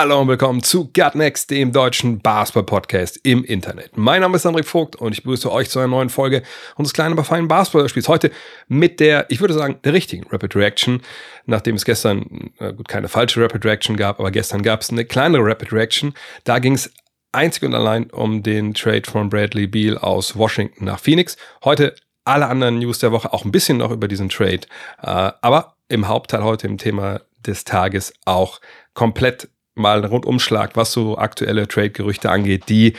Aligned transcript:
Hallo 0.00 0.20
und 0.20 0.28
willkommen 0.28 0.62
zu 0.62 0.92
Gut 0.92 1.16
Next, 1.16 1.50
dem 1.50 1.72
deutschen 1.72 2.20
Basketball-Podcast 2.20 3.18
im 3.24 3.42
Internet. 3.42 3.96
Mein 3.96 4.20
Name 4.20 4.36
ist 4.36 4.46
André 4.46 4.62
Vogt 4.62 4.94
und 4.94 5.10
ich 5.10 5.24
begrüße 5.24 5.50
euch 5.50 5.70
zu 5.70 5.80
einer 5.80 5.88
neuen 5.88 6.08
Folge 6.08 6.44
unseres 6.76 6.92
kleinen, 6.92 7.14
aber 7.14 7.24
feinen 7.24 7.48
Basketball-Spiels. 7.48 8.06
Heute 8.06 8.30
mit 8.68 9.00
der, 9.00 9.26
ich 9.28 9.40
würde 9.40 9.54
sagen, 9.54 9.80
der 9.82 9.94
richtigen 9.94 10.24
Rapid 10.30 10.54
Reaction, 10.54 11.02
nachdem 11.46 11.74
es 11.74 11.84
gestern 11.84 12.52
gut 12.76 12.86
keine 12.86 13.08
falsche 13.08 13.42
Rapid 13.42 13.64
Reaction 13.64 13.96
gab, 13.96 14.20
aber 14.20 14.30
gestern 14.30 14.62
gab 14.62 14.82
es 14.82 14.90
eine 14.90 15.04
kleinere 15.04 15.44
Rapid 15.44 15.72
Reaction. 15.72 16.14
Da 16.44 16.60
ging 16.60 16.74
es 16.74 16.92
einzig 17.32 17.64
und 17.64 17.74
allein 17.74 18.08
um 18.10 18.44
den 18.44 18.74
Trade 18.74 19.02
von 19.04 19.28
Bradley 19.28 19.66
Beal 19.66 19.98
aus 19.98 20.36
Washington 20.36 20.84
nach 20.84 21.00
Phoenix. 21.00 21.36
Heute 21.64 21.96
alle 22.24 22.46
anderen 22.46 22.78
News 22.78 23.00
der 23.00 23.10
Woche, 23.10 23.32
auch 23.32 23.44
ein 23.44 23.50
bisschen 23.50 23.78
noch 23.78 23.90
über 23.90 24.06
diesen 24.06 24.28
Trade, 24.28 24.60
äh, 25.02 25.32
aber 25.42 25.74
im 25.88 26.06
Hauptteil 26.06 26.44
heute 26.44 26.68
im 26.68 26.78
Thema 26.78 27.20
des 27.44 27.64
Tages 27.64 28.12
auch 28.26 28.60
komplett 28.94 29.48
mal 29.78 29.98
einen 29.98 30.10
Rundumschlag, 30.10 30.76
was 30.76 30.92
so 30.92 31.18
aktuelle 31.18 31.68
Trade-Gerüchte 31.68 32.30
angeht, 32.30 32.64
die 32.68 32.94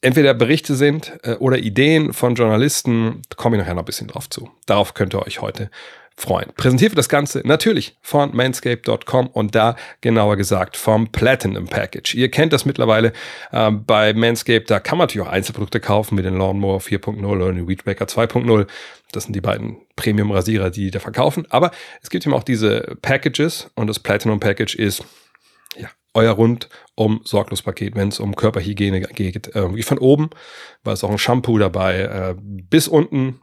entweder 0.00 0.34
Berichte 0.34 0.74
sind 0.74 1.12
äh, 1.22 1.34
oder 1.34 1.58
Ideen 1.58 2.12
von 2.12 2.34
Journalisten. 2.34 3.22
Da 3.28 3.36
komme 3.36 3.56
ich 3.56 3.62
nachher 3.62 3.74
noch 3.74 3.82
ein 3.82 3.86
bisschen 3.86 4.08
drauf 4.08 4.28
zu. 4.28 4.50
Darauf 4.66 4.94
könnt 4.94 5.14
ihr 5.14 5.22
euch 5.26 5.40
heute 5.40 5.70
freuen. 6.16 6.50
Präsentiert 6.56 6.92
wird 6.92 6.98
das 6.98 7.08
Ganze 7.08 7.42
natürlich 7.44 7.96
von 8.00 8.34
manscape.com 8.34 9.26
und 9.28 9.54
da 9.54 9.76
genauer 10.00 10.36
gesagt 10.36 10.76
vom 10.76 11.08
Platinum 11.08 11.66
Package. 11.66 12.14
Ihr 12.14 12.30
kennt 12.30 12.52
das 12.52 12.64
mittlerweile 12.64 13.12
äh, 13.50 13.70
bei 13.70 14.12
Manscaped, 14.12 14.70
da 14.70 14.78
kann 14.78 14.98
man 14.98 15.06
natürlich 15.08 15.26
auch 15.26 15.32
Einzelprodukte 15.32 15.80
kaufen 15.80 16.14
mit 16.14 16.24
den 16.24 16.36
Lawnmower 16.36 16.78
4.0 16.78 17.24
oder 17.26 17.52
den 17.52 17.68
Weedwacker 17.68 18.04
2.0. 18.04 18.66
Das 19.12 19.24
sind 19.24 19.34
die 19.34 19.40
beiden 19.40 19.78
Premium-Rasierer, 19.96 20.70
die 20.70 20.90
da 20.90 21.00
verkaufen. 21.00 21.46
Aber 21.50 21.70
es 22.02 22.10
gibt 22.10 22.24
eben 22.26 22.34
auch 22.34 22.44
diese 22.44 22.96
Packages 23.02 23.70
und 23.74 23.88
das 23.88 23.98
Platinum 23.98 24.40
Package 24.40 24.76
ist 24.76 25.04
ja, 25.76 25.88
euer 26.14 26.32
rundum 26.32 27.20
Sorglos-Paket, 27.24 27.96
wenn 27.96 28.08
es 28.08 28.20
um 28.20 28.36
Körperhygiene 28.36 29.00
geht. 29.00 29.54
Äh, 29.54 29.74
wie 29.74 29.82
von 29.82 29.98
oben, 29.98 30.30
weil 30.82 30.94
es 30.94 31.04
auch 31.04 31.10
ein 31.10 31.18
Shampoo 31.18 31.58
dabei, 31.58 32.00
äh, 32.00 32.34
bis 32.38 32.88
unten, 32.88 33.40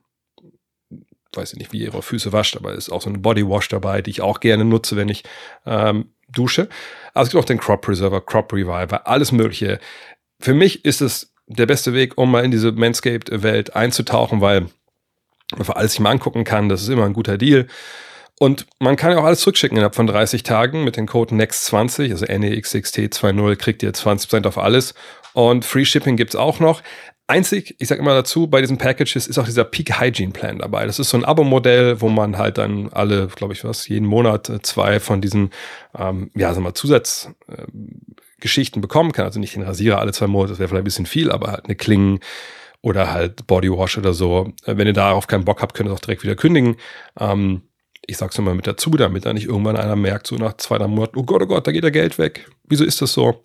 weiß 1.33 1.53
ich 1.53 1.59
nicht, 1.59 1.71
wie 1.71 1.81
ihr 1.81 1.93
eure 1.93 2.01
Füße 2.01 2.33
wascht, 2.33 2.57
aber 2.57 2.73
ist 2.73 2.89
auch 2.89 3.01
so 3.01 3.09
ein 3.09 3.21
Bodywash 3.21 3.69
dabei, 3.69 4.01
die 4.01 4.11
ich 4.11 4.21
auch 4.21 4.39
gerne 4.39 4.65
nutze, 4.65 4.95
wenn 4.95 5.09
ich 5.09 5.23
ähm, 5.65 6.13
dusche. 6.29 6.69
Also 7.13 7.27
es 7.27 7.31
gibt 7.31 7.43
auch 7.43 7.47
den 7.47 7.59
Crop 7.59 7.81
Preserver, 7.81 8.21
Crop 8.21 8.51
Reviver, 8.53 9.07
alles 9.07 9.31
mögliche. 9.31 9.79
Für 10.39 10.53
mich 10.53 10.85
ist 10.85 11.01
es 11.01 11.33
der 11.47 11.65
beste 11.65 11.93
Weg, 11.93 12.17
um 12.17 12.31
mal 12.31 12.45
in 12.45 12.51
diese 12.51 12.71
Manscaped-Welt 12.71 13.75
einzutauchen, 13.75 14.41
weil 14.41 14.67
man 15.55 15.65
für 15.65 15.75
alles 15.75 15.91
sich 15.91 15.99
mal 15.99 16.11
angucken 16.11 16.43
kann, 16.43 16.69
das 16.69 16.81
ist 16.81 16.89
immer 16.89 17.05
ein 17.05 17.13
guter 17.13 17.37
Deal. 17.37 17.67
Und 18.39 18.65
man 18.79 18.95
kann 18.95 19.11
ja 19.11 19.19
auch 19.19 19.23
alles 19.23 19.41
zurückschicken 19.41 19.77
innerhalb 19.77 19.95
von 19.95 20.07
30 20.07 20.43
Tagen 20.43 20.83
mit 20.83 20.97
dem 20.97 21.05
Code 21.05 21.35
NEXT20, 21.35 22.11
also 22.11 22.25
NEXXT20 22.25 23.55
kriegt 23.55 23.83
ihr 23.83 23.93
20% 23.93 24.47
auf 24.47 24.57
alles. 24.57 24.95
Und 25.33 25.63
Free 25.63 25.85
Shipping 25.85 26.17
gibt's 26.17 26.35
auch 26.35 26.59
noch. 26.59 26.81
Einzig, 27.27 27.75
ich 27.79 27.87
sage 27.87 28.01
immer 28.01 28.13
dazu, 28.13 28.47
bei 28.47 28.59
diesen 28.59 28.77
Packages 28.77 29.27
ist 29.27 29.37
auch 29.37 29.45
dieser 29.45 29.63
Peak 29.63 30.01
Hygiene 30.01 30.33
Plan 30.33 30.59
dabei. 30.59 30.85
Das 30.85 30.99
ist 30.99 31.11
so 31.11 31.17
ein 31.17 31.23
Abo-Modell, 31.23 32.01
wo 32.01 32.09
man 32.09 32.37
halt 32.37 32.57
dann 32.57 32.89
alle, 32.91 33.27
glaube 33.27 33.53
ich, 33.53 33.63
was, 33.63 33.87
jeden 33.87 34.05
Monat 34.05 34.51
zwei 34.63 34.99
von 34.99 35.21
diesen, 35.21 35.51
ähm, 35.97 36.29
ja, 36.35 36.49
sagen 36.49 36.65
wir 36.65 36.69
mal, 36.69 36.73
Zusatzgeschichten 36.73 38.79
äh, 38.79 38.81
bekommen 38.81 39.13
kann. 39.13 39.23
Also 39.23 39.39
nicht 39.39 39.55
den 39.55 39.61
Rasierer 39.61 39.99
alle 39.99 40.11
zwei 40.11 40.27
Monate, 40.27 40.51
das 40.51 40.59
wäre 40.59 40.67
vielleicht 40.67 40.81
ein 40.81 40.83
bisschen 40.83 41.05
viel, 41.05 41.31
aber 41.31 41.51
halt 41.51 41.65
eine 41.65 41.75
Klingen 41.75 42.19
oder 42.81 43.13
halt 43.13 43.47
Bodywash 43.47 43.97
oder 43.97 44.13
so. 44.13 44.51
Äh, 44.65 44.75
Wenn 44.75 44.87
ihr 44.87 44.93
darauf 44.93 45.27
keinen 45.27 45.45
Bock 45.45 45.61
habt, 45.61 45.73
könnt 45.73 45.89
ihr 45.89 45.93
auch 45.93 45.99
direkt 45.99 46.23
wieder 46.23 46.35
kündigen. 46.35 46.75
Ähm, 47.17 47.61
ich 48.05 48.17
sag's 48.17 48.37
immer 48.37 48.53
mit 48.53 48.67
dazu, 48.67 48.91
damit 48.91 49.25
da 49.25 49.33
nicht 49.33 49.47
irgendwann 49.47 49.77
einer 49.77 49.95
merkt, 49.95 50.27
so 50.27 50.35
nach 50.35 50.57
zwei, 50.57 50.77
drei 50.77 50.87
Monaten, 50.87 51.17
oh 51.17 51.23
Gott, 51.23 51.41
oh 51.41 51.47
Gott, 51.47 51.67
da 51.67 51.71
geht 51.71 51.83
der 51.83 51.91
Geld 51.91 52.17
weg. 52.17 52.49
Wieso 52.67 52.83
ist 52.83 53.01
das 53.01 53.13
so? 53.13 53.43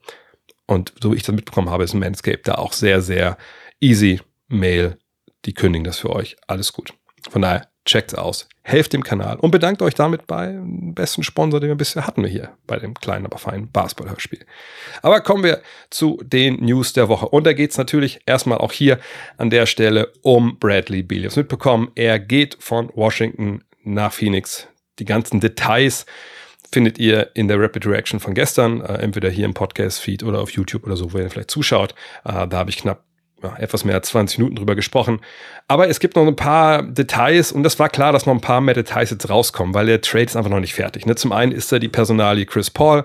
Und 0.67 0.93
so 1.01 1.13
wie 1.13 1.17
ich 1.17 1.23
das 1.23 1.35
mitbekommen 1.35 1.71
habe, 1.71 1.85
ist 1.85 1.95
Manscaped 1.95 2.49
da 2.49 2.57
auch 2.57 2.73
sehr, 2.73 3.01
sehr 3.01 3.37
easy 3.81 4.21
Mail. 4.49 4.99
Die 5.45 5.55
kündigen 5.55 5.85
das 5.85 5.99
für 5.99 6.11
euch. 6.11 6.37
Alles 6.47 6.73
gut. 6.73 6.93
Von 7.31 7.43
daher, 7.43 7.69
checkt's 7.87 8.15
aus. 8.15 8.49
Helft 8.63 8.93
dem 8.93 9.05
Kanal 9.05 9.37
und 9.37 9.53
bedankt 9.53 9.81
euch 9.81 9.95
damit 9.95 10.27
bei 10.27 10.49
dem 10.49 10.93
besten 10.93 11.23
Sponsor, 11.23 11.61
den 11.61 11.69
wir 11.69 11.77
bisher 11.77 12.07
hatten 12.07 12.23
wir 12.23 12.29
hier 12.29 12.51
bei 12.67 12.79
dem 12.79 12.95
kleinen, 12.95 13.25
aber 13.25 13.39
feinen 13.39 13.71
Basketball-Hörspiel. 13.71 14.45
Aber 15.03 15.21
kommen 15.21 15.45
wir 15.45 15.63
zu 15.89 16.21
den 16.25 16.57
News 16.65 16.93
der 16.93 17.09
Woche. 17.09 17.29
Und 17.29 17.47
da 17.47 17.53
geht's 17.53 17.79
natürlich 17.79 18.21
erstmal 18.27 18.59
auch 18.59 18.73
hier 18.73 18.99
an 19.37 19.51
der 19.51 19.67
Stelle 19.67 20.13
um 20.23 20.59
Bradley 20.59 21.05
Beal. 21.05 21.23
Ihr 21.23 21.31
mitbekommen, 21.37 21.93
er 21.95 22.19
geht 22.19 22.57
von 22.59 22.91
Washington 22.95 23.63
nach 23.87 24.13
Phoenix. 24.13 24.69
Die 24.99 25.05
ganzen 25.05 25.41
Details 25.41 26.07
findet 26.73 26.99
ihr 26.99 27.31
in 27.35 27.49
der 27.49 27.61
Rapid 27.61 27.87
Reaction 27.87 28.21
von 28.21 28.35
gestern, 28.35 28.81
äh, 28.81 28.95
entweder 28.95 29.31
hier 29.31 29.45
im 29.45 29.55
Podcast-Feed 29.55 30.23
oder 30.23 30.41
auf 30.41 30.51
YouTube 30.51 30.85
oder 30.85 30.97
so, 30.97 31.13
wo 31.13 31.19
ihr 31.19 31.31
vielleicht 31.31 31.51
zuschaut. 31.51 31.95
Äh, 32.25 32.49
da 32.49 32.57
habe 32.57 32.71
ich 32.71 32.79
knapp 32.79 33.05
ja, 33.43 33.55
etwas 33.57 33.85
mehr 33.85 33.95
als 33.95 34.09
20 34.09 34.39
Minuten 34.39 34.57
drüber 34.57 34.75
gesprochen. 34.75 35.21
Aber 35.69 35.89
es 35.89 36.01
gibt 36.01 36.17
noch 36.17 36.27
ein 36.27 36.37
paar 36.37 36.83
Details 36.83 37.53
und 37.53 37.63
das 37.63 37.79
war 37.79 37.89
klar, 37.89 38.13
dass 38.13 38.27
noch 38.27 38.35
ein 38.35 38.41
paar 38.41 38.61
mehr 38.61 38.75
Details 38.75 39.11
jetzt 39.11 39.29
rauskommen, 39.29 39.75
weil 39.75 39.87
der 39.87 40.01
Trade 40.01 40.25
ist 40.25 40.37
einfach 40.37 40.51
noch 40.51 40.61
nicht 40.61 40.75
fertig. 40.75 41.07
Ne? 41.07 41.15
Zum 41.15 41.33
einen 41.33 41.53
ist 41.53 41.71
da 41.71 41.79
die 41.79 41.89
Personalie 41.89 42.47
Chris 42.47 42.71
Paul. 42.71 43.05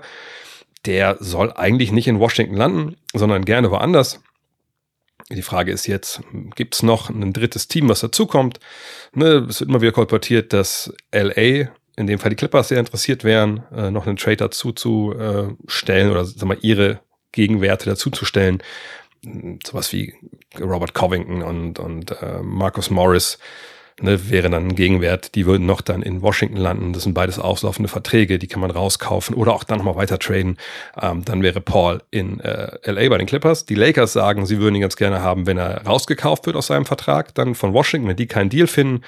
Der 0.86 1.16
soll 1.20 1.52
eigentlich 1.52 1.92
nicht 1.92 2.08
in 2.08 2.18
Washington 2.18 2.56
landen, 2.56 2.96
sondern 3.14 3.44
gerne 3.44 3.70
woanders. 3.70 4.20
Die 5.30 5.42
Frage 5.42 5.72
ist 5.72 5.86
jetzt, 5.86 6.20
gibt 6.54 6.74
es 6.74 6.82
noch 6.82 7.08
ein 7.08 7.32
drittes 7.32 7.68
Team, 7.68 7.88
was 7.88 8.00
dazukommt? 8.00 8.58
Ne, 9.14 9.46
es 9.48 9.60
wird 9.60 9.70
immer 9.70 9.80
wieder 9.80 9.92
kolportiert, 9.92 10.52
dass 10.52 10.92
LA, 11.12 11.70
in 11.96 12.06
dem 12.06 12.18
Fall 12.18 12.30
die 12.30 12.36
Clippers, 12.36 12.68
sehr 12.68 12.78
interessiert 12.78 13.24
wären, 13.24 13.62
äh, 13.74 13.90
noch 13.90 14.06
einen 14.06 14.16
Trade 14.16 14.36
dazu 14.36 14.72
zu 14.72 15.14
äh, 15.14 16.08
oder 16.10 16.24
sag 16.24 16.44
mal, 16.46 16.58
ihre 16.60 17.00
Gegenwerte 17.32 17.88
dazuzustellen. 17.88 18.62
Sowas 19.64 19.92
wie 19.92 20.14
Robert 20.60 20.94
Covington 20.94 21.42
und, 21.42 21.78
und 21.78 22.10
äh, 22.22 22.42
Marcus 22.42 22.90
Morris 22.90 23.38
ne, 24.00 24.30
wäre 24.30 24.50
dann 24.50 24.68
ein 24.68 24.74
Gegenwert. 24.74 25.34
Die 25.34 25.46
würden 25.46 25.66
noch 25.66 25.80
dann 25.80 26.02
in 26.02 26.22
Washington 26.22 26.56
landen. 26.56 26.92
Das 26.92 27.04
sind 27.04 27.14
beides 27.14 27.38
auslaufende 27.38 27.88
Verträge, 27.88 28.38
die 28.38 28.46
kann 28.46 28.60
man 28.60 28.70
rauskaufen 28.70 29.34
oder 29.34 29.52
auch 29.54 29.64
dann 29.64 29.78
nochmal 29.78 29.96
weiter 29.96 30.18
traden. 30.18 30.56
Ähm, 31.00 31.24
dann 31.24 31.42
wäre 31.42 31.60
Paul 31.60 32.02
in 32.10 32.40
äh, 32.40 32.78
LA 32.90 33.08
bei 33.08 33.18
den 33.18 33.26
Clippers. 33.26 33.66
Die 33.66 33.74
Lakers 33.74 34.12
sagen, 34.12 34.46
sie 34.46 34.58
würden 34.58 34.74
ihn 34.74 34.80
ganz 34.80 34.96
gerne 34.96 35.22
haben, 35.22 35.46
wenn 35.46 35.58
er 35.58 35.84
rausgekauft 35.84 36.46
wird 36.46 36.56
aus 36.56 36.68
seinem 36.68 36.86
Vertrag, 36.86 37.34
dann 37.34 37.54
von 37.54 37.72
Washington, 37.72 38.08
wenn 38.08 38.16
die 38.16 38.26
keinen 38.26 38.50
Deal 38.50 38.66
finden. 38.66 39.02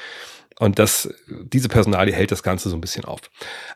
Und 0.60 0.78
das, 0.78 1.12
diese 1.28 1.68
Personalie 1.68 2.14
hält 2.14 2.30
das 2.30 2.42
Ganze 2.42 2.68
so 2.68 2.76
ein 2.76 2.80
bisschen 2.80 3.04
auf. 3.04 3.20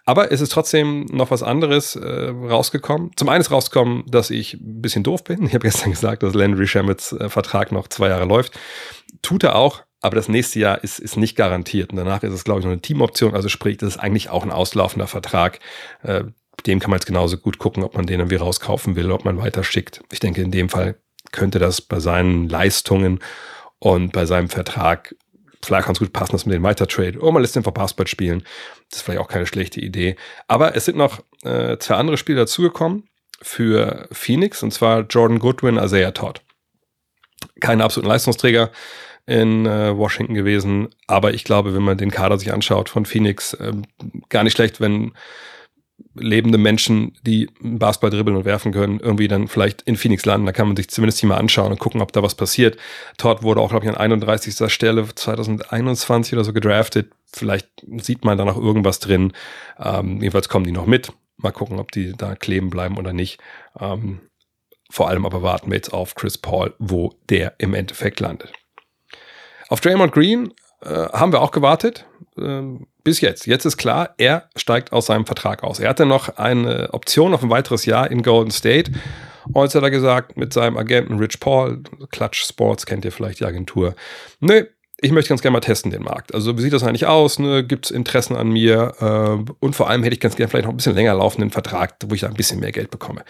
Aber 0.05 0.31
es 0.31 0.41
ist 0.41 0.53
trotzdem 0.53 1.07
noch 1.07 1.31
was 1.31 1.43
anderes 1.43 1.97
äh, 1.97 2.29
rausgekommen. 2.29 3.11
Zum 3.17 3.29
einen 3.29 3.41
ist 3.41 3.51
rausgekommen, 3.51 4.05
dass 4.07 4.31
ich 4.31 4.55
ein 4.55 4.81
bisschen 4.81 5.03
doof 5.03 5.25
bin. 5.25 5.45
Ich 5.45 5.55
habe 5.55 5.67
gestern 5.67 5.91
gesagt, 5.91 6.23
dass 6.23 6.35
Landry 6.35 6.69
Shamits 6.69 7.13
äh, 7.13 7.29
Vertrag 7.29 7.73
noch 7.73 7.89
zwei 7.89 8.09
Jahre 8.09 8.27
läuft. 8.27 8.59
Tut 9.23 9.43
er 9.43 9.57
auch, 9.57 9.83
aber 10.01 10.17
das 10.17 10.29
nächste 10.29 10.61
Jahr 10.61 10.83
ist, 10.85 10.99
ist 10.99 11.17
nicht 11.17 11.37
garantiert. 11.37 11.91
Und 11.91 11.97
danach 11.97 12.23
ist 12.23 12.33
es, 12.33 12.45
glaube 12.45 12.61
ich, 12.61 12.65
noch 12.65 12.73
eine 12.73 12.81
Teamoption. 12.81 13.35
Also 13.35 13.49
sprich, 13.49 13.79
das 13.79 13.91
ist 13.91 13.99
eigentlich 13.99 14.31
auch 14.31 14.45
ein 14.45 14.53
auslaufender 14.53 15.09
Vertrag. 15.09 15.59
Äh, 16.03 16.25
dem 16.67 16.81
kann 16.81 16.91
man 16.91 16.99
jetzt 16.99 17.07
genauso 17.07 17.37
gut 17.37 17.59
gucken, 17.59 17.83
ob 17.83 17.97
man 17.97 18.07
den 18.07 18.21
irgendwie 18.21 18.37
rauskaufen 18.37 18.97
will, 18.97 19.11
ob 19.11 19.25
man 19.25 19.39
weiter 19.39 19.65
schickt. 19.65 20.03
Ich 20.13 20.21
denke, 20.21 20.43
in 20.43 20.51
dem 20.51 20.69
Fall 20.69 20.97
könnte 21.33 21.59
das 21.59 21.81
bei 21.81 22.01
seinen 22.01 22.49
Leistungen 22.49 23.21
und 23.79 24.13
bei 24.13 24.27
seinem 24.27 24.49
Vertrag 24.49 25.15
vielleicht 25.63 25.87
ganz 25.87 25.99
gut 25.99 26.13
passen, 26.13 26.33
dass 26.33 26.47
man 26.47 26.53
den 26.53 26.63
weiter 26.63 26.87
trade. 26.87 27.19
Oh, 27.21 27.31
man 27.31 27.43
lässt 27.43 27.57
den 27.57 27.65
vor 27.65 27.75
Basketball 27.75 28.07
spielen. 28.07 28.45
Das 28.91 28.99
ist 28.99 29.03
vielleicht 29.05 29.21
auch 29.21 29.29
keine 29.29 29.47
schlechte 29.47 29.81
Idee. 29.81 30.17
Aber 30.47 30.77
es 30.77 30.85
sind 30.85 30.97
noch 30.97 31.21
äh, 31.43 31.77
zwei 31.79 31.97
andere 31.97 32.17
Spieler 32.17 32.41
dazugekommen 32.41 33.09
für 33.43 34.09
Phoenix, 34.13 34.63
und 34.63 34.73
zwar 34.73 35.01
Jordan 35.03 35.39
Goodwin, 35.39 35.77
Isaiah 35.77 36.13
Todd. 36.13 36.41
Keine 37.61 37.85
absoluten 37.85 38.09
Leistungsträger 38.09 38.71
in 39.29 39.67
äh, 39.67 39.97
Washington 39.97 40.35
gewesen, 40.35 40.89
aber 41.07 41.35
ich 41.35 41.45
glaube, 41.45 41.75
wenn 41.75 41.83
man 41.83 41.99
den 41.99 42.11
Kader 42.11 42.39
sich 42.39 42.53
anschaut 42.53 42.89
von 42.89 43.05
Phoenix, 43.05 43.53
äh, 43.55 43.73
gar 44.31 44.43
nicht 44.43 44.55
schlecht, 44.55 44.81
wenn 44.81 45.13
lebende 46.15 46.59
Menschen, 46.59 47.17
die 47.23 47.51
Basketball 47.61 48.11
dribbeln 48.11 48.37
und 48.37 48.45
werfen 48.45 48.73
können, 48.73 49.01
irgendwie 49.01 49.29
dann 49.29 49.49
vielleicht 49.49 49.83
in 49.83 49.97
Phoenix 49.97 50.25
landen. 50.25 50.47
Da 50.47 50.53
kann 50.53 50.67
man 50.67 50.77
sich 50.77 50.89
zumindest 50.89 51.21
hier 51.21 51.29
mal 51.29 51.37
anschauen 51.37 51.73
und 51.73 51.79
gucken, 51.79 52.01
ob 52.01 52.13
da 52.13 52.23
was 52.23 52.35
passiert. 52.35 52.79
Todd 53.19 53.43
wurde 53.43 53.61
auch, 53.61 53.71
glaube 53.71 53.85
ich, 53.85 53.91
an 53.91 53.97
31. 53.97 54.73
Stelle 54.73 55.07
2021 55.15 56.33
oder 56.35 56.45
so 56.45 56.53
gedraftet. 56.53 57.13
Vielleicht 57.27 57.69
sieht 57.99 58.25
man 58.25 58.39
da 58.39 58.45
noch 58.45 58.57
irgendwas 58.57 59.01
drin. 59.01 59.33
Ähm, 59.79 60.21
jedenfalls 60.21 60.49
kommen 60.49 60.65
die 60.65 60.73
noch 60.73 60.87
mit. 60.87 61.13
Mal 61.37 61.53
gucken, 61.53 61.79
ob 61.79 61.93
die 61.93 62.15
da 62.17 62.35
kleben 62.35 62.71
bleiben 62.71 62.97
oder 62.97 63.13
nicht. 63.13 63.39
Ähm, 63.79 64.21
Vor 64.91 65.09
allem 65.09 65.27
aber 65.27 65.43
warten 65.43 65.71
wir 65.71 65.77
jetzt 65.77 65.93
auf 65.93 66.15
Chris 66.15 66.39
Paul, 66.39 66.75
wo 66.79 67.15
der 67.29 67.55
im 67.59 67.75
Endeffekt 67.75 68.21
landet. 68.21 68.53
Auf 69.69 69.81
Draymond 69.81 70.13
Green 70.13 70.53
äh, 70.83 70.89
haben 70.89 71.33
wir 71.33 71.41
auch 71.41 71.51
gewartet. 71.51 72.07
Ähm, 72.37 72.87
bis 73.05 73.21
jetzt. 73.21 73.47
Jetzt 73.47 73.65
ist 73.65 73.79
klar, 73.79 74.15
er 74.19 74.51
steigt 74.55 74.93
aus 74.93 75.07
seinem 75.07 75.25
Vertrag 75.25 75.63
aus. 75.63 75.81
Er 75.81 75.89
hatte 75.89 76.05
noch 76.05 76.37
eine 76.37 76.91
Option 76.93 77.33
auf 77.33 77.43
ein 77.43 77.51
weiteres 77.51 77.87
Jahr 77.87 78.11
in 78.11 78.23
Golden 78.23 78.51
State. 78.51 78.93
Und 79.51 79.63
jetzt 79.63 79.75
hat 79.75 79.83
er 79.83 79.91
gesagt, 79.91 80.37
mit 80.37 80.53
seinem 80.53 80.77
Agenten 80.77 81.19
Rich 81.19 81.41
Paul, 81.41 81.83
Clutch 82.11 82.45
Sports 82.45 82.85
kennt 82.85 83.05
ihr 83.05 83.13
vielleicht 83.13 83.41
die 83.41 83.47
Agentur. 83.47 83.95
Nö, 84.41 84.65
ich 85.01 85.13
möchte 85.13 85.31
ganz 85.31 85.43
gerne 85.43 85.55
mal 85.55 85.61
testen 85.61 85.91
den 85.91 86.03
Markt. 86.03 86.35
Also 86.35 86.59
wie 86.59 86.63
sieht 86.63 86.73
das 86.73 86.83
eigentlich 86.83 87.07
aus? 87.07 87.39
Ne? 87.39 87.65
Gibt 87.65 87.87
es 87.87 87.91
Interessen 87.91 88.37
an 88.37 88.51
mir? 88.51 88.95
Äh, 89.01 89.53
und 89.61 89.75
vor 89.75 89.89
allem 89.89 90.03
hätte 90.03 90.15
ich 90.15 90.21
ganz 90.21 90.37
gerne 90.37 90.51
vielleicht 90.51 90.67
noch 90.67 90.73
ein 90.73 90.77
bisschen 90.77 90.95
länger 90.95 91.15
laufenden 91.15 91.51
Vertrag, 91.51 91.95
wo 92.07 92.15
ich 92.15 92.27
ein 92.27 92.35
bisschen 92.35 92.61
mehr 92.61 92.73
Geld 92.73 92.91
bekomme. 92.91 93.25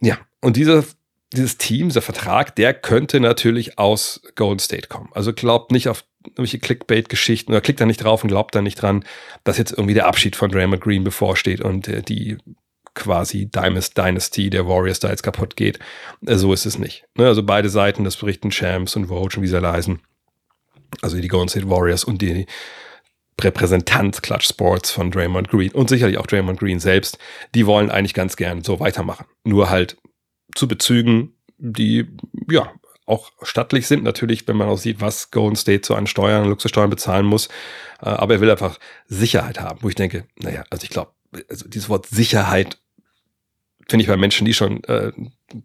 Ja, 0.00 0.18
und 0.40 0.56
dieser 0.56 0.82
dieses 1.32 1.58
Team, 1.58 1.88
dieser 1.88 2.02
Vertrag, 2.02 2.54
der 2.56 2.74
könnte 2.74 3.20
natürlich 3.20 3.78
aus 3.78 4.22
Golden 4.34 4.58
State 4.58 4.88
kommen. 4.88 5.10
Also 5.12 5.32
glaubt 5.32 5.72
nicht 5.72 5.88
auf 5.88 6.04
irgendwelche 6.24 6.58
Clickbait-Geschichten 6.58 7.52
oder 7.52 7.60
klickt 7.60 7.80
da 7.80 7.86
nicht 7.86 8.02
drauf 8.02 8.22
und 8.22 8.28
glaubt 8.28 8.54
da 8.54 8.62
nicht 8.62 8.80
dran, 8.80 9.04
dass 9.44 9.58
jetzt 9.58 9.72
irgendwie 9.72 9.94
der 9.94 10.06
Abschied 10.06 10.36
von 10.36 10.50
Draymond 10.50 10.82
Green 10.82 11.04
bevorsteht 11.04 11.60
und 11.60 11.88
äh, 11.88 12.02
die 12.02 12.38
quasi 12.94 13.46
Dynasty 13.46 14.50
der 14.50 14.66
Warriors 14.66 15.00
da 15.00 15.10
jetzt 15.10 15.22
kaputt 15.22 15.56
geht. 15.56 15.78
Äh, 16.26 16.36
so 16.36 16.52
ist 16.52 16.66
es 16.66 16.78
nicht. 16.78 17.04
Ne? 17.16 17.26
Also 17.26 17.42
beide 17.42 17.68
Seiten, 17.68 18.04
das 18.04 18.16
berichten 18.16 18.50
Champs 18.50 18.96
und 18.96 19.06
Vogue 19.06 19.30
und 19.36 19.42
wie 19.42 19.48
sie 19.48 19.56
alle. 19.56 19.98
Also 21.00 21.20
die 21.20 21.28
Golden 21.28 21.48
State 21.48 21.70
Warriors 21.70 22.04
und 22.04 22.20
die 22.20 22.46
Repräsentant 23.40 24.22
Clutch 24.22 24.46
Sports 24.46 24.90
von 24.90 25.10
Draymond 25.10 25.48
Green 25.48 25.72
und 25.72 25.88
sicherlich 25.88 26.18
auch 26.18 26.26
Draymond 26.26 26.60
Green 26.60 26.78
selbst, 26.78 27.18
die 27.54 27.66
wollen 27.66 27.90
eigentlich 27.90 28.14
ganz 28.14 28.36
gern 28.36 28.62
so 28.62 28.78
weitermachen. 28.78 29.26
Nur 29.44 29.70
halt 29.70 29.96
zu 30.54 30.68
Bezügen, 30.68 31.34
die 31.58 32.08
ja 32.50 32.72
auch 33.06 33.32
stattlich 33.42 33.86
sind, 33.86 34.04
natürlich, 34.04 34.46
wenn 34.46 34.56
man 34.56 34.68
auch 34.68 34.78
sieht, 34.78 35.00
was 35.00 35.30
Golden 35.30 35.56
State 35.56 35.86
so 35.86 35.94
an 35.94 36.06
Steuern, 36.06 36.48
Luxussteuern 36.48 36.90
bezahlen 36.90 37.26
muss. 37.26 37.48
Äh, 38.00 38.10
aber 38.10 38.34
er 38.34 38.40
will 38.40 38.50
einfach 38.50 38.78
Sicherheit 39.06 39.60
haben, 39.60 39.78
wo 39.82 39.88
ich 39.88 39.94
denke, 39.94 40.26
naja, 40.36 40.64
also 40.70 40.84
ich 40.84 40.90
glaube, 40.90 41.12
also 41.48 41.68
dieses 41.68 41.88
Wort 41.88 42.06
Sicherheit 42.06 42.78
finde 43.92 44.04
ich 44.04 44.08
bei 44.08 44.16
Menschen, 44.16 44.46
die 44.46 44.54
schon 44.54 44.82
äh, 44.84 45.12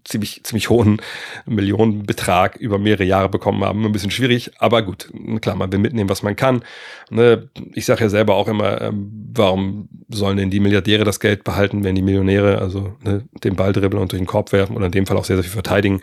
ziemlich, 0.03 0.43
ziemlich 0.43 0.69
hohen 0.69 1.01
Millionenbetrag 1.45 2.57
über 2.57 2.77
mehrere 2.77 3.05
Jahre 3.05 3.29
bekommen 3.29 3.63
haben, 3.63 3.85
ein 3.85 3.93
bisschen 3.93 4.11
schwierig. 4.11 4.51
Aber 4.59 4.81
gut, 4.81 5.09
klar, 5.39 5.55
man 5.55 5.71
will 5.71 5.79
mitnehmen, 5.79 6.09
was 6.09 6.23
man 6.23 6.35
kann. 6.35 6.61
Ne? 7.09 7.49
Ich 7.73 7.85
sage 7.85 8.01
ja 8.01 8.09
selber 8.09 8.35
auch 8.35 8.49
immer, 8.49 8.81
ähm, 8.81 9.31
warum 9.33 9.87
sollen 10.09 10.35
denn 10.35 10.49
die 10.49 10.59
Milliardäre 10.59 11.05
das 11.05 11.21
Geld 11.21 11.45
behalten, 11.45 11.85
wenn 11.85 11.95
die 11.95 12.01
Millionäre 12.01 12.59
also 12.59 12.97
ne, 13.01 13.23
den 13.45 13.55
Ball 13.55 13.71
dribbeln 13.71 14.01
und 14.01 14.11
durch 14.11 14.19
den 14.19 14.27
Korb 14.27 14.51
werfen 14.51 14.75
oder 14.75 14.87
in 14.87 14.91
dem 14.91 15.05
Fall 15.05 15.15
auch 15.15 15.23
sehr, 15.23 15.37
sehr 15.37 15.45
viel 15.45 15.53
verteidigen. 15.53 16.01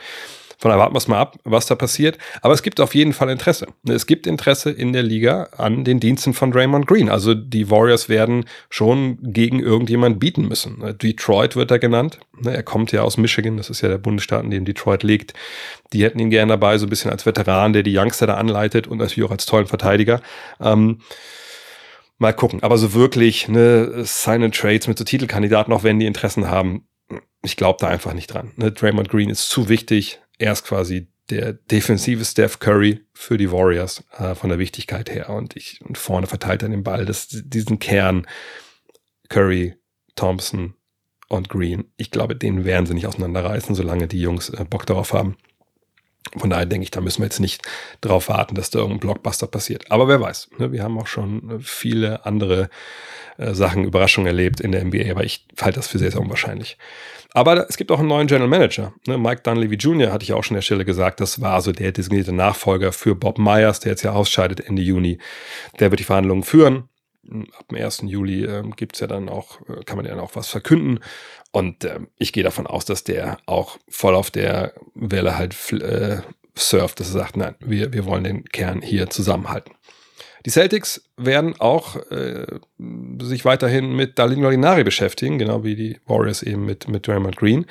Von 0.64 0.70
daher 0.70 0.80
warten 0.80 0.94
wir 0.94 0.98
es 0.98 1.08
mal 1.08 1.18
ab, 1.18 1.36
was 1.44 1.66
da 1.66 1.74
passiert. 1.74 2.16
Aber 2.40 2.54
es 2.54 2.62
gibt 2.62 2.80
auf 2.80 2.94
jeden 2.94 3.12
Fall 3.12 3.28
Interesse. 3.28 3.66
Es 3.86 4.06
gibt 4.06 4.26
Interesse 4.26 4.70
in 4.70 4.94
der 4.94 5.02
Liga 5.02 5.48
an 5.58 5.84
den 5.84 6.00
Diensten 6.00 6.32
von 6.32 6.52
Draymond 6.52 6.86
Green. 6.86 7.10
Also 7.10 7.34
die 7.34 7.70
Warriors 7.70 8.08
werden 8.08 8.46
schon 8.70 9.18
gegen 9.20 9.60
irgendjemand 9.60 10.18
bieten 10.18 10.48
müssen. 10.48 10.82
Detroit 11.02 11.54
wird 11.54 11.70
da 11.70 11.76
genannt. 11.76 12.18
Er 12.46 12.62
kommt 12.62 12.92
ja 12.92 13.02
aus 13.02 13.18
Michigan, 13.18 13.58
das 13.58 13.68
ist 13.68 13.82
ja 13.82 13.90
der 13.90 13.98
Bundesstaat, 13.98 14.42
in 14.42 14.50
dem 14.50 14.64
Detroit 14.64 15.02
liegt. 15.02 15.34
Die 15.92 16.02
hätten 16.02 16.18
ihn 16.18 16.30
gerne 16.30 16.52
dabei, 16.52 16.78
so 16.78 16.86
ein 16.86 16.88
bisschen 16.88 17.10
als 17.10 17.26
Veteran, 17.26 17.74
der 17.74 17.82
die 17.82 17.94
Youngster 17.94 18.26
da 18.26 18.36
anleitet 18.36 18.86
und 18.86 18.96
natürlich 18.96 19.28
auch 19.28 19.32
als 19.32 19.44
tollen 19.44 19.66
Verteidiger. 19.66 20.22
Ähm, 20.62 21.00
mal 22.16 22.32
gucken. 22.32 22.62
Aber 22.62 22.78
so 22.78 22.94
wirklich 22.94 23.48
ne, 23.48 24.02
Sign 24.04 24.42
and 24.42 24.56
Trades 24.56 24.88
mit 24.88 24.96
so 24.96 25.04
Titelkandidaten, 25.04 25.74
auch 25.74 25.82
wenn 25.82 26.00
die 26.00 26.06
Interessen 26.06 26.48
haben, 26.48 26.88
ich 27.42 27.58
glaube 27.58 27.76
da 27.80 27.88
einfach 27.88 28.14
nicht 28.14 28.32
dran. 28.32 28.52
Ne, 28.56 28.72
Draymond 28.72 29.10
Green 29.10 29.28
ist 29.28 29.50
zu 29.50 29.68
wichtig 29.68 30.20
er 30.38 30.52
ist 30.52 30.64
quasi 30.64 31.08
der 31.30 31.54
defensive 31.54 32.24
Steph 32.24 32.58
Curry 32.58 33.00
für 33.14 33.38
die 33.38 33.50
Warriors 33.50 34.04
äh, 34.18 34.34
von 34.34 34.50
der 34.50 34.58
Wichtigkeit 34.58 35.10
her. 35.10 35.30
Und 35.30 35.56
ich 35.56 35.80
und 35.82 35.96
vorne 35.96 36.26
verteilt 36.26 36.62
er 36.62 36.68
den 36.68 36.82
Ball. 36.82 37.06
Das, 37.06 37.28
diesen 37.30 37.78
Kern 37.78 38.26
Curry, 39.28 39.74
Thompson 40.16 40.74
und 41.28 41.48
Green. 41.48 41.84
Ich 41.96 42.10
glaube, 42.10 42.36
den 42.36 42.64
werden 42.64 42.86
sie 42.86 42.94
nicht 42.94 43.06
auseinanderreißen, 43.06 43.74
solange 43.74 44.06
die 44.06 44.20
Jungs 44.20 44.50
äh, 44.50 44.64
Bock 44.68 44.86
darauf 44.86 45.12
haben. 45.12 45.36
Von 46.36 46.50
daher 46.50 46.66
denke 46.66 46.84
ich, 46.84 46.90
da 46.90 47.00
müssen 47.00 47.20
wir 47.20 47.26
jetzt 47.26 47.40
nicht 47.40 47.62
darauf 48.00 48.28
warten, 48.28 48.54
dass 48.54 48.70
da 48.70 48.78
irgendein 48.78 49.00
Blockbuster 49.00 49.46
passiert. 49.46 49.90
Aber 49.90 50.08
wer 50.08 50.20
weiß, 50.20 50.48
ne, 50.58 50.72
wir 50.72 50.82
haben 50.82 50.98
auch 50.98 51.06
schon 51.06 51.50
äh, 51.50 51.58
viele 51.60 52.24
andere 52.26 52.70
äh, 53.36 53.54
Sachen, 53.54 53.84
Überraschungen 53.84 54.26
erlebt 54.26 54.60
in 54.60 54.72
der 54.72 54.84
NBA, 54.84 55.10
aber 55.10 55.24
ich 55.24 55.46
halte 55.60 55.78
das 55.78 55.88
für 55.88 55.98
sehr, 55.98 56.10
sehr 56.10 56.20
unwahrscheinlich. 56.20 56.78
Aber 57.32 57.68
es 57.68 57.76
gibt 57.76 57.90
auch 57.90 57.98
einen 57.98 58.08
neuen 58.08 58.28
General 58.28 58.48
Manager. 58.48 58.94
Ne? 59.06 59.18
Mike 59.18 59.42
Dunleavy 59.42 59.74
Jr. 59.74 60.12
hatte 60.12 60.22
ich 60.22 60.32
auch 60.32 60.44
schon 60.44 60.54
an 60.54 60.58
der 60.58 60.62
Stelle 60.62 60.84
gesagt, 60.84 61.20
das 61.20 61.40
war 61.40 61.60
so 61.60 61.72
der 61.72 61.90
designierte 61.90 62.32
Nachfolger 62.32 62.92
für 62.92 63.16
Bob 63.16 63.38
Myers, 63.38 63.80
der 63.80 63.90
jetzt 63.90 64.02
ja 64.02 64.12
ausscheidet 64.12 64.60
Ende 64.60 64.82
Juni. 64.82 65.18
Der 65.80 65.90
wird 65.90 65.98
die 65.98 66.04
Verhandlungen 66.04 66.44
führen. 66.44 66.88
Ab 67.58 67.68
dem 67.68 67.82
1. 67.82 68.02
Juli 68.06 68.44
äh, 68.44 68.62
gibt's 68.76 69.00
ja 69.00 69.06
dann 69.06 69.28
auch, 69.28 69.60
äh, 69.68 69.84
kann 69.84 69.96
man 69.96 70.06
ja 70.06 70.12
dann 70.12 70.20
auch 70.20 70.36
was 70.36 70.48
verkünden. 70.48 71.00
Und 71.52 71.84
äh, 71.84 72.00
ich 72.18 72.32
gehe 72.32 72.44
davon 72.44 72.66
aus, 72.66 72.84
dass 72.84 73.04
der 73.04 73.38
auch 73.46 73.78
voll 73.88 74.14
auf 74.14 74.30
der 74.30 74.74
Welle 74.94 75.38
halt 75.38 75.54
äh, 75.72 76.18
surft, 76.56 77.00
dass 77.00 77.08
er 77.08 77.20
sagt, 77.20 77.36
nein, 77.36 77.54
wir, 77.60 77.92
wir 77.92 78.04
wollen 78.04 78.24
den 78.24 78.44
Kern 78.44 78.82
hier 78.82 79.10
zusammenhalten. 79.10 79.74
Die 80.46 80.50
Celtics 80.50 81.02
werden 81.16 81.58
auch 81.58 81.96
äh, 82.10 82.44
sich 83.22 83.46
weiterhin 83.46 83.96
mit 83.96 84.18
Darlene 84.18 84.42
Gallinari 84.42 84.84
beschäftigen, 84.84 85.38
genau 85.38 85.64
wie 85.64 85.74
die 85.74 85.98
Warriors 86.06 86.42
eben 86.42 86.66
mit, 86.66 86.86
mit 86.86 87.06
Draymond 87.06 87.36
Green. 87.36 87.64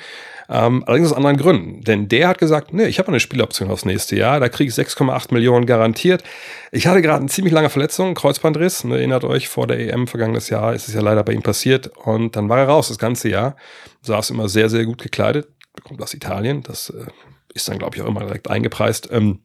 Ähm, 0.48 0.82
allerdings 0.84 1.12
aus 1.12 1.16
anderen 1.16 1.36
Gründen. 1.36 1.82
Denn 1.82 2.08
der 2.08 2.26
hat 2.26 2.38
gesagt, 2.38 2.72
nee, 2.72 2.86
ich 2.86 2.98
habe 2.98 3.08
eine 3.08 3.20
Spieloption 3.20 3.70
aufs 3.70 3.84
nächste 3.84 4.16
Jahr, 4.16 4.40
da 4.40 4.48
kriege 4.48 4.70
ich 4.70 4.74
6,8 4.74 5.32
Millionen 5.32 5.66
garantiert. 5.66 6.24
Ich 6.72 6.88
hatte 6.88 7.00
gerade 7.00 7.20
eine 7.20 7.28
ziemlich 7.28 7.54
lange 7.54 7.70
Verletzung, 7.70 8.14
Kreuzbandriss. 8.14 8.82
Ne, 8.82 8.96
erinnert 8.96 9.22
euch, 9.22 9.48
vor 9.48 9.68
der 9.68 9.78
EM 9.78 10.08
vergangenes 10.08 10.50
Jahr 10.50 10.74
ist 10.74 10.88
es 10.88 10.94
ja 10.94 11.00
leider 11.00 11.22
bei 11.22 11.32
ihm 11.32 11.42
passiert. 11.42 11.96
Und 11.96 12.34
dann 12.34 12.48
war 12.48 12.58
er 12.58 12.66
raus 12.66 12.88
das 12.88 12.98
ganze 12.98 13.28
Jahr. 13.28 13.56
Saß 14.02 14.30
immer 14.30 14.48
sehr, 14.48 14.68
sehr 14.68 14.84
gut 14.84 15.00
gekleidet. 15.00 15.46
Kommt 15.84 16.02
aus 16.02 16.12
Italien. 16.12 16.64
Das 16.64 16.90
äh, 16.90 17.06
ist 17.54 17.68
dann, 17.68 17.78
glaube 17.78 17.96
ich, 17.96 18.02
auch 18.02 18.08
immer 18.08 18.24
direkt 18.24 18.50
eingepreist. 18.50 19.08
Ähm, 19.12 19.43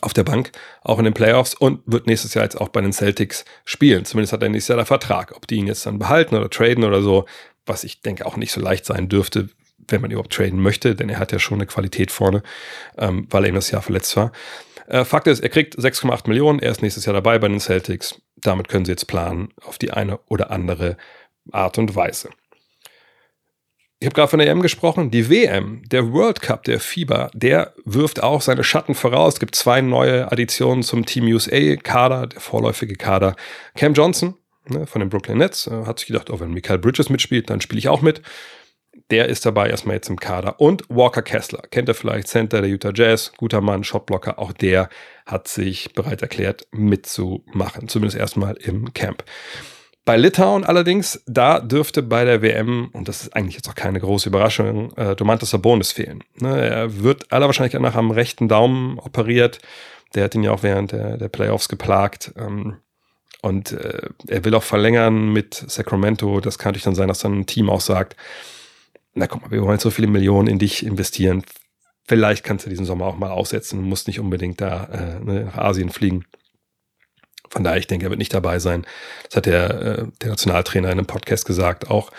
auf 0.00 0.12
der 0.12 0.24
Bank, 0.24 0.52
auch 0.82 0.98
in 0.98 1.04
den 1.04 1.14
Playoffs 1.14 1.54
und 1.54 1.80
wird 1.86 2.06
nächstes 2.06 2.34
Jahr 2.34 2.44
jetzt 2.44 2.60
auch 2.60 2.68
bei 2.68 2.80
den 2.80 2.92
Celtics 2.92 3.44
spielen. 3.64 4.04
Zumindest 4.04 4.32
hat 4.32 4.42
er 4.42 4.48
nächstes 4.48 4.68
Jahr 4.68 4.76
der 4.76 4.86
Vertrag. 4.86 5.34
Ob 5.36 5.46
die 5.46 5.56
ihn 5.56 5.66
jetzt 5.66 5.84
dann 5.86 5.98
behalten 5.98 6.36
oder 6.36 6.48
traden 6.48 6.84
oder 6.84 7.02
so, 7.02 7.26
was 7.66 7.84
ich 7.84 8.00
denke 8.00 8.26
auch 8.26 8.36
nicht 8.36 8.52
so 8.52 8.60
leicht 8.60 8.84
sein 8.84 9.08
dürfte, 9.08 9.48
wenn 9.88 10.00
man 10.00 10.10
überhaupt 10.10 10.32
traden 10.32 10.60
möchte, 10.60 10.94
denn 10.94 11.08
er 11.08 11.18
hat 11.18 11.32
ja 11.32 11.38
schon 11.38 11.58
eine 11.58 11.66
Qualität 11.66 12.10
vorne, 12.10 12.42
ähm, 12.96 13.26
weil 13.30 13.44
er 13.44 13.48
eben 13.48 13.56
das 13.56 13.70
Jahr 13.70 13.82
verletzt 13.82 14.16
war. 14.16 14.32
Äh, 14.86 15.04
Fakt 15.04 15.26
ist, 15.26 15.40
er 15.40 15.48
kriegt 15.48 15.76
6,8 15.76 16.28
Millionen, 16.28 16.60
er 16.60 16.70
ist 16.70 16.82
nächstes 16.82 17.06
Jahr 17.06 17.14
dabei 17.14 17.38
bei 17.38 17.48
den 17.48 17.60
Celtics. 17.60 18.20
Damit 18.36 18.68
können 18.68 18.84
sie 18.84 18.92
jetzt 18.92 19.06
planen 19.06 19.52
auf 19.62 19.78
die 19.78 19.90
eine 19.90 20.18
oder 20.26 20.50
andere 20.50 20.96
Art 21.50 21.78
und 21.78 21.94
Weise 21.96 22.30
ich 24.00 24.06
habe 24.06 24.14
gerade 24.14 24.28
von 24.28 24.38
der 24.38 24.48
EM 24.48 24.62
gesprochen, 24.62 25.10
die 25.10 25.28
WM, 25.28 25.82
der 25.86 26.10
World 26.10 26.40
Cup, 26.40 26.64
der 26.64 26.80
FIBA, 26.80 27.30
der 27.34 27.74
wirft 27.84 28.22
auch 28.22 28.40
seine 28.40 28.64
Schatten 28.64 28.94
voraus. 28.94 29.34
Es 29.34 29.40
gibt 29.40 29.54
zwei 29.54 29.82
neue 29.82 30.32
Additionen 30.32 30.82
zum 30.82 31.04
Team 31.04 31.26
USA-Kader, 31.26 32.28
der 32.28 32.40
vorläufige 32.40 32.96
Kader. 32.96 33.36
Cam 33.74 33.92
Johnson 33.92 34.36
ne, 34.68 34.86
von 34.86 35.00
den 35.00 35.10
Brooklyn 35.10 35.36
Nets 35.36 35.66
äh, 35.66 35.84
hat 35.84 35.98
sich 35.98 36.08
gedacht, 36.08 36.30
oh, 36.30 36.40
wenn 36.40 36.54
Michael 36.54 36.78
Bridges 36.78 37.10
mitspielt, 37.10 37.50
dann 37.50 37.60
spiele 37.60 37.78
ich 37.78 37.90
auch 37.90 38.00
mit. 38.00 38.22
Der 39.10 39.28
ist 39.28 39.44
dabei 39.44 39.68
erstmal 39.68 39.96
jetzt 39.96 40.08
im 40.08 40.18
Kader. 40.18 40.58
Und 40.60 40.84
Walker 40.88 41.22
Kessler, 41.22 41.62
kennt 41.70 41.88
er 41.88 41.94
vielleicht, 41.94 42.28
Center 42.28 42.62
der 42.62 42.70
Utah 42.70 42.92
Jazz, 42.94 43.32
guter 43.36 43.60
Mann, 43.60 43.84
Shotblocker, 43.84 44.38
auch 44.38 44.52
der 44.52 44.88
hat 45.26 45.46
sich 45.46 45.92
bereit 45.92 46.22
erklärt, 46.22 46.66
mitzumachen, 46.72 47.88
zumindest 47.88 48.16
erstmal 48.16 48.56
im 48.56 48.94
Camp. 48.94 49.24
Bei 50.10 50.16
Litauen 50.16 50.64
allerdings, 50.64 51.22
da 51.28 51.60
dürfte 51.60 52.02
bei 52.02 52.24
der 52.24 52.42
WM, 52.42 52.88
und 52.92 53.06
das 53.06 53.22
ist 53.22 53.36
eigentlich 53.36 53.54
jetzt 53.54 53.68
auch 53.68 53.76
keine 53.76 54.00
große 54.00 54.28
Überraschung, 54.28 54.92
äh, 54.96 55.14
Domantas 55.14 55.50
Sabonis 55.50 55.92
fehlen. 55.92 56.24
Ne, 56.40 56.68
er 56.68 57.00
wird 57.00 57.30
aller 57.32 57.46
Wahrscheinlichkeit 57.46 57.80
nach 57.80 57.94
am 57.94 58.10
rechten 58.10 58.48
Daumen 58.48 58.98
operiert. 58.98 59.60
Der 60.16 60.24
hat 60.24 60.34
ihn 60.34 60.42
ja 60.42 60.50
auch 60.50 60.64
während 60.64 60.90
der, 60.90 61.16
der 61.16 61.28
Playoffs 61.28 61.68
geplagt. 61.68 62.32
Ähm, 62.36 62.78
und 63.40 63.70
äh, 63.70 64.08
er 64.26 64.44
will 64.44 64.56
auch 64.56 64.64
verlängern 64.64 65.32
mit 65.32 65.54
Sacramento. 65.54 66.40
Das 66.40 66.58
kann 66.58 66.70
natürlich 66.70 66.82
dann 66.82 66.96
sein, 66.96 67.06
dass 67.06 67.20
dann 67.20 67.38
ein 67.38 67.46
Team 67.46 67.70
auch 67.70 67.80
sagt, 67.80 68.16
na 69.14 69.28
guck 69.28 69.42
mal, 69.42 69.52
wir 69.52 69.62
wollen 69.62 69.78
so 69.78 69.90
viele 69.90 70.08
Millionen 70.08 70.48
in 70.48 70.58
dich 70.58 70.84
investieren. 70.84 71.44
Vielleicht 72.08 72.42
kannst 72.42 72.66
du 72.66 72.68
diesen 72.68 72.84
Sommer 72.84 73.06
auch 73.06 73.16
mal 73.16 73.30
aussetzen, 73.30 73.80
musst 73.80 74.08
nicht 74.08 74.18
unbedingt 74.18 74.60
da 74.60 74.86
äh, 74.86 75.24
ne, 75.24 75.44
nach 75.44 75.58
Asien 75.58 75.90
fliegen. 75.90 76.24
Von 77.50 77.64
daher, 77.64 77.78
ich 77.78 77.88
denke, 77.88 78.06
er 78.06 78.10
wird 78.10 78.18
nicht 78.18 78.32
dabei 78.32 78.60
sein. 78.60 78.86
Das 79.24 79.36
hat 79.36 79.46
der, 79.46 79.70
äh, 79.70 80.06
der 80.22 80.30
Nationaltrainer 80.30 80.88
in 80.88 80.98
einem 80.98 81.06
Podcast 81.06 81.44
gesagt 81.44 81.90
auch. 81.90 82.10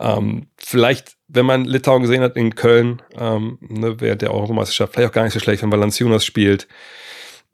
Ähm, 0.00 0.48
vielleicht, 0.56 1.16
wenn 1.28 1.46
man 1.46 1.64
Litauen 1.64 2.02
gesehen 2.02 2.22
hat 2.22 2.36
in 2.36 2.56
Köln, 2.56 3.00
ähm, 3.16 3.58
ne, 3.60 4.00
während 4.00 4.22
der 4.22 4.34
Europameisterschaft, 4.34 4.94
vielleicht 4.94 5.10
auch 5.10 5.14
gar 5.14 5.24
nicht 5.24 5.32
so 5.32 5.40
schlecht, 5.40 5.62
wenn 5.62 5.72
Valanciunas 5.72 6.24
spielt. 6.24 6.66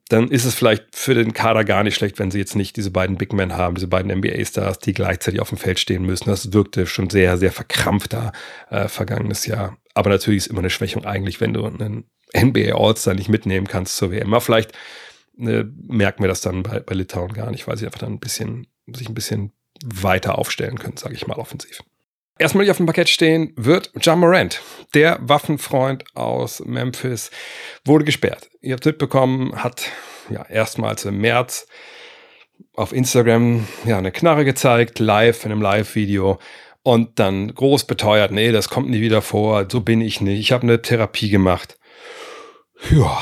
dann 0.09 0.27
ist 0.29 0.45
es 0.45 0.57
vielleicht 0.57 0.97
für 0.97 1.15
den 1.15 1.35
Kader 1.35 1.65
gar 1.65 1.85
nicht 1.85 1.95
schlecht, 1.95 2.19
wenn 2.19 2.33
sie 2.33 2.41
jetzt 2.41 2.57
nicht 2.57 2.77
diese 2.77 2.91
beiden 2.91 3.17
Big 3.17 3.33
Men 3.33 3.57
haben, 3.57 3.77
diese 3.77 3.87
beiden 3.87 4.11
NBA-Stars, 4.11 4.81
die 4.81 4.93
gleichzeitig 4.93 5.41
auf 5.41 5.51
dem 5.51 5.59
Feld 5.59 5.79
stehen 5.79 6.05
müssen. 6.05 6.29
Das 6.29 6.53
wirkte 6.53 6.87
schon 6.87 7.09
sehr, 7.11 7.39
sehr 7.39 7.53
verkrampft 7.53 8.13
da 8.13 8.33
äh, 8.71 8.89
vergangenes 8.89 9.47
Jahr. 9.47 9.77
Aber 9.95 10.11
natürlich 10.11 10.39
ist 10.39 10.47
immer 10.49 10.59
eine 10.61 10.71
Schwächung 10.71 11.05
eigentlich, 11.05 11.41
wenn 11.41 11.55
du 11.55 11.65
einen 11.65 12.11
NBA 12.37 12.75
All-Star 12.75 13.15
nicht 13.15 13.29
mitnehmen 13.29 13.69
kannst 13.69 13.97
zur 13.97 14.11
WM. 14.11 14.35
Aber 14.35 14.41
vielleicht 14.41 14.73
äh, 15.47 15.65
merken 15.87 16.23
wir 16.23 16.29
das 16.29 16.41
dann 16.41 16.63
bei, 16.63 16.81
bei 16.81 16.95
Litauen 16.95 17.33
gar 17.33 17.51
nicht, 17.51 17.67
weil 17.67 17.77
sie 17.77 17.87
einfach 17.87 18.01
dann 18.01 18.13
ein 18.13 18.21
bisschen, 18.21 18.67
sich 18.87 19.09
ein 19.09 19.15
bisschen 19.15 19.53
weiter 19.85 20.39
aufstellen 20.39 20.79
können, 20.79 20.97
sage 20.97 21.15
ich 21.15 21.27
mal 21.27 21.39
offensiv. 21.39 21.83
Erstmal 22.39 22.65
die 22.65 22.71
auf 22.71 22.79
dem 22.79 22.87
Parkett 22.87 23.11
stehen 23.11 23.53
wird 23.57 23.93
John 24.01 24.21
Morant, 24.21 24.63
der 24.95 25.19
Waffenfreund 25.21 26.05
aus 26.15 26.61
Memphis, 26.65 27.31
wurde 27.85 28.05
gesperrt. 28.05 28.49
Ihr 28.63 28.73
habt 28.73 28.87
mitbekommen, 28.87 29.63
hat 29.63 29.91
ja 30.31 30.47
erstmals 30.47 31.05
im 31.05 31.19
März 31.19 31.67
auf 32.75 32.93
Instagram 32.93 33.67
ja 33.85 33.99
eine 33.99 34.11
Knarre 34.11 34.45
gezeigt, 34.45 34.99
live 35.01 35.45
in 35.45 35.53
einem 35.53 35.61
Live-Video 35.61 36.39
und 36.83 37.19
dann 37.19 37.55
groß 37.55 37.85
beteuert, 37.85 38.33
nee, 38.33 38.53
das 38.53 38.71
kommt 38.71 38.89
nie 38.89 39.03
wieder 39.03 39.21
vor, 39.23 39.67
so 39.71 39.81
bin 39.81 40.01
ich 40.01 40.21
nicht, 40.21 40.41
ich 40.41 40.53
habe 40.53 40.63
eine 40.63 40.81
Therapie 40.81 41.29
gemacht. 41.29 41.79
Ja, 42.91 43.19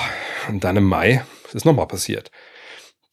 und 0.48 0.62
dann 0.62 0.76
im 0.76 0.84
Mai 0.84 1.25
ist 1.48 1.54
es 1.54 1.64
nochmal 1.64 1.86
passiert. 1.86 2.30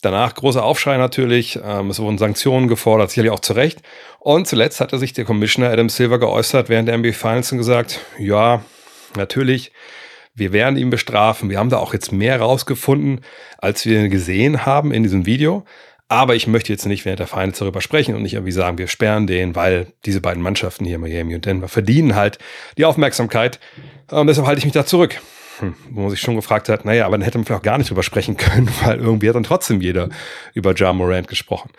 Danach 0.01 0.35
großer 0.35 0.63
Aufschrei 0.63 0.97
natürlich. 0.97 1.59
Ähm, 1.63 1.89
es 1.89 1.99
wurden 1.99 2.17
Sanktionen 2.17 2.67
gefordert, 2.67 3.09
sicherlich 3.09 3.31
auch 3.31 3.39
zu 3.39 3.53
Recht. 3.53 3.81
Und 4.19 4.47
zuletzt 4.47 4.79
hatte 4.79 4.99
sich 4.99 5.13
der 5.13 5.25
Commissioner 5.25 5.71
Adam 5.71 5.89
Silver 5.89 6.19
geäußert 6.19 6.69
während 6.69 6.87
der 6.87 6.97
NBA 6.97 7.13
Finals 7.13 7.51
und 7.51 7.57
gesagt, 7.57 8.01
ja, 8.19 8.63
natürlich, 9.15 9.71
wir 10.35 10.53
werden 10.53 10.77
ihn 10.77 10.89
bestrafen. 10.89 11.49
Wir 11.49 11.57
haben 11.57 11.69
da 11.69 11.77
auch 11.77 11.93
jetzt 11.93 12.11
mehr 12.11 12.39
rausgefunden, 12.39 13.21
als 13.57 13.85
wir 13.85 14.09
gesehen 14.09 14.65
haben 14.65 14.91
in 14.91 15.01
diesem 15.01 15.25
Video. 15.25 15.65
Aber 16.07 16.35
ich 16.35 16.45
möchte 16.45 16.71
jetzt 16.71 16.85
nicht 16.85 17.03
während 17.05 17.19
der 17.19 17.27
Finals 17.27 17.57
darüber 17.57 17.81
sprechen 17.81 18.13
und 18.13 18.21
nicht 18.21 18.35
irgendwie 18.35 18.51
sagen, 18.51 18.77
wir 18.77 18.87
sperren 18.87 19.25
den, 19.25 19.55
weil 19.55 19.87
diese 20.05 20.21
beiden 20.21 20.43
Mannschaften 20.43 20.85
hier, 20.85 20.99
Miami 20.99 21.33
und 21.33 21.47
Denver, 21.47 21.67
verdienen 21.67 22.15
halt 22.15 22.37
die 22.77 22.85
Aufmerksamkeit. 22.85 23.59
Und 24.11 24.27
deshalb 24.27 24.45
halte 24.45 24.59
ich 24.59 24.65
mich 24.65 24.73
da 24.73 24.85
zurück 24.85 25.19
hm, 25.59 25.75
wo 25.89 26.01
man 26.01 26.09
sich 26.09 26.19
schon 26.19 26.35
gefragt 26.35 26.69
hat, 26.69 26.85
naja, 26.85 27.05
aber 27.05 27.17
dann 27.17 27.23
hätte 27.23 27.37
man 27.37 27.45
vielleicht 27.45 27.61
auch 27.61 27.65
gar 27.65 27.77
nicht 27.77 27.89
drüber 27.89 28.03
sprechen 28.03 28.37
können, 28.37 28.69
weil 28.83 28.99
irgendwie 28.99 29.29
hat 29.29 29.35
dann 29.35 29.43
trotzdem 29.43 29.81
jeder 29.81 30.09
über 30.53 30.75
Ja 30.75 30.93
Morant 30.93 31.27
gesprochen. 31.27 31.71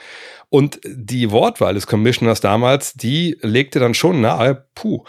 Und 0.48 0.80
die 0.84 1.30
Wortwahl 1.30 1.74
des 1.74 1.86
Commissioners 1.86 2.40
damals, 2.40 2.94
die 2.94 3.36
legte 3.42 3.80
dann 3.80 3.94
schon 3.94 4.20
nahe, 4.20 4.66
puh, 4.74 5.04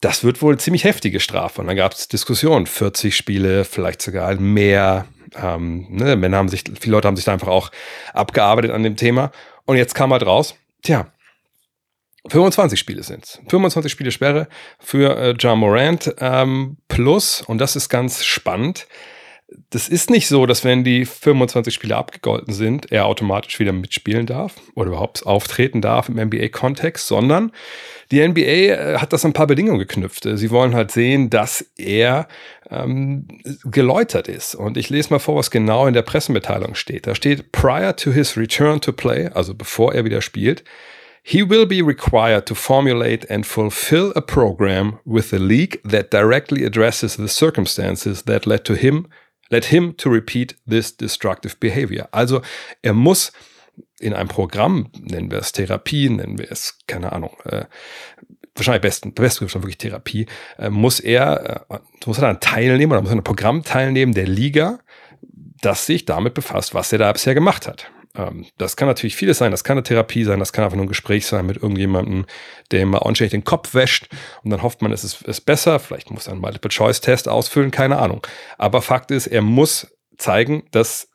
das 0.00 0.24
wird 0.24 0.42
wohl 0.42 0.58
ziemlich 0.58 0.84
heftige 0.84 1.20
Strafe. 1.20 1.60
Und 1.60 1.68
dann 1.68 1.76
gab 1.76 1.92
es 1.92 2.08
Diskussionen, 2.08 2.66
40 2.66 3.16
Spiele, 3.16 3.64
vielleicht 3.64 4.02
sogar 4.02 4.34
mehr. 4.34 5.06
Ähm, 5.36 5.86
ne, 5.90 6.16
Männer 6.16 6.36
haben 6.36 6.48
sich, 6.48 6.64
viele 6.78 6.92
Leute 6.92 7.08
haben 7.08 7.16
sich 7.16 7.24
da 7.24 7.32
einfach 7.32 7.48
auch 7.48 7.70
abgearbeitet 8.12 8.72
an 8.72 8.82
dem 8.82 8.96
Thema. 8.96 9.30
Und 9.64 9.76
jetzt 9.76 9.94
kam 9.94 10.12
halt 10.12 10.26
raus, 10.26 10.56
tja, 10.82 11.06
25 12.28 12.78
Spiele 12.78 13.02
sind 13.02 13.40
25 13.48 13.90
Spiele 13.90 14.10
Sperre 14.10 14.48
für 14.78 15.16
äh, 15.16 15.30
John 15.38 15.58
Morant 15.58 16.14
ähm, 16.18 16.78
plus, 16.88 17.42
und 17.42 17.58
das 17.58 17.76
ist 17.76 17.88
ganz 17.88 18.24
spannend, 18.24 18.86
das 19.70 19.88
ist 19.88 20.10
nicht 20.10 20.26
so, 20.28 20.46
dass 20.46 20.64
wenn 20.64 20.84
die 20.84 21.04
25 21.04 21.72
Spiele 21.72 21.96
abgegolten 21.96 22.52
sind, 22.52 22.90
er 22.90 23.06
automatisch 23.06 23.60
wieder 23.60 23.72
mitspielen 23.72 24.26
darf 24.26 24.54
oder 24.74 24.88
überhaupt 24.88 25.26
auftreten 25.26 25.80
darf 25.80 26.08
im 26.08 26.16
NBA-Kontext, 26.16 27.06
sondern 27.06 27.52
die 28.10 28.26
NBA 28.26 28.40
äh, 28.40 28.98
hat 28.98 29.12
das 29.12 29.24
ein 29.24 29.32
paar 29.32 29.46
Bedingungen 29.46 29.78
geknüpft. 29.78 30.26
Sie 30.34 30.50
wollen 30.50 30.74
halt 30.74 30.90
sehen, 30.90 31.30
dass 31.30 31.64
er 31.76 32.28
ähm, 32.70 33.28
geläutert 33.64 34.28
ist. 34.28 34.54
Und 34.54 34.76
ich 34.76 34.90
lese 34.90 35.10
mal 35.10 35.18
vor, 35.18 35.36
was 35.36 35.50
genau 35.50 35.86
in 35.86 35.94
der 35.94 36.02
Pressemitteilung 36.02 36.74
steht. 36.74 37.06
Da 37.06 37.14
steht, 37.14 37.52
prior 37.52 37.96
to 37.96 38.12
his 38.12 38.36
return 38.36 38.80
to 38.80 38.92
play, 38.92 39.28
also 39.28 39.54
bevor 39.54 39.94
er 39.94 40.04
wieder 40.04 40.20
spielt, 40.20 40.64
He 41.26 41.42
will 41.42 41.64
be 41.64 41.80
required 41.80 42.44
to 42.48 42.54
formulate 42.54 43.24
and 43.30 43.46
fulfill 43.46 44.12
a 44.14 44.20
program 44.20 44.98
with 45.06 45.30
the 45.30 45.38
league 45.38 45.80
that 45.82 46.10
directly 46.10 46.64
addresses 46.64 47.16
the 47.16 47.28
circumstances 47.28 48.24
that 48.24 48.46
led 48.46 48.66
to 48.66 48.74
him, 48.74 49.06
led 49.50 49.66
him 49.66 49.94
to 49.94 50.10
repeat 50.10 50.54
this 50.66 50.94
destructive 50.94 51.58
behavior. 51.60 52.08
Also 52.12 52.42
er 52.82 52.92
muss 52.92 53.32
in 54.00 54.12
einem 54.12 54.28
Programm, 54.28 54.90
nennen 55.00 55.30
wir 55.30 55.38
es 55.38 55.52
Therapie, 55.52 56.10
nennen 56.10 56.36
wir 56.36 56.52
es, 56.52 56.78
keine 56.86 57.12
Ahnung, 57.12 57.34
äh, 57.44 57.64
wahrscheinlich 58.54 58.82
besten, 58.82 59.14
beste 59.14 59.48
schon 59.48 59.62
wirklich 59.62 59.78
Therapie, 59.78 60.26
äh, 60.58 60.68
muss 60.68 61.00
er, 61.00 61.64
äh, 61.70 61.78
muss 62.04 62.18
er 62.18 62.26
dann 62.26 62.40
teilnehmen 62.40 62.92
oder 62.92 63.00
muss 63.00 63.08
er 63.08 63.12
an 63.12 63.18
einem 63.20 63.24
Programm 63.24 63.62
teilnehmen 63.62 64.12
der 64.12 64.26
Liga, 64.26 64.78
das 65.62 65.86
sich 65.86 66.04
damit 66.04 66.34
befasst, 66.34 66.74
was 66.74 66.92
er 66.92 66.98
da 66.98 67.10
bisher 67.10 67.32
gemacht 67.32 67.66
hat. 67.66 67.90
Ähm, 68.14 68.46
das 68.58 68.76
kann 68.76 68.88
natürlich 68.88 69.16
vieles 69.16 69.38
sein. 69.38 69.50
Das 69.50 69.64
kann 69.64 69.76
eine 69.76 69.82
Therapie 69.82 70.24
sein, 70.24 70.38
das 70.38 70.52
kann 70.52 70.64
einfach 70.64 70.76
nur 70.76 70.86
ein 70.86 70.88
Gespräch 70.88 71.26
sein 71.26 71.46
mit 71.46 71.56
irgendjemandem, 71.56 72.26
der 72.70 72.86
mal 72.86 72.98
anständig 72.98 73.32
den 73.32 73.44
Kopf 73.44 73.74
wäscht 73.74 74.08
und 74.42 74.50
dann 74.50 74.62
hofft 74.62 74.82
man, 74.82 74.92
es 74.92 75.04
ist, 75.04 75.22
ist 75.22 75.42
besser. 75.42 75.78
Vielleicht 75.78 76.10
muss 76.10 76.26
er 76.26 76.32
einen 76.32 76.40
Multiple-Choice-Test 76.40 77.28
ausfüllen, 77.28 77.70
keine 77.70 77.98
Ahnung. 77.98 78.26
Aber 78.58 78.82
Fakt 78.82 79.10
ist, 79.10 79.26
er 79.26 79.42
muss 79.42 79.88
zeigen, 80.16 80.64
dass 80.70 81.08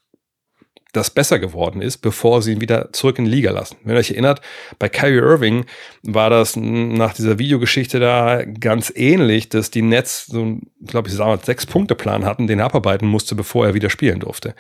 das 0.91 1.12
besser 1.12 1.38
geworden 1.38 1.82
ist, 1.84 2.00
bevor 2.00 2.41
sie 2.41 2.53
ihn 2.53 2.62
wieder 2.62 2.91
zurück 2.94 3.20
in 3.20 3.25
die 3.25 3.32
Liga 3.32 3.51
lassen. 3.51 3.77
Wenn 3.84 3.96
ihr 3.96 4.00
euch 4.00 4.10
erinnert, 4.10 4.41
bei 4.79 4.89
Kyrie 4.89 5.20
Irving 5.20 5.65
war 6.01 6.32
das 6.32 6.56
nach 6.56 7.13
dieser 7.13 7.38
Videogeschichte 7.38 8.00
da 8.00 8.44
ganz 8.44 8.91
ähnlich, 8.96 9.50
dass 9.50 9.70
die 9.70 9.84
Nets 9.84 10.25
so, 10.25 10.58
glaube 10.84 11.08
ich, 11.10 11.15
damals 11.15 11.46
sechs 11.46 11.68
Punkte 11.68 11.94
Plan 11.94 12.25
hatten, 12.25 12.48
den 12.48 12.58
er 12.58 12.65
abarbeiten 12.65 13.08
musste, 13.08 13.36
bevor 13.36 13.68
er 13.68 13.75
wieder 13.75 13.91
spielen 13.91 14.20
durfte. 14.20 14.56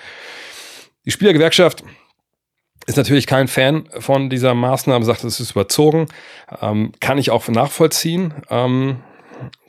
Die 1.05 1.11
Spielergewerkschaft 1.11 1.83
ist 2.85 2.97
natürlich 2.97 3.27
kein 3.27 3.47
Fan 3.47 3.87
von 3.99 4.29
dieser 4.29 4.53
Maßnahme, 4.53 5.05
sagt, 5.05 5.23
es 5.23 5.39
ist 5.39 5.51
überzogen. 5.51 6.07
Ähm, 6.61 6.91
kann 6.99 7.17
ich 7.17 7.31
auch 7.31 7.47
nachvollziehen. 7.47 8.33
Ähm, 8.49 8.97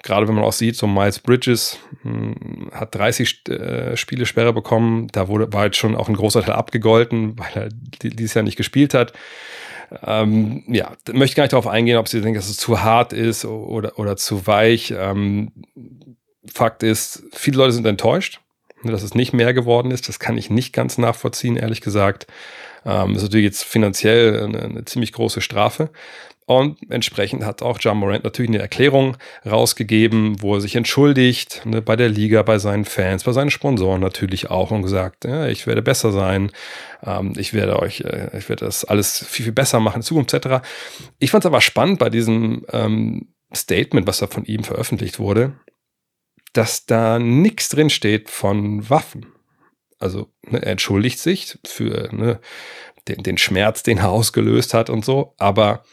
gerade 0.03 0.27
wenn 0.27 0.35
man 0.35 0.45
auch 0.45 0.53
sieht, 0.53 0.77
so 0.77 0.87
Miles 0.87 1.19
Bridges 1.19 1.79
mh, 2.03 2.13
hm, 2.13 2.71
hat 2.73 2.95
30 2.95 3.49
äh, 3.49 3.97
Spiele 3.97 4.27
Sperre 4.27 4.53
bekommen. 4.53 5.09
Da 5.13 5.29
wurde, 5.29 5.53
war 5.53 5.67
jetzt 5.67 5.77
schon 5.77 5.97
auch 5.97 6.09
ein 6.09 6.17
großer 6.17 6.43
Teil 6.43 6.55
abgegolten, 6.55 7.39
weil 7.39 7.51
er 7.55 7.69
dieses 8.03 8.35
Jahr 8.35 8.45
nicht 8.45 8.57
gespielt 8.57 8.95
hat. 8.95 9.13
Ähm, 10.07 10.63
ja, 10.69 10.93
möchte 11.13 11.37
gar 11.37 11.45
nicht 11.45 11.53
darauf 11.53 11.67
eingehen, 11.67 11.99
ob 11.99 12.09
sie 12.09 12.21
denken, 12.21 12.37
dass 12.37 12.49
es 12.49 12.57
zu 12.57 12.83
hart 12.83 13.13
ist 13.13 13.45
oder, 13.45 13.99
oder 13.99 14.17
zu 14.17 14.47
weich. 14.47 14.95
Ähm, 14.97 15.53
Fakt 16.53 16.83
ist, 16.83 17.25
viele 17.33 17.59
Leute 17.59 17.73
sind 17.73 17.87
enttäuscht, 17.87 18.41
dass 18.85 19.03
es 19.03 19.15
nicht 19.15 19.33
mehr 19.33 19.53
geworden 19.53 19.91
ist. 19.91 20.09
Das 20.09 20.19
kann 20.21 20.39
ich 20.39 20.49
nicht 20.49 20.73
ganz 20.73 20.97
nachvollziehen, 20.97 21.57
ehrlich 21.57 21.81
gesagt. 21.81 22.27
Ähm, 22.85 23.15
ist 23.15 23.23
natürlich 23.23 23.47
jetzt 23.47 23.65
finanziell 23.65 24.43
eine, 24.43 24.63
eine 24.63 24.85
ziemlich 24.85 25.13
große 25.13 25.41
Strafe. 25.41 25.91
Und 26.51 26.79
entsprechend 26.91 27.45
hat 27.45 27.63
auch 27.63 27.79
John 27.81 27.99
Morant 27.99 28.25
natürlich 28.25 28.51
eine 28.51 28.59
Erklärung 28.59 29.17
rausgegeben, 29.49 30.43
wo 30.43 30.57
er 30.57 30.61
sich 30.61 30.75
entschuldigt, 30.75 31.65
ne, 31.65 31.81
bei 31.81 31.95
der 31.95 32.09
Liga, 32.09 32.43
bei 32.43 32.59
seinen 32.59 32.85
Fans, 32.85 33.23
bei 33.23 33.31
seinen 33.31 33.51
Sponsoren 33.51 34.01
natürlich 34.01 34.51
auch 34.51 34.73
und 34.73 34.83
gesagt, 34.83 35.25
ja, 35.27 35.47
ich 35.47 35.69
werde 35.69 35.81
besser 35.81 36.11
sein, 36.11 36.51
ähm, 37.05 37.35
ich 37.37 37.55
werde 37.55 37.79
euch, 37.79 38.01
äh, 38.01 38.37
ich 38.37 38.49
werde 38.49 38.65
das 38.65 38.85
alles 38.85 39.25
viel, 39.29 39.45
viel 39.45 39.53
besser 39.53 39.79
machen 39.79 39.99
in 39.99 40.03
Zukunft 40.03 40.35
etc. 40.35 40.67
Ich 41.21 41.31
fand 41.31 41.45
es 41.45 41.47
aber 41.47 41.61
spannend 41.61 42.01
bei 42.01 42.11
diesem 42.11 42.67
ähm, 42.73 43.29
Statement, 43.55 44.09
was 44.09 44.19
da 44.19 44.27
von 44.27 44.45
ihm 44.45 44.65
veröffentlicht 44.65 45.21
wurde, 45.21 45.53
dass 46.53 46.85
da 46.85 47.21
nichts 47.21 47.69
drin 47.69 47.91
steht 47.91 48.29
von 48.29 48.91
Waffen. 48.91 49.27
Also 50.01 50.33
ne, 50.43 50.63
er 50.63 50.73
entschuldigt 50.73 51.19
sich 51.19 51.59
für 51.65 52.09
ne, 52.13 52.41
den, 53.07 53.23
den 53.23 53.39
Schmerz, 53.39 53.83
den 53.83 53.99
er 53.99 54.11
ausgelöst 54.11 54.75
hat 54.75 54.91
und 54.91 55.05
so, 55.05 55.35
aber 55.39 55.85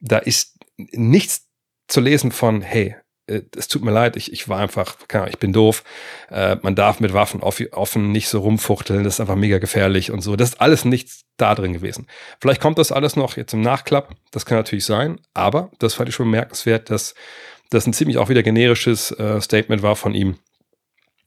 da 0.00 0.18
ist 0.18 0.58
nichts 0.76 1.46
zu 1.86 2.00
lesen 2.00 2.32
von, 2.32 2.62
hey, 2.62 2.96
äh, 3.26 3.42
es 3.56 3.68
tut 3.68 3.84
mir 3.84 3.90
leid, 3.90 4.16
ich, 4.16 4.32
ich 4.32 4.48
war 4.48 4.58
einfach, 4.58 4.96
ich 5.28 5.38
bin 5.38 5.52
doof. 5.52 5.84
Äh, 6.30 6.56
man 6.62 6.74
darf 6.74 7.00
mit 7.00 7.12
Waffen 7.12 7.42
offen 7.42 8.12
nicht 8.12 8.28
so 8.28 8.40
rumfuchteln, 8.40 9.04
das 9.04 9.14
ist 9.14 9.20
einfach 9.20 9.36
mega 9.36 9.58
gefährlich 9.58 10.10
und 10.10 10.20
so. 10.20 10.36
Das 10.36 10.50
ist 10.50 10.60
alles 10.60 10.84
nichts 10.84 11.24
da 11.36 11.54
drin 11.54 11.72
gewesen. 11.72 12.06
Vielleicht 12.40 12.60
kommt 12.60 12.78
das 12.78 12.92
alles 12.92 13.16
noch 13.16 13.36
jetzt 13.36 13.52
im 13.54 13.60
Nachklapp, 13.60 14.14
das 14.30 14.46
kann 14.46 14.58
natürlich 14.58 14.84
sein, 14.84 15.20
aber 15.34 15.70
das 15.78 15.94
fand 15.94 16.08
ich 16.08 16.14
schon 16.14 16.26
bemerkenswert, 16.26 16.90
dass 16.90 17.14
das 17.70 17.86
ein 17.86 17.92
ziemlich 17.92 18.18
auch 18.18 18.28
wieder 18.28 18.42
generisches 18.42 19.10
äh, 19.12 19.40
Statement 19.40 19.82
war 19.82 19.96
von 19.96 20.14
ihm 20.14 20.38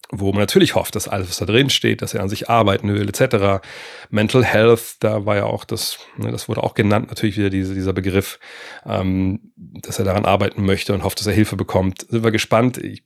wo 0.10 0.32
man 0.32 0.40
natürlich 0.40 0.76
hofft, 0.76 0.96
dass 0.96 1.08
alles, 1.08 1.30
was 1.30 1.38
da 1.38 1.46
drin 1.46 1.70
steht, 1.70 2.02
dass 2.02 2.14
er 2.14 2.22
an 2.22 2.30
sich 2.30 2.50
arbeiten 2.50 2.94
will, 2.94 3.10
etc. 3.10 3.62
Mental 4.10 4.44
Health, 4.44 4.96
da 5.00 5.26
war 5.26 5.36
ja 5.36 5.44
auch 5.44 5.66
das, 5.66 6.00
ne, 6.18 6.32
das 6.32 6.48
wurde 6.48 6.64
auch 6.64 6.76
genannt, 6.76 7.10
natürlich 7.10 7.38
wieder 7.38 7.50
diese, 7.50 7.74
dieser 7.74 7.94
Begriff, 7.94 8.40
ähm, 8.86 9.52
dass 9.56 10.00
er 10.00 10.06
daran 10.06 10.26
arbeiten 10.26 10.66
möchte 10.66 10.94
und 10.94 11.04
hofft, 11.04 11.20
dass 11.20 11.28
er 11.28 11.34
Hilfe 11.34 11.58
bekommt. 11.58 12.06
Sind 12.10 12.24
wir 12.24 12.32
gespannt. 12.32 12.78
Ich, 12.78 13.04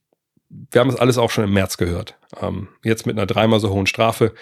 wir 0.50 0.81
haben 0.81 0.91
das 0.91 1.00
alles 1.00 1.17
auch 1.17 1.31
schon 1.31 1.43
im 1.43 1.53
März 1.53 1.77
gehört. 1.77 2.17
Ähm, 2.39 2.67
jetzt 2.84 3.05
mit 3.05 3.17
einer 3.17 3.25
dreimal 3.25 3.60
so 3.60 3.72
hohen 3.72 3.88
Strafe. 3.88 4.34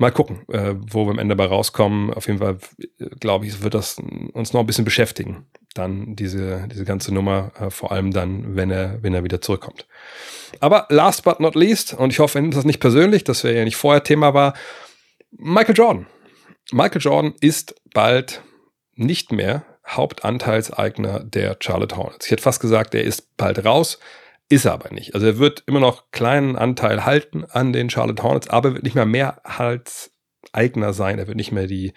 Mal 0.00 0.10
gucken, 0.10 0.40
äh, 0.48 0.74
wo 0.76 1.04
wir 1.04 1.10
am 1.10 1.18
Ende 1.18 1.36
bei 1.36 1.44
rauskommen. 1.44 2.12
Auf 2.14 2.26
jeden 2.26 2.38
Fall, 2.38 2.58
äh, 2.98 3.04
glaube 3.20 3.46
ich, 3.46 3.62
wird 3.62 3.74
das 3.74 3.98
uns 4.32 4.52
noch 4.52 4.60
ein 4.60 4.66
bisschen 4.66 4.86
beschäftigen. 4.86 5.46
Dann 5.74 6.16
diese, 6.16 6.66
diese 6.68 6.84
ganze 6.84 7.12
Nummer, 7.12 7.52
äh, 7.60 7.70
vor 7.70 7.92
allem 7.92 8.10
dann, 8.10 8.56
wenn 8.56 8.70
er, 8.70 9.02
wenn 9.02 9.12
er 9.12 9.24
wieder 9.24 9.42
zurückkommt. 9.42 9.86
Aber 10.58 10.86
last 10.88 11.22
but 11.22 11.38
not 11.38 11.54
least, 11.54 11.92
und 11.92 12.12
ich 12.12 12.18
hoffe, 12.18 12.36
wenn 12.36 12.50
das 12.50 12.64
nicht 12.64 12.80
persönlich, 12.80 13.24
das 13.24 13.44
wäre 13.44 13.58
ja 13.58 13.64
nicht 13.64 13.76
vorher 13.76 14.02
Thema 14.02 14.32
war, 14.32 14.54
Michael 15.32 15.76
Jordan. 15.76 16.06
Michael 16.72 17.02
Jordan 17.02 17.34
ist 17.40 17.74
bald 17.92 18.42
nicht 18.94 19.32
mehr 19.32 19.64
Hauptanteilseigner 19.86 21.20
der 21.20 21.58
Charlotte 21.60 21.96
Hornets. 21.96 22.24
Ich 22.24 22.32
hätte 22.32 22.42
fast 22.42 22.60
gesagt, 22.60 22.94
er 22.94 23.04
ist 23.04 23.36
bald 23.36 23.64
raus. 23.64 23.98
Ist 24.50 24.64
er 24.64 24.72
aber 24.72 24.92
nicht. 24.92 25.14
Also 25.14 25.28
er 25.28 25.38
wird 25.38 25.62
immer 25.66 25.78
noch 25.78 26.10
kleinen 26.10 26.56
Anteil 26.56 27.04
halten 27.04 27.44
an 27.44 27.72
den 27.72 27.88
Charlotte 27.88 28.20
Hornets, 28.20 28.48
aber 28.48 28.74
wird 28.74 28.82
nicht 28.82 28.96
mehr 28.96 29.06
Mehrheitseigner 29.06 30.92
sein. 30.92 31.20
Er 31.20 31.28
wird 31.28 31.36
nicht 31.36 31.52
mehr 31.52 31.68
die 31.68 31.92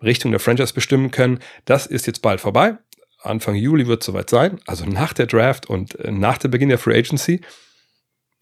Richtung 0.00 0.30
der 0.30 0.38
Franchise 0.38 0.72
bestimmen 0.72 1.10
können. 1.10 1.40
Das 1.64 1.86
ist 1.86 2.06
jetzt 2.06 2.22
bald 2.22 2.40
vorbei. 2.40 2.78
Anfang 3.20 3.56
Juli 3.56 3.88
wird 3.88 4.02
es 4.02 4.06
soweit 4.06 4.30
sein, 4.30 4.60
also 4.66 4.84
nach 4.86 5.12
der 5.14 5.26
Draft 5.26 5.66
und 5.68 5.98
äh, 5.98 6.12
nach 6.12 6.38
dem 6.38 6.52
Beginn 6.52 6.68
der 6.68 6.78
Free 6.78 6.96
Agency. 6.96 7.40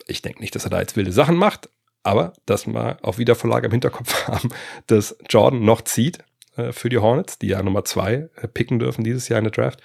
Ich 0.06 0.20
denke 0.20 0.40
nicht, 0.40 0.54
dass 0.54 0.64
er 0.64 0.70
da 0.70 0.80
jetzt 0.80 0.96
wilde 0.96 1.12
Sachen 1.12 1.36
macht, 1.36 1.70
aber 2.02 2.34
dass 2.44 2.66
wir 2.66 2.98
auf 3.00 3.16
Wiedervorlage 3.16 3.66
im 3.66 3.72
Hinterkopf 3.72 4.24
haben, 4.28 4.50
dass 4.88 5.16
Jordan 5.30 5.64
noch 5.64 5.80
zieht 5.80 6.18
äh, 6.56 6.72
für 6.72 6.90
die 6.90 6.98
Hornets, 6.98 7.38
die 7.38 7.46
ja 7.46 7.62
Nummer 7.62 7.86
zwei 7.86 8.28
äh, 8.36 8.46
picken 8.46 8.78
dürfen 8.78 9.04
dieses 9.04 9.28
Jahr 9.28 9.38
in 9.38 9.44
der 9.44 9.52
Draft. 9.52 9.80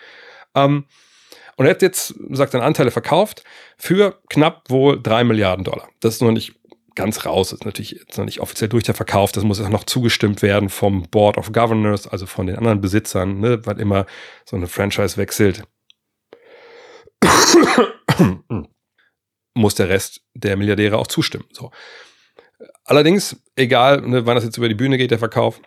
Ähm, 0.54 0.84
und 1.60 1.66
er 1.66 1.72
hat 1.72 1.82
jetzt, 1.82 2.16
sagt 2.30 2.54
er, 2.54 2.64
Anteile 2.64 2.90
verkauft 2.90 3.44
für 3.78 4.22
knapp 4.30 4.70
wohl 4.70 5.04
drei 5.04 5.26
Milliarden 5.26 5.66
Dollar. 5.66 5.90
Das 6.00 6.14
ist 6.14 6.22
noch 6.22 6.32
nicht 6.32 6.56
ganz 6.96 7.26
raus, 7.26 7.50
das 7.50 7.60
ist 7.60 7.66
natürlich 7.66 7.92
jetzt 7.92 8.18
noch 8.18 8.24
nicht 8.24 8.40
offiziell 8.40 8.70
durch 8.70 8.86
der 8.86 8.96
Verkauf, 8.96 9.34
das 9.34 9.44
muss 9.44 9.60
auch 9.60 9.68
noch 9.68 9.84
zugestimmt 9.84 10.42
werden 10.42 10.70
vom 10.70 11.04
Board 11.10 11.38
of 11.38 11.52
Governors, 11.52 12.08
also 12.08 12.28
von 12.28 12.48
den 12.48 12.56
anderen 12.56 12.80
Besitzern, 12.80 13.42
ne, 13.42 13.66
weil 13.66 13.78
immer 13.78 14.06
so 14.46 14.56
eine 14.56 14.68
Franchise 14.68 15.18
wechselt. 15.18 15.64
muss 19.54 19.76
der 19.76 19.90
Rest 19.90 20.22
der 20.34 20.56
Milliardäre 20.56 20.98
auch 20.98 21.08
zustimmen. 21.08 21.44
So. 21.52 21.72
Allerdings, 22.86 23.36
egal, 23.58 24.00
ne, 24.00 24.26
wann 24.26 24.36
das 24.36 24.46
jetzt 24.46 24.56
über 24.56 24.70
die 24.70 24.76
Bühne 24.76 24.98
geht, 24.98 25.12
der 25.12 25.20
Verkauf, 25.20 25.60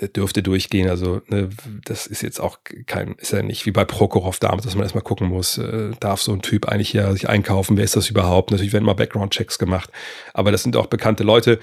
der 0.00 0.08
dürfte 0.08 0.42
durchgehen. 0.42 0.88
Also 0.88 1.22
ne, 1.28 1.48
das 1.84 2.06
ist 2.06 2.22
jetzt 2.22 2.40
auch 2.40 2.58
kein, 2.86 3.14
ist 3.14 3.32
ja 3.32 3.42
nicht 3.42 3.66
wie 3.66 3.70
bei 3.70 3.84
Prokhorov 3.84 4.38
damals, 4.38 4.64
dass 4.64 4.74
man 4.74 4.82
erstmal 4.82 5.04
gucken 5.04 5.28
muss, 5.28 5.58
äh, 5.58 5.92
darf 6.00 6.20
so 6.20 6.32
ein 6.32 6.42
Typ 6.42 6.66
eigentlich 6.66 6.90
hier 6.90 7.12
sich 7.12 7.28
einkaufen, 7.28 7.76
wer 7.76 7.84
ist 7.84 7.96
das 7.96 8.10
überhaupt? 8.10 8.50
Natürlich 8.50 8.72
werden 8.72 8.84
mal 8.84 8.94
Background-Checks 8.94 9.58
gemacht, 9.58 9.90
aber 10.34 10.50
das 10.50 10.62
sind 10.62 10.76
auch 10.76 10.86
bekannte 10.86 11.24
Leute 11.24 11.60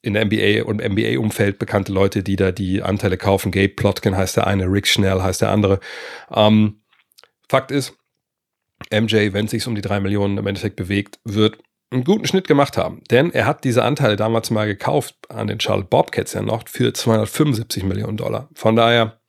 in 0.00 0.14
der 0.14 0.24
NBA 0.24 0.64
und 0.64 0.82
NBA-Umfeld, 0.82 1.58
bekannte 1.58 1.92
Leute, 1.92 2.22
die 2.22 2.36
da 2.36 2.50
die 2.50 2.82
Anteile 2.82 3.16
kaufen. 3.16 3.52
Gabe 3.52 3.68
Plotkin 3.68 4.16
heißt 4.16 4.36
der 4.36 4.46
eine, 4.46 4.64
Rick 4.66 4.88
Schnell 4.88 5.22
heißt 5.22 5.42
der 5.42 5.50
andere. 5.50 5.78
Ähm, 6.34 6.82
Fakt 7.48 7.70
ist, 7.70 7.94
MJ, 8.90 9.32
wenn 9.32 9.44
es 9.44 9.52
sich 9.52 9.66
um 9.66 9.76
die 9.76 9.80
drei 9.80 10.00
Millionen 10.00 10.38
im 10.38 10.46
Endeffekt 10.46 10.76
bewegt, 10.76 11.20
wird 11.24 11.58
einen 11.92 12.04
guten 12.04 12.26
Schnitt 12.26 12.48
gemacht 12.48 12.76
haben. 12.76 13.02
Denn 13.10 13.32
er 13.32 13.46
hat 13.46 13.64
diese 13.64 13.84
Anteile 13.84 14.16
damals 14.16 14.50
mal 14.50 14.66
gekauft 14.66 15.16
an 15.28 15.46
den 15.46 15.60
Charlotte 15.60 15.88
Bobcats 15.88 16.32
ja 16.32 16.42
noch 16.42 16.68
für 16.68 16.92
275 16.92 17.84
Millionen 17.84 18.16
Dollar. 18.16 18.48
Von 18.54 18.76
daher, 18.76 19.20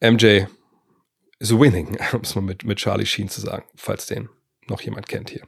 MJ 0.00 0.44
is 1.38 1.58
winning, 1.58 1.98
um 2.12 2.20
es 2.20 2.34
mal 2.34 2.42
mit, 2.42 2.64
mit 2.64 2.78
Charlie 2.78 3.06
Sheen 3.06 3.28
zu 3.28 3.40
sagen, 3.40 3.64
falls 3.74 4.06
den 4.06 4.28
noch 4.68 4.80
jemand 4.82 5.08
kennt 5.08 5.30
hier. 5.30 5.42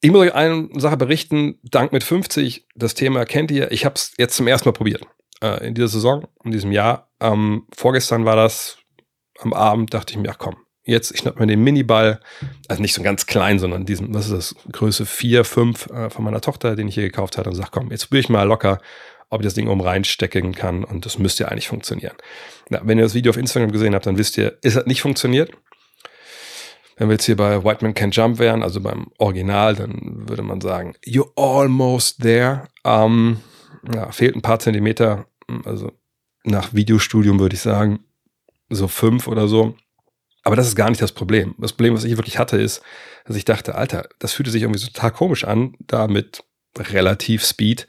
Ich 0.00 0.10
muss 0.12 0.20
euch 0.20 0.34
eine 0.34 0.68
Sache 0.76 0.96
berichten. 0.96 1.58
Dank 1.62 1.92
mit 1.92 2.04
50, 2.04 2.66
das 2.74 2.94
Thema 2.94 3.24
kennt 3.24 3.50
ihr. 3.50 3.72
Ich 3.72 3.84
habe 3.84 3.96
es 3.96 4.12
jetzt 4.18 4.36
zum 4.36 4.46
ersten 4.46 4.68
Mal 4.68 4.72
probiert. 4.72 5.02
Äh, 5.42 5.66
in 5.66 5.74
dieser 5.74 5.88
Saison, 5.88 6.28
in 6.44 6.52
diesem 6.52 6.70
Jahr. 6.70 7.10
Ähm, 7.20 7.66
vorgestern 7.74 8.24
war 8.24 8.36
das 8.36 8.78
am 9.40 9.52
Abend, 9.52 9.92
dachte 9.92 10.12
ich 10.12 10.18
mir, 10.18 10.30
ach 10.30 10.38
komm, 10.38 10.56
jetzt, 10.86 11.10
ich 11.10 11.18
schnapp 11.18 11.38
mir 11.38 11.46
den 11.46 11.62
Miniball, 11.62 12.20
also 12.68 12.80
nicht 12.80 12.94
so 12.94 13.02
ganz 13.02 13.26
klein, 13.26 13.58
sondern 13.58 13.84
diesen, 13.84 14.14
was 14.14 14.30
ist 14.30 14.32
das, 14.32 14.72
Größe 14.72 15.04
4, 15.04 15.44
5 15.44 15.90
äh, 15.90 16.10
von 16.10 16.24
meiner 16.24 16.40
Tochter, 16.40 16.76
den 16.76 16.88
ich 16.88 16.94
hier 16.94 17.04
gekauft 17.04 17.36
hatte 17.36 17.50
und 17.50 17.56
sag, 17.56 17.70
komm, 17.72 17.90
jetzt 17.90 18.06
probiere 18.06 18.20
ich 18.20 18.28
mal 18.28 18.44
locker, 18.44 18.78
ob 19.28 19.40
ich 19.40 19.46
das 19.46 19.54
Ding 19.54 19.68
oben 19.68 19.80
reinstecken 19.80 20.54
kann 20.54 20.84
und 20.84 21.04
das 21.04 21.18
müsste 21.18 21.44
ja 21.44 21.48
eigentlich 21.50 21.68
funktionieren. 21.68 22.14
Na, 22.70 22.80
wenn 22.84 22.98
ihr 22.98 23.04
das 23.04 23.14
Video 23.14 23.30
auf 23.30 23.36
Instagram 23.36 23.72
gesehen 23.72 23.94
habt, 23.94 24.06
dann 24.06 24.18
wisst 24.18 24.38
ihr, 24.38 24.56
es 24.62 24.76
hat 24.76 24.86
nicht 24.86 25.02
funktioniert. 25.02 25.50
Wenn 26.96 27.08
wir 27.08 27.14
jetzt 27.14 27.26
hier 27.26 27.36
bei 27.36 27.62
White 27.62 27.84
Man 27.84 27.92
Can't 27.92 28.14
Jump 28.14 28.38
wären, 28.38 28.62
also 28.62 28.80
beim 28.80 29.08
Original, 29.18 29.74
dann 29.74 30.28
würde 30.28 30.42
man 30.42 30.62
sagen, 30.62 30.94
you're 31.04 31.30
almost 31.36 32.22
there. 32.22 32.68
Ähm, 32.84 33.40
ja, 33.92 34.10
fehlt 34.12 34.34
ein 34.34 34.42
paar 34.42 34.60
Zentimeter, 34.60 35.26
also 35.64 35.92
nach 36.44 36.72
Videostudium 36.72 37.38
würde 37.38 37.54
ich 37.54 37.60
sagen, 37.60 38.00
so 38.70 38.88
fünf 38.88 39.28
oder 39.28 39.48
so. 39.48 39.76
Aber 40.46 40.54
das 40.54 40.68
ist 40.68 40.76
gar 40.76 40.90
nicht 40.90 41.02
das 41.02 41.10
Problem. 41.10 41.56
Das 41.58 41.72
Problem, 41.72 41.94
was 41.94 42.04
ich 42.04 42.16
wirklich 42.16 42.38
hatte, 42.38 42.56
ist, 42.56 42.80
dass 43.24 43.34
ich 43.34 43.44
dachte, 43.44 43.74
Alter, 43.74 44.08
das 44.20 44.32
fühlte 44.32 44.52
sich 44.52 44.62
irgendwie 44.62 44.78
total 44.78 45.10
komisch 45.10 45.42
an, 45.42 45.74
da 45.80 46.06
mit 46.06 46.44
relativ 46.78 47.44
Speed 47.44 47.88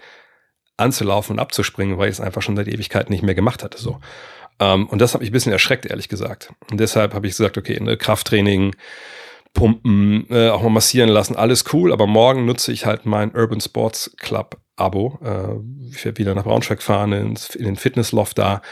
anzulaufen 0.76 1.36
und 1.36 1.40
abzuspringen, 1.40 2.00
weil 2.00 2.10
ich 2.10 2.16
es 2.16 2.20
einfach 2.20 2.42
schon 2.42 2.56
seit 2.56 2.68
Ewigkeiten 2.68 3.12
nicht 3.14 3.22
mehr 3.22 3.36
gemacht 3.36 3.64
hatte. 3.64 3.78
So. 3.78 4.00
Ähm, 4.60 4.88
und 4.88 5.00
das 5.00 5.14
hat 5.14 5.22
mich 5.22 5.30
ein 5.30 5.34
bisschen 5.34 5.52
erschreckt, 5.52 5.86
ehrlich 5.86 6.10
gesagt. 6.10 6.52
Und 6.72 6.80
deshalb 6.80 7.14
habe 7.14 7.28
ich 7.28 7.34
gesagt, 7.34 7.60
okay, 7.60 7.80
ne, 7.80 7.96
Krafttraining, 7.96 8.76
Pumpen, 9.54 10.26
äh, 10.32 10.50
auch 10.50 10.64
mal 10.64 10.70
massieren 10.70 11.10
lassen, 11.10 11.36
alles 11.36 11.64
cool, 11.74 11.94
aber 11.94 12.08
morgen 12.08 12.48
nutze 12.48 12.72
ich 12.72 12.88
halt 12.88 13.06
mein 13.06 13.36
Urban 13.36 13.62
Sports 13.62 14.16
Club 14.18 14.58
Abo. 14.78 15.20
Äh, 15.24 15.96
ich 15.96 16.04
werde 16.06 16.18
wieder 16.18 16.34
nach 16.34 16.44
Braunschweig 16.44 16.82
fahren, 16.82 17.12
ins, 17.12 17.54
in 17.54 17.66
den 17.66 17.76
Fitnessloft 17.76 18.40
da 18.40 18.64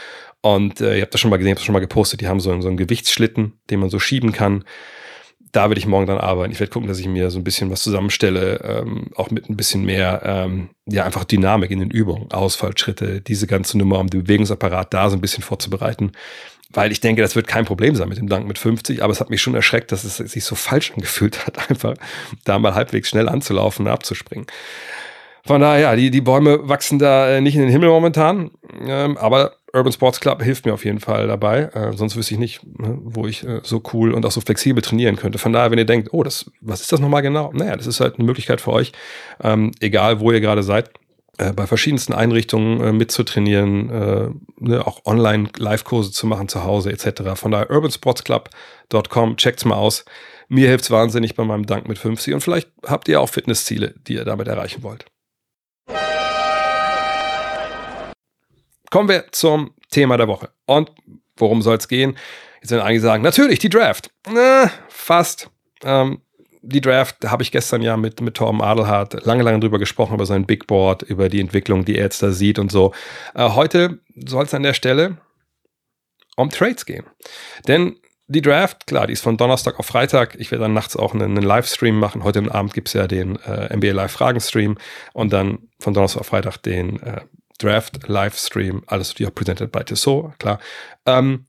und 0.54 0.80
äh, 0.80 0.96
ihr 0.96 1.02
habt 1.02 1.14
das 1.14 1.20
schon 1.20 1.30
mal 1.30 1.38
gesehen, 1.38 1.48
ich 1.48 1.52
habe 1.52 1.60
das 1.60 1.64
schon 1.66 1.72
mal 1.72 1.80
gepostet, 1.80 2.20
die 2.20 2.28
haben 2.28 2.40
so, 2.40 2.60
so 2.60 2.68
einen 2.68 2.76
Gewichtsschlitten, 2.76 3.54
den 3.70 3.80
man 3.80 3.90
so 3.90 3.98
schieben 3.98 4.32
kann. 4.32 4.64
Da 5.52 5.70
werde 5.70 5.78
ich 5.78 5.86
morgen 5.86 6.06
dann 6.06 6.18
arbeiten. 6.18 6.52
Ich 6.52 6.60
werde 6.60 6.72
gucken, 6.72 6.88
dass 6.88 6.98
ich 6.98 7.06
mir 7.06 7.30
so 7.30 7.38
ein 7.38 7.44
bisschen 7.44 7.70
was 7.70 7.82
zusammenstelle, 7.82 8.60
ähm, 8.62 9.10
auch 9.14 9.30
mit 9.30 9.48
ein 9.48 9.56
bisschen 9.56 9.84
mehr, 9.84 10.22
ähm, 10.24 10.70
ja, 10.86 11.04
einfach 11.04 11.24
Dynamik 11.24 11.70
in 11.70 11.78
den 11.78 11.90
Übungen, 11.90 12.30
Ausfallschritte, 12.30 13.20
diese 13.22 13.46
ganze 13.46 13.78
Nummer, 13.78 13.98
um 13.98 14.08
den 14.08 14.24
Bewegungsapparat 14.24 14.92
da 14.92 15.08
so 15.08 15.16
ein 15.16 15.20
bisschen 15.20 15.42
vorzubereiten. 15.42 16.12
Weil 16.70 16.92
ich 16.92 17.00
denke, 17.00 17.22
das 17.22 17.36
wird 17.36 17.46
kein 17.46 17.64
Problem 17.64 17.94
sein 17.94 18.08
mit 18.08 18.18
dem 18.18 18.28
Dank 18.28 18.46
mit 18.46 18.58
50, 18.58 19.02
aber 19.02 19.12
es 19.12 19.20
hat 19.20 19.30
mich 19.30 19.40
schon 19.40 19.54
erschreckt, 19.54 19.92
dass 19.92 20.04
es 20.04 20.16
sich 20.16 20.44
so 20.44 20.54
falsch 20.56 20.92
angefühlt 20.92 21.46
hat, 21.46 21.70
einfach 21.70 21.94
da 22.44 22.58
mal 22.58 22.74
halbwegs 22.74 23.08
schnell 23.08 23.28
anzulaufen 23.28 23.86
und 23.86 23.92
abzuspringen. 23.92 24.46
Von 25.46 25.60
daher, 25.60 25.80
ja, 25.80 25.96
die, 25.96 26.10
die 26.10 26.20
Bäume 26.20 26.68
wachsen 26.68 26.98
da 26.98 27.28
äh, 27.28 27.40
nicht 27.40 27.54
in 27.54 27.62
den 27.62 27.70
Himmel 27.70 27.88
momentan, 27.88 28.50
ähm, 28.84 29.16
aber 29.16 29.52
Urban 29.76 29.92
Sports 29.92 30.20
Club 30.20 30.42
hilft 30.42 30.64
mir 30.64 30.72
auf 30.72 30.84
jeden 30.84 31.00
Fall 31.00 31.26
dabei. 31.26 31.64
Äh, 31.74 31.92
sonst 31.96 32.16
wüsste 32.16 32.34
ich 32.34 32.40
nicht, 32.40 32.64
ne, 32.78 32.98
wo 33.02 33.26
ich 33.26 33.44
äh, 33.44 33.60
so 33.62 33.82
cool 33.92 34.12
und 34.12 34.24
auch 34.24 34.32
so 34.32 34.40
flexibel 34.40 34.82
trainieren 34.82 35.16
könnte. 35.16 35.38
Von 35.38 35.52
daher, 35.52 35.70
wenn 35.70 35.78
ihr 35.78 35.84
denkt, 35.84 36.08
oh, 36.12 36.22
das, 36.22 36.50
was 36.60 36.80
ist 36.80 36.92
das 36.92 37.00
nochmal 37.00 37.22
genau? 37.22 37.52
Naja, 37.52 37.76
das 37.76 37.86
ist 37.86 38.00
halt 38.00 38.16
eine 38.16 38.24
Möglichkeit 38.24 38.60
für 38.60 38.72
euch, 38.72 38.92
ähm, 39.42 39.72
egal 39.80 40.20
wo 40.20 40.32
ihr 40.32 40.40
gerade 40.40 40.62
seid, 40.62 40.90
äh, 41.38 41.52
bei 41.52 41.66
verschiedensten 41.66 42.14
Einrichtungen 42.14 42.80
äh, 42.80 42.92
mitzutrainieren, 42.92 43.90
äh, 43.90 44.28
ne, 44.58 44.86
auch 44.86 45.04
online 45.04 45.50
Live-Kurse 45.58 46.10
zu 46.10 46.26
machen 46.26 46.48
zu 46.48 46.64
Hause 46.64 46.90
etc. 46.90 47.34
Von 47.34 47.50
daher 47.50 47.70
urbansportsclub.com, 47.70 49.36
checkt's 49.36 49.66
mal 49.66 49.76
aus. 49.76 50.06
Mir 50.48 50.68
hilft's 50.68 50.90
wahnsinnig 50.90 51.34
bei 51.34 51.44
meinem 51.44 51.66
Dank 51.66 51.88
mit 51.88 51.98
50 51.98 52.32
und 52.32 52.40
vielleicht 52.40 52.70
habt 52.86 53.08
ihr 53.08 53.20
auch 53.20 53.28
Fitnessziele, 53.28 53.94
die 54.06 54.14
ihr 54.14 54.24
damit 54.24 54.48
erreichen 54.48 54.82
wollt. 54.82 55.04
Kommen 58.90 59.08
wir 59.08 59.26
zum 59.32 59.74
Thema 59.90 60.16
der 60.16 60.28
Woche. 60.28 60.50
Und 60.66 60.90
worum 61.36 61.62
soll 61.62 61.76
es 61.76 61.88
gehen? 61.88 62.16
Jetzt 62.60 62.70
werden 62.70 62.82
einige 62.82 63.00
sagen, 63.00 63.22
natürlich 63.22 63.58
die 63.58 63.68
Draft. 63.68 64.10
Na, 64.28 64.70
fast. 64.88 65.50
Ähm, 65.84 66.20
die 66.62 66.80
Draft 66.80 67.24
habe 67.30 67.42
ich 67.42 67.52
gestern 67.52 67.80
ja 67.80 67.96
mit, 67.96 68.20
mit 68.20 68.34
Torben 68.34 68.60
Adelhardt 68.60 69.24
lange, 69.24 69.44
lange 69.44 69.60
drüber 69.60 69.78
gesprochen, 69.78 70.14
über 70.14 70.26
sein 70.26 70.46
Big 70.46 70.66
Board, 70.66 71.02
über 71.02 71.28
die 71.28 71.40
Entwicklung, 71.40 71.84
die 71.84 71.96
er 71.96 72.04
jetzt 72.04 72.22
da 72.22 72.32
sieht 72.32 72.58
und 72.58 72.72
so. 72.72 72.92
Äh, 73.34 73.50
heute 73.50 74.00
soll 74.26 74.44
es 74.44 74.54
an 74.54 74.64
der 74.64 74.74
Stelle 74.74 75.18
um 76.36 76.50
Trades 76.50 76.84
gehen. 76.84 77.04
Denn 77.68 77.96
die 78.28 78.42
Draft, 78.42 78.86
klar, 78.86 79.06
die 79.06 79.12
ist 79.12 79.22
von 79.22 79.36
Donnerstag 79.36 79.78
auf 79.78 79.86
Freitag. 79.86 80.34
Ich 80.40 80.50
werde 80.50 80.64
dann 80.64 80.74
nachts 80.74 80.96
auch 80.96 81.14
einen, 81.14 81.36
einen 81.36 81.46
Livestream 81.46 81.98
machen. 81.98 82.24
Heute 82.24 82.52
Abend 82.52 82.74
gibt 82.74 82.88
es 82.88 82.94
ja 82.94 83.06
den 83.06 83.36
äh, 83.36 83.74
NBA 83.74 83.92
Live 83.92 84.12
Fragen-Stream 84.12 84.76
und 85.12 85.32
dann 85.32 85.68
von 85.78 85.94
Donnerstag 85.94 86.20
auf 86.20 86.26
Freitag 86.26 86.56
den 86.58 87.00
äh, 87.02 87.20
Draft 87.58 88.08
Livestream, 88.08 88.82
alles 88.86 89.08
natürlich 89.10 89.30
auch 89.30 89.34
presented 89.34 89.72
by 89.72 89.84
Tissot, 89.84 90.38
klar. 90.38 90.58
Ähm, 91.04 91.46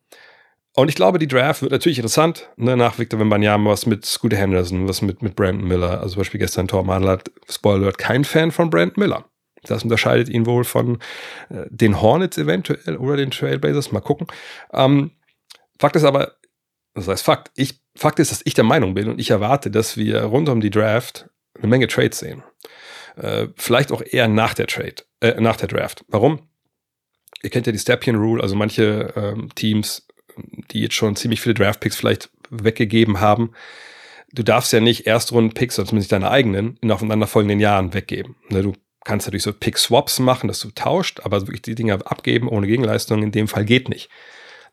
und 0.77 0.89
ich 0.89 0.95
glaube, 0.95 1.17
die 1.17 1.27
Draft 1.27 1.63
wird 1.63 1.71
natürlich 1.71 1.97
interessant. 1.97 2.49
Ne? 2.55 2.77
Nach 2.77 2.99
Victor 2.99 3.19
Wembanyama, 3.19 3.71
was 3.71 3.87
mit 3.87 4.05
Scooter 4.05 4.37
Henderson, 4.37 4.87
was 4.87 5.01
mit, 5.01 5.23
mit 5.23 5.35
Brandon 5.35 5.67
Miller. 5.67 6.01
Also 6.01 6.13
zum 6.13 6.19
Beispiel 6.19 6.39
gestern 6.39 6.67
Tom 6.67 6.91
hat, 6.91 7.31
Spoiler 7.49 7.81
Alert, 7.81 7.97
kein 7.97 8.23
Fan 8.23 8.51
von 8.51 8.69
Brandon 8.69 8.93
Miller. 9.03 9.25
Das 9.63 9.83
unterscheidet 9.83 10.29
ihn 10.29 10.45
wohl 10.45 10.63
von 10.63 10.99
äh, 11.49 11.65
den 11.69 11.99
Hornets 11.99 12.37
eventuell 12.37 12.97
oder 12.97 13.17
den 13.17 13.31
Trailblazers. 13.31 13.91
Mal 13.91 14.01
gucken. 14.01 14.27
Ähm, 14.71 15.11
Fakt 15.79 15.95
ist 15.95 16.03
aber, 16.03 16.33
das 16.93 17.07
heißt 17.07 17.23
Fakt, 17.23 17.51
ich, 17.55 17.81
Fakt 17.95 18.19
ist, 18.19 18.31
dass 18.31 18.41
ich 18.45 18.53
der 18.53 18.63
Meinung 18.63 18.93
bin 18.93 19.09
und 19.09 19.19
ich 19.19 19.31
erwarte, 19.31 19.71
dass 19.71 19.97
wir 19.97 20.21
rund 20.25 20.47
um 20.47 20.61
die 20.61 20.69
Draft 20.69 21.27
eine 21.57 21.67
Menge 21.67 21.87
Trades 21.87 22.19
sehen. 22.19 22.43
Äh, 23.15 23.47
vielleicht 23.55 23.91
auch 23.91 24.03
eher 24.03 24.27
nach 24.27 24.53
der 24.53 24.67
Trade, 24.67 25.03
äh, 25.21 25.39
nach 25.39 25.57
der 25.57 25.67
Draft. 25.67 26.03
Warum? 26.07 26.47
Ihr 27.43 27.49
kennt 27.49 27.67
ja 27.67 27.71
die 27.71 27.79
Stepien 27.79 28.15
Rule, 28.15 28.41
also 28.41 28.55
manche 28.55 29.13
ähm, 29.15 29.49
Teams, 29.55 30.07
die 30.71 30.81
jetzt 30.81 30.95
schon 30.95 31.15
ziemlich 31.15 31.41
viele 31.41 31.55
Draft-Picks 31.55 31.95
vielleicht 31.95 32.29
weggegeben 32.49 33.19
haben. 33.19 33.53
Du 34.33 34.43
darfst 34.43 34.73
ja 34.73 34.79
nicht 34.79 35.07
Erstrunden-Picks, 35.07 35.79
oder 35.79 35.87
zumindest 35.87 36.11
deine 36.11 36.29
eigenen, 36.31 36.77
in 36.81 36.91
aufeinanderfolgenden 36.91 37.59
Jahren 37.59 37.93
weggeben. 37.93 38.35
Ne, 38.49 38.61
du 38.61 38.73
kannst 39.03 39.27
natürlich 39.27 39.43
so 39.43 39.53
Pick-Swaps 39.53 40.19
machen, 40.19 40.47
dass 40.47 40.59
du 40.59 40.69
tauscht, 40.71 41.21
aber 41.23 41.41
wirklich 41.41 41.61
die 41.61 41.75
Dinger 41.75 41.99
abgeben 42.05 42.49
ohne 42.49 42.67
Gegenleistung 42.67 43.23
in 43.23 43.31
dem 43.31 43.47
Fall 43.47 43.65
geht 43.65 43.89
nicht. 43.89 44.09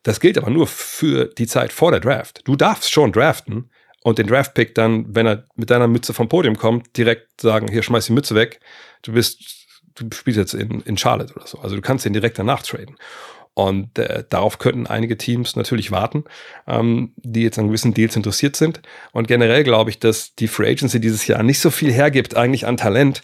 Das 0.02 0.20
gilt 0.20 0.36
aber 0.36 0.50
nur 0.50 0.66
für 0.66 1.26
die 1.26 1.46
Zeit 1.46 1.72
vor 1.72 1.90
der 1.90 2.00
Draft. 2.00 2.42
Du 2.44 2.56
darfst 2.56 2.92
schon 2.92 3.12
draften 3.12 3.70
und 4.02 4.18
den 4.18 4.26
Draft-Pick 4.26 4.74
dann, 4.74 5.14
wenn 5.14 5.26
er 5.26 5.46
mit 5.54 5.70
deiner 5.70 5.88
Mütze 5.88 6.12
vom 6.12 6.28
Podium 6.28 6.56
kommt, 6.56 6.96
direkt 6.96 7.40
sagen, 7.40 7.68
hier 7.68 7.82
schmeiß 7.82 8.06
die 8.06 8.12
Mütze 8.12 8.34
weg, 8.34 8.60
du 9.02 9.12
bist, 9.12 9.63
du 9.94 10.08
spielst 10.12 10.38
jetzt 10.38 10.54
in, 10.54 10.80
in 10.80 10.96
Charlotte 10.96 11.34
oder 11.34 11.46
so. 11.46 11.58
Also 11.58 11.76
du 11.76 11.82
kannst 11.82 12.04
den 12.04 12.12
direkt 12.12 12.38
danach 12.38 12.62
traden. 12.62 12.96
Und 13.54 14.00
äh, 14.00 14.24
darauf 14.28 14.58
könnten 14.58 14.88
einige 14.88 15.16
Teams 15.16 15.54
natürlich 15.54 15.92
warten, 15.92 16.24
ähm, 16.66 17.12
die 17.16 17.42
jetzt 17.42 17.56
an 17.56 17.68
gewissen 17.68 17.94
Deals 17.94 18.16
interessiert 18.16 18.56
sind. 18.56 18.82
Und 19.12 19.28
generell 19.28 19.62
glaube 19.62 19.90
ich, 19.90 20.00
dass 20.00 20.34
die 20.34 20.48
Free 20.48 20.68
Agency 20.68 20.98
dieses 20.98 21.28
Jahr 21.28 21.44
nicht 21.44 21.60
so 21.60 21.70
viel 21.70 21.92
hergibt 21.92 22.36
eigentlich 22.36 22.66
an 22.66 22.76
Talent, 22.76 23.22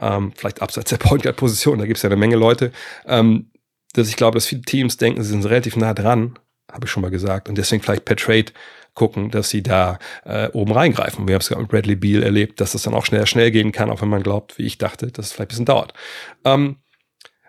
ähm, 0.00 0.32
vielleicht 0.36 0.62
abseits 0.62 0.90
der 0.90 0.96
Point 0.98 1.24
Guard 1.24 1.36
Position, 1.36 1.80
da 1.80 1.86
gibt 1.86 1.96
es 1.96 2.02
ja 2.04 2.08
eine 2.08 2.16
Menge 2.16 2.36
Leute, 2.36 2.70
ähm, 3.06 3.50
dass 3.92 4.08
ich 4.08 4.16
glaube, 4.16 4.36
dass 4.36 4.46
viele 4.46 4.62
Teams 4.62 4.98
denken, 4.98 5.22
sie 5.22 5.30
sind 5.30 5.44
relativ 5.44 5.76
nah 5.76 5.94
dran, 5.94 6.38
habe 6.70 6.86
ich 6.86 6.90
schon 6.90 7.02
mal 7.02 7.10
gesagt, 7.10 7.48
und 7.48 7.58
deswegen 7.58 7.82
vielleicht 7.82 8.04
per 8.04 8.16
Trade 8.16 8.52
gucken, 8.94 9.30
dass 9.30 9.50
sie 9.50 9.62
da 9.62 9.98
äh, 10.24 10.48
oben 10.48 10.72
reingreifen. 10.72 11.26
Wir 11.26 11.34
haben 11.34 11.40
es 11.40 11.48
gerade 11.48 11.62
mit 11.62 11.70
Bradley 11.70 11.96
Beal 11.96 12.22
erlebt, 12.22 12.60
dass 12.60 12.72
das 12.72 12.82
dann 12.82 12.94
auch 12.94 13.06
schnell, 13.06 13.26
schnell 13.26 13.50
gehen 13.50 13.72
kann, 13.72 13.90
auch 13.90 14.02
wenn 14.02 14.08
man 14.08 14.22
glaubt, 14.22 14.58
wie 14.58 14.66
ich 14.66 14.78
dachte, 14.78 15.08
dass 15.08 15.26
es 15.26 15.32
vielleicht 15.32 15.48
ein 15.48 15.52
bisschen 15.52 15.64
dauert. 15.66 15.94
Ähm, 16.44 16.76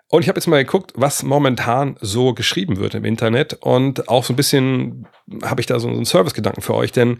und 0.08 0.22
ich 0.22 0.28
habe 0.28 0.38
jetzt 0.38 0.46
mal 0.46 0.62
geguckt, 0.62 0.92
was 0.94 1.22
momentan 1.22 1.96
so 2.00 2.34
geschrieben 2.34 2.76
wird 2.76 2.94
im 2.94 3.04
Internet 3.04 3.54
und 3.54 4.08
auch 4.08 4.24
so 4.24 4.32
ein 4.32 4.36
bisschen 4.36 5.08
habe 5.42 5.60
ich 5.60 5.66
da 5.66 5.80
so 5.80 5.88
einen 5.88 6.04
Servicegedanken 6.04 6.62
für 6.62 6.74
euch, 6.74 6.92
denn 6.92 7.18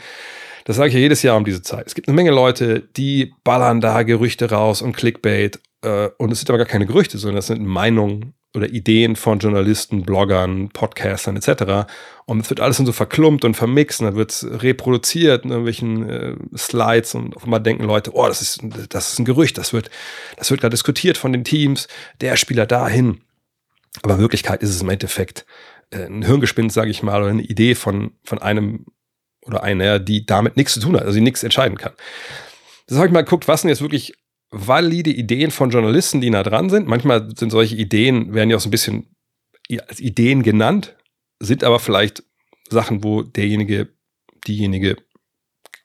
das 0.64 0.76
sage 0.76 0.88
ich 0.88 0.94
ja 0.94 1.00
jedes 1.00 1.22
Jahr 1.22 1.36
um 1.36 1.44
diese 1.44 1.62
Zeit. 1.62 1.86
Es 1.86 1.94
gibt 1.94 2.08
eine 2.08 2.14
Menge 2.14 2.30
Leute, 2.30 2.80
die 2.80 3.34
ballern 3.42 3.80
da 3.80 4.02
Gerüchte 4.02 4.50
raus 4.50 4.80
und 4.80 4.96
Clickbait 4.96 5.60
äh, 5.82 6.08
und 6.18 6.32
es 6.32 6.38
sind 6.38 6.50
aber 6.50 6.58
gar 6.58 6.66
keine 6.66 6.86
Gerüchte, 6.86 7.18
sondern 7.18 7.36
das 7.36 7.48
sind 7.48 7.64
Meinungen 7.64 8.34
oder 8.54 8.68
Ideen 8.68 9.16
von 9.16 9.40
Journalisten, 9.40 10.02
Bloggern, 10.02 10.68
Podcastern 10.68 11.36
etc. 11.36 11.90
Und 12.24 12.40
es 12.40 12.50
wird 12.50 12.60
alles 12.60 12.76
dann 12.76 12.86
so 12.86 12.92
verklumpt 12.92 13.44
und 13.44 13.54
vermixt 13.54 14.00
und 14.00 14.06
dann 14.06 14.16
wird 14.16 14.30
es 14.30 14.46
reproduziert 14.48 15.44
in 15.44 15.50
irgendwelchen 15.50 16.08
äh, 16.08 16.36
Slides 16.56 17.14
und 17.14 17.36
auf 17.36 17.44
einmal 17.44 17.60
denken 17.60 17.84
Leute, 17.84 18.12
oh, 18.14 18.26
das 18.26 18.40
ist, 18.40 18.60
das 18.90 19.12
ist 19.12 19.18
ein 19.18 19.24
Gerücht, 19.24 19.58
das 19.58 19.72
wird, 19.72 19.90
das 20.36 20.50
wird 20.50 20.60
gerade 20.60 20.74
diskutiert 20.74 21.18
von 21.18 21.32
den 21.32 21.44
Teams, 21.44 21.88
der 22.20 22.36
Spieler 22.36 22.66
dahin. 22.66 23.20
Aber 24.02 24.14
in 24.14 24.20
Wirklichkeit 24.20 24.62
ist 24.62 24.70
es 24.70 24.82
im 24.82 24.88
Endeffekt 24.88 25.44
äh, 25.90 26.06
ein 26.06 26.22
Hirngespinst, 26.22 26.74
sage 26.74 26.90
ich 26.90 27.02
mal, 27.02 27.22
oder 27.22 27.30
eine 27.30 27.42
Idee 27.42 27.74
von, 27.74 28.12
von 28.22 28.40
einem 28.40 28.86
oder 29.42 29.62
einer, 29.62 29.98
die 29.98 30.24
damit 30.24 30.56
nichts 30.56 30.74
zu 30.74 30.80
tun 30.80 30.96
hat, 30.96 31.02
also 31.02 31.14
die 31.14 31.20
nichts 31.24 31.42
entscheiden 31.42 31.76
kann. 31.76 31.92
Das 32.86 32.98
habe 32.98 33.08
ich 33.08 33.12
mal 33.12 33.24
geguckt, 33.24 33.48
was 33.48 33.62
denn 33.62 33.68
jetzt 33.68 33.82
wirklich 33.82 34.14
valide 34.54 35.10
Ideen 35.10 35.50
von 35.50 35.70
Journalisten, 35.70 36.20
die 36.20 36.30
nah 36.30 36.42
dran 36.42 36.70
sind. 36.70 36.86
Manchmal 36.86 37.28
sind 37.36 37.50
solche 37.50 37.76
Ideen, 37.76 38.34
werden 38.34 38.50
ja 38.50 38.56
auch 38.56 38.60
so 38.60 38.68
ein 38.68 38.72
bisschen 38.72 39.14
als 39.88 40.00
Ideen 40.00 40.42
genannt, 40.42 40.94
sind 41.40 41.64
aber 41.64 41.80
vielleicht 41.80 42.22
Sachen, 42.68 43.02
wo 43.02 43.22
derjenige, 43.22 43.88
diejenige 44.46 44.96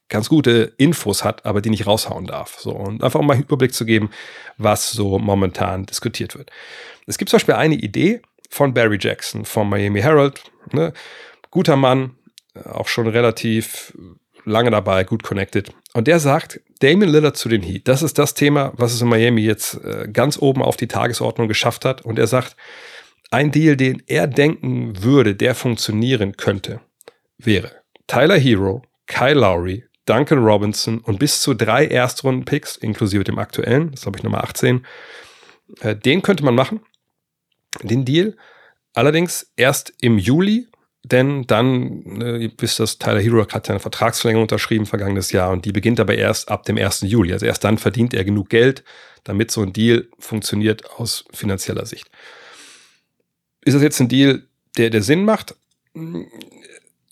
ganz 0.10 0.28
gute 0.28 0.74
Infos 0.78 1.24
hat, 1.24 1.46
aber 1.46 1.62
die 1.62 1.70
nicht 1.70 1.88
raushauen 1.88 2.26
darf. 2.26 2.60
So, 2.60 2.72
und 2.72 3.04
einfach 3.04 3.20
um 3.20 3.28
mal 3.28 3.34
einen 3.34 3.44
Überblick 3.44 3.74
zu 3.74 3.86
geben, 3.86 4.10
was 4.58 4.92
so 4.92 5.20
momentan 5.20 5.86
diskutiert 5.86 6.36
wird. 6.36 6.52
Es 7.06 7.18
gibt 7.18 7.30
zum 7.30 7.38
Beispiel 7.38 7.56
eine 7.56 7.76
Idee 7.76 8.22
von 8.50 8.74
Barry 8.74 8.98
Jackson 9.00 9.46
vom 9.46 9.70
Miami 9.70 10.02
Herald. 10.02 10.42
Ne? 10.72 10.94
Guter 11.52 11.76
Mann, 11.76 12.16
auch 12.66 12.88
schon 12.88 13.08
relativ 13.08 13.94
lange 14.50 14.72
dabei, 14.72 15.04
gut 15.04 15.24
connected. 15.24 15.72
Und 15.94 16.08
der 16.08 16.20
sagt, 16.20 16.62
Damien 16.80 17.10
Lillard 17.10 17.38
zu 17.38 17.50
den 17.50 17.62
Heat, 17.62 17.88
das 17.88 18.02
ist 18.02 18.18
das 18.18 18.34
Thema, 18.34 18.74
was 18.76 18.94
es 18.94 19.02
in 19.02 19.08
Miami 19.08 19.42
jetzt 19.42 19.84
äh, 19.84 20.08
ganz 20.12 20.38
oben 20.38 20.62
auf 20.62 20.78
die 20.78 20.88
Tagesordnung 20.88 21.48
geschafft 21.48 21.86
hat. 21.86 22.02
Und 22.02 22.20
er 22.20 22.28
sagt, 22.28 22.56
ein 23.32 23.52
Deal, 23.52 23.78
den 23.78 24.02
er 24.08 24.28
denken 24.28 25.04
würde, 25.04 25.36
der 25.36 25.56
funktionieren 25.56 26.36
könnte, 26.36 26.82
wäre 27.38 27.72
Tyler 28.08 28.38
Hero, 28.38 28.82
Kyle 29.06 29.40
Lowry, 29.40 29.86
Duncan 30.06 30.44
Robinson 30.44 31.00
und 31.00 31.20
bis 31.20 31.42
zu 31.42 31.54
drei 31.54 31.86
Erstrunden-Picks, 31.86 32.78
inklusive 32.78 33.24
dem 33.24 33.38
aktuellen, 33.38 33.92
das 33.92 34.08
habe 34.08 34.18
ich 34.18 34.24
Nummer 34.24 34.44
18. 34.44 34.86
Äh, 35.82 35.96
den 35.96 36.22
könnte 36.22 36.44
man 36.44 36.56
machen, 36.56 36.82
den 37.84 38.06
Deal. 38.06 38.36
Allerdings 38.94 39.52
erst 39.56 39.94
im 40.02 40.18
Juli 40.18 40.68
denn 41.12 41.46
dann, 41.48 42.22
äh, 42.22 42.48
bis 42.48 42.78
das 42.78 42.98
Tyler 42.98 43.20
Hero 43.20 43.46
hat 43.48 43.66
seine 43.66 43.80
Vertragsverlängerung 43.80 44.44
unterschrieben 44.44 44.86
vergangenes 44.86 45.32
Jahr 45.32 45.52
und 45.52 45.66
die 45.66 45.72
beginnt 45.72 46.00
aber 46.00 46.16
erst 46.16 46.50
ab 46.50 46.64
dem 46.64 46.78
1. 46.78 47.02
Juli. 47.02 47.34
Also 47.34 47.46
erst 47.46 47.64
dann 47.64 47.78
verdient 47.78 48.14
er 48.14 48.24
genug 48.24 48.50
Geld, 48.50 48.84
damit 49.24 49.52
so 49.52 49.62
ein 49.62 49.74
Deal 49.74 50.08
funktioniert 50.20 50.90
aus 50.92 51.26
finanzieller 51.34 51.86
Sicht. 51.86 52.10
Ist 53.66 53.74
das 53.74 53.84
jetzt 53.84 54.00
ein 54.00 54.08
Deal, 54.08 54.44
der, 54.78 54.90
der 54.90 55.02
Sinn 55.02 55.26
macht? 55.26 55.56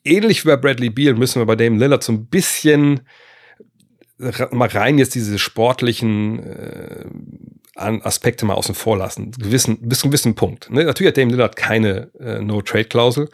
Ähnlich 0.04 0.46
wie 0.46 0.50
bei 0.50 0.58
Bradley 0.58 0.90
Beal 0.90 1.16
müssen 1.16 1.42
wir 1.42 1.46
bei 1.46 1.56
Damon 1.56 1.80
Lillard 1.80 2.04
so 2.04 2.14
ein 2.14 2.28
bisschen 2.28 3.02
mal 4.52 4.70
rein 4.70 4.98
jetzt 4.98 5.16
diese 5.16 5.38
sportlichen 5.38 6.44
äh, 6.44 7.06
Aspekte 7.76 8.46
mal 8.46 8.56
außen 8.56 8.74
vor 8.74 8.98
lassen. 8.98 9.32
Gewissen, 9.32 9.78
bis 9.88 10.00
zu 10.00 10.06
einem 10.06 10.12
gewissen 10.12 10.36
Punkt. 10.36 10.70
Ne? 10.72 10.84
Natürlich 10.84 11.10
hat 11.10 11.18
Damon 11.18 11.32
Lillard 11.32 11.56
keine 11.56 12.10
äh, 12.20 12.40
No-Trade-Klausel, 12.40 13.30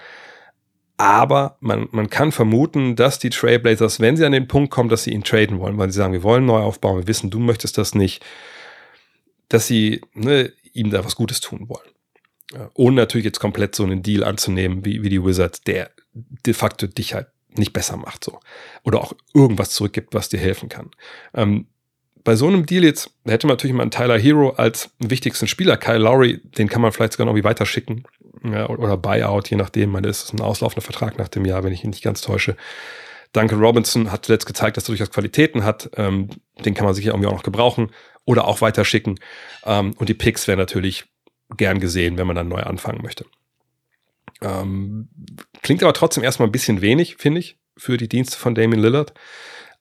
aber 1.04 1.58
man, 1.60 1.90
man 1.92 2.10
kann 2.10 2.32
vermuten, 2.32 2.96
dass 2.96 3.20
die 3.20 3.30
Trailblazers, 3.30 4.00
wenn 4.00 4.16
sie 4.16 4.26
an 4.26 4.32
den 4.32 4.48
Punkt 4.48 4.72
kommen, 4.72 4.88
dass 4.88 5.04
sie 5.04 5.12
ihn 5.12 5.26
traden 5.26 5.60
wollen, 5.60 5.78
weil 5.78 5.92
sie 5.92 5.98
sagen, 5.98 6.14
wir 6.14 6.24
wollen 6.24 6.46
neu 6.46 6.60
aufbauen, 6.60 6.98
wir 6.98 7.08
wissen, 7.08 7.30
du 7.30 7.40
möchtest 7.40 7.78
das 7.78 7.94
nicht, 7.94 8.24
dass 9.50 9.68
sie 9.68 10.00
ne, 10.14 10.54
ihm 10.72 10.92
da 10.92 11.04
was 11.04 11.18
Gutes 11.18 11.42
tun 11.42 11.68
wollen. 11.68 12.70
Ohne 12.74 12.96
natürlich 12.96 13.26
jetzt 13.26 13.42
komplett 13.42 13.76
so 13.76 13.84
einen 13.84 14.02
Deal 14.02 14.24
anzunehmen, 14.24 14.86
wie, 14.86 15.04
wie 15.04 15.10
die 15.10 15.22
Wizards, 15.22 15.62
der 15.62 15.92
de 16.14 16.54
facto 16.54 16.88
dich 16.88 17.14
halt 17.14 17.28
nicht 17.50 17.74
besser 17.74 17.98
macht, 17.98 18.24
so. 18.24 18.40
Oder 18.84 19.02
auch 19.02 19.14
irgendwas 19.34 19.72
zurückgibt, 19.72 20.14
was 20.14 20.30
dir 20.30 20.40
helfen 20.40 20.70
kann. 20.70 20.92
Ähm, 21.34 21.68
bei 22.24 22.38
so 22.38 22.48
einem 22.48 22.66
Deal 22.66 22.86
jetzt 22.86 23.12
hätte 23.26 23.48
man 23.48 23.56
natürlich 23.56 23.76
mal 23.76 23.82
einen 23.82 23.92
Tyler 23.92 24.18
Hero 24.18 24.52
als 24.52 24.92
wichtigsten 25.00 25.48
Spieler. 25.48 25.76
Kyle 25.76 25.98
Lowry, 25.98 26.40
den 26.58 26.70
kann 26.70 26.82
man 26.82 26.94
vielleicht 26.94 27.14
sogar 27.14 27.26
noch 27.26 27.36
wie 27.36 27.44
weiterschicken. 27.44 28.06
Ja, 28.44 28.68
oder 28.68 28.98
Buyout, 28.98 29.50
je 29.50 29.58
nachdem. 29.58 29.92
Man 29.92 30.04
ist 30.04 30.34
ein 30.34 30.42
auslaufender 30.42 30.82
Vertrag 30.82 31.18
nach 31.18 31.30
dem 31.30 31.46
Jahr, 31.46 31.64
wenn 31.64 31.74
ich 31.74 31.84
ihn 31.84 31.92
nicht 31.92 32.04
ganz 32.04 32.22
täusche. 32.22 32.58
Duncan 33.32 33.60
Robinson 33.60 34.12
hat 34.12 34.26
zuletzt 34.26 34.46
gezeigt, 34.46 34.78
dass 34.78 34.86
er 34.86 34.88
durchaus 34.88 35.12
Qualitäten 35.12 35.64
hat. 35.64 35.90
Ähm, 35.96 36.30
den 36.64 36.74
kann 36.74 36.86
man 36.86 36.94
sicher 36.94 37.12
irgendwie 37.12 37.28
auch 37.28 37.34
noch 37.34 37.44
gebrauchen 37.44 37.92
oder 38.26 38.48
auch 38.48 38.62
weiterschicken. 38.62 39.20
Ähm, 39.66 39.94
und 39.98 40.10
die 40.10 40.14
Picks 40.14 40.48
wären 40.48 40.60
natürlich 40.60 41.06
gern 41.58 41.80
gesehen, 41.80 42.18
wenn 42.18 42.28
man 42.28 42.36
dann 42.36 42.48
neu 42.48 42.62
anfangen 42.62 43.02
möchte. 43.02 43.26
Ähm, 44.42 45.10
klingt 45.62 45.82
aber 45.84 45.94
trotzdem 45.94 46.24
erstmal 46.24 46.48
ein 46.48 46.52
bisschen 46.52 46.82
wenig, 46.82 47.16
finde 47.18 47.40
ich, 47.40 47.58
für 47.78 47.98
die 47.98 48.10
Dienste 48.10 48.38
von 48.38 48.56
Damien 48.56 48.82
Lillard. 48.82 49.14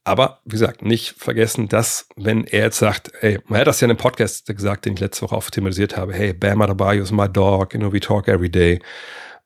Aber 0.04 0.40
wie 0.44 0.52
gesagt, 0.52 0.82
nicht 0.82 1.14
vergessen, 1.16 1.68
dass, 1.68 2.08
wenn 2.16 2.44
er 2.44 2.64
jetzt 2.64 2.78
sagt, 2.78 3.12
ey, 3.20 3.38
man 3.46 3.60
hat 3.60 3.68
das 3.68 3.80
ja 3.80 3.84
in 3.84 3.92
einem 3.92 3.98
Podcast 3.98 4.46
gesagt, 4.46 4.84
den 4.84 4.94
ich 4.94 5.00
letzte 5.00 5.22
Woche 5.22 5.36
auch 5.36 5.48
thematisiert 5.48 5.96
habe, 5.96 6.12
hey, 6.12 6.32
Bam 6.32 6.60
Adebayo 6.60 7.02
is 7.02 7.12
my 7.12 7.28
dog, 7.28 7.72
you 7.72 7.78
know, 7.78 7.92
we 7.92 8.00
talk 8.00 8.26
every 8.26 8.50
day. 8.50 8.80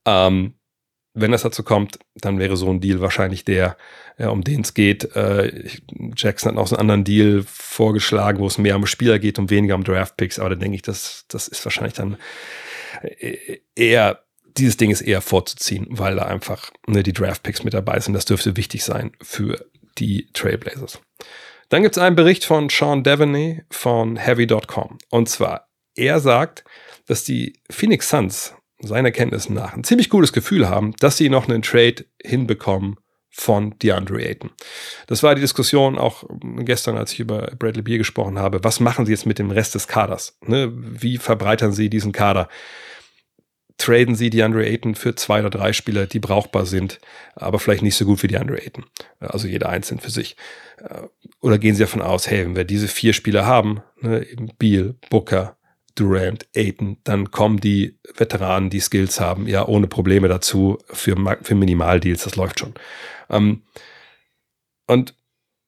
Ähm, 0.06 0.54
wenn 1.12 1.32
das 1.32 1.42
dazu 1.42 1.62
kommt, 1.62 1.98
dann 2.14 2.38
wäre 2.38 2.56
so 2.56 2.70
ein 2.70 2.80
Deal 2.80 3.00
wahrscheinlich 3.00 3.44
der, 3.44 3.76
ja, 4.18 4.28
um 4.30 4.44
den 4.44 4.62
es 4.62 4.72
geht. 4.72 5.14
Äh, 5.16 5.68
Jackson 6.14 6.50
hat 6.50 6.56
noch 6.56 6.66
so 6.66 6.76
einen 6.76 6.82
anderen 6.82 7.04
Deal 7.04 7.42
vorgeschlagen, 7.46 8.38
wo 8.38 8.46
es 8.46 8.58
mehr 8.58 8.76
um 8.76 8.86
Spieler 8.86 9.18
geht 9.18 9.38
und 9.38 9.50
weniger 9.50 9.74
um 9.74 9.84
Draftpicks, 9.84 10.38
aber 10.38 10.50
da 10.50 10.56
denke 10.56 10.76
ich, 10.76 10.82
das, 10.82 11.26
das 11.28 11.48
ist 11.48 11.64
wahrscheinlich 11.64 11.94
dann 11.94 12.16
äh, 13.02 13.58
eher 13.74 14.22
dieses 14.56 14.78
Ding 14.78 14.90
ist 14.90 15.02
eher 15.02 15.20
vorzuziehen, 15.20 15.86
weil 15.90 16.16
da 16.16 16.22
einfach 16.22 16.70
ne, 16.86 17.02
die 17.02 17.12
Draftpicks 17.12 17.62
mit 17.62 17.74
dabei 17.74 18.00
sind. 18.00 18.14
Das 18.14 18.24
dürfte 18.24 18.56
wichtig 18.56 18.84
sein 18.84 19.12
für 19.20 19.66
die 19.98 20.30
Trailblazers. 20.32 21.00
Dann 21.68 21.82
gibt 21.82 21.96
es 21.96 22.02
einen 22.02 22.16
Bericht 22.16 22.44
von 22.44 22.68
Sean 22.68 23.02
Devaney 23.02 23.62
von 23.70 24.16
Heavy.com. 24.16 24.98
Und 25.10 25.28
zwar, 25.28 25.68
er 25.94 26.20
sagt, 26.20 26.64
dass 27.06 27.24
die 27.24 27.60
Phoenix 27.70 28.08
Suns 28.08 28.54
seiner 28.78 29.10
Kenntnis 29.10 29.48
nach 29.48 29.74
ein 29.74 29.84
ziemlich 29.84 30.10
gutes 30.10 30.32
Gefühl 30.32 30.68
haben, 30.68 30.94
dass 31.00 31.16
sie 31.16 31.28
noch 31.28 31.48
einen 31.48 31.62
Trade 31.62 32.04
hinbekommen 32.22 32.96
von 33.30 33.78
DeAndre 33.78 34.22
Ayton. 34.22 34.50
Das 35.08 35.22
war 35.22 35.34
die 35.34 35.40
Diskussion 35.42 35.98
auch 35.98 36.24
gestern, 36.60 36.96
als 36.96 37.12
ich 37.12 37.20
über 37.20 37.50
Bradley 37.58 37.82
Beer 37.82 37.98
gesprochen 37.98 38.38
habe. 38.38 38.64
Was 38.64 38.80
machen 38.80 39.04
sie 39.04 39.12
jetzt 39.12 39.26
mit 39.26 39.38
dem 39.38 39.50
Rest 39.50 39.74
des 39.74 39.88
Kaders? 39.88 40.38
Ne? 40.46 40.72
Wie 40.74 41.18
verbreitern 41.18 41.72
sie 41.72 41.90
diesen 41.90 42.12
Kader? 42.12 42.48
Traden 43.78 44.14
sie 44.14 44.30
die 44.30 44.42
Andre 44.42 44.64
Ayton 44.66 44.94
für 44.94 45.14
zwei 45.14 45.40
oder 45.40 45.50
drei 45.50 45.72
Spieler, 45.72 46.06
die 46.06 46.18
brauchbar 46.18 46.66
sind, 46.66 46.98
aber 47.34 47.58
vielleicht 47.58 47.82
nicht 47.82 47.96
so 47.96 48.04
gut 48.04 48.22
wie 48.22 48.28
die 48.28 48.38
Andre 48.38 48.62
Ayton. 48.62 48.86
Also 49.20 49.48
jeder 49.48 49.68
einzeln 49.68 50.00
für 50.00 50.10
sich. 50.10 50.36
Äh, 50.78 51.02
oder 51.40 51.58
gehen 51.58 51.74
sie 51.74 51.82
davon 51.82 52.02
aus, 52.02 52.30
hey, 52.30 52.44
wenn 52.44 52.56
wir 52.56 52.64
diese 52.64 52.88
vier 52.88 53.12
Spieler 53.12 53.46
haben, 53.46 53.82
ne, 54.00 54.24
eben 54.24 54.50
Beal, 54.58 54.94
Booker, 55.10 55.56
Durant, 55.94 56.46
Ayton, 56.54 56.98
dann 57.04 57.30
kommen 57.30 57.58
die 57.58 57.98
Veteranen, 58.14 58.70
die 58.70 58.80
Skills 58.80 59.18
haben, 59.18 59.46
ja 59.46 59.66
ohne 59.66 59.86
Probleme 59.86 60.28
dazu 60.28 60.78
für, 60.88 61.16
für 61.42 61.54
Minimaldeals, 61.54 62.24
das 62.24 62.36
läuft 62.36 62.60
schon. 62.60 62.74
Ähm, 63.30 63.62
und 64.86 65.14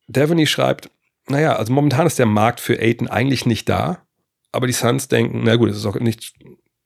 Devaney 0.06 0.46
schreibt, 0.46 0.90
naja, 1.28 1.56
also 1.56 1.72
momentan 1.72 2.06
ist 2.06 2.18
der 2.18 2.26
Markt 2.26 2.60
für 2.60 2.78
Ayton 2.78 3.08
eigentlich 3.08 3.46
nicht 3.46 3.68
da, 3.68 4.06
aber 4.52 4.66
die 4.66 4.72
Suns 4.72 5.08
denken, 5.08 5.42
na 5.44 5.56
gut, 5.56 5.70
das 5.70 5.76
ist 5.76 5.86
auch 5.86 5.96
nicht, 5.96 6.34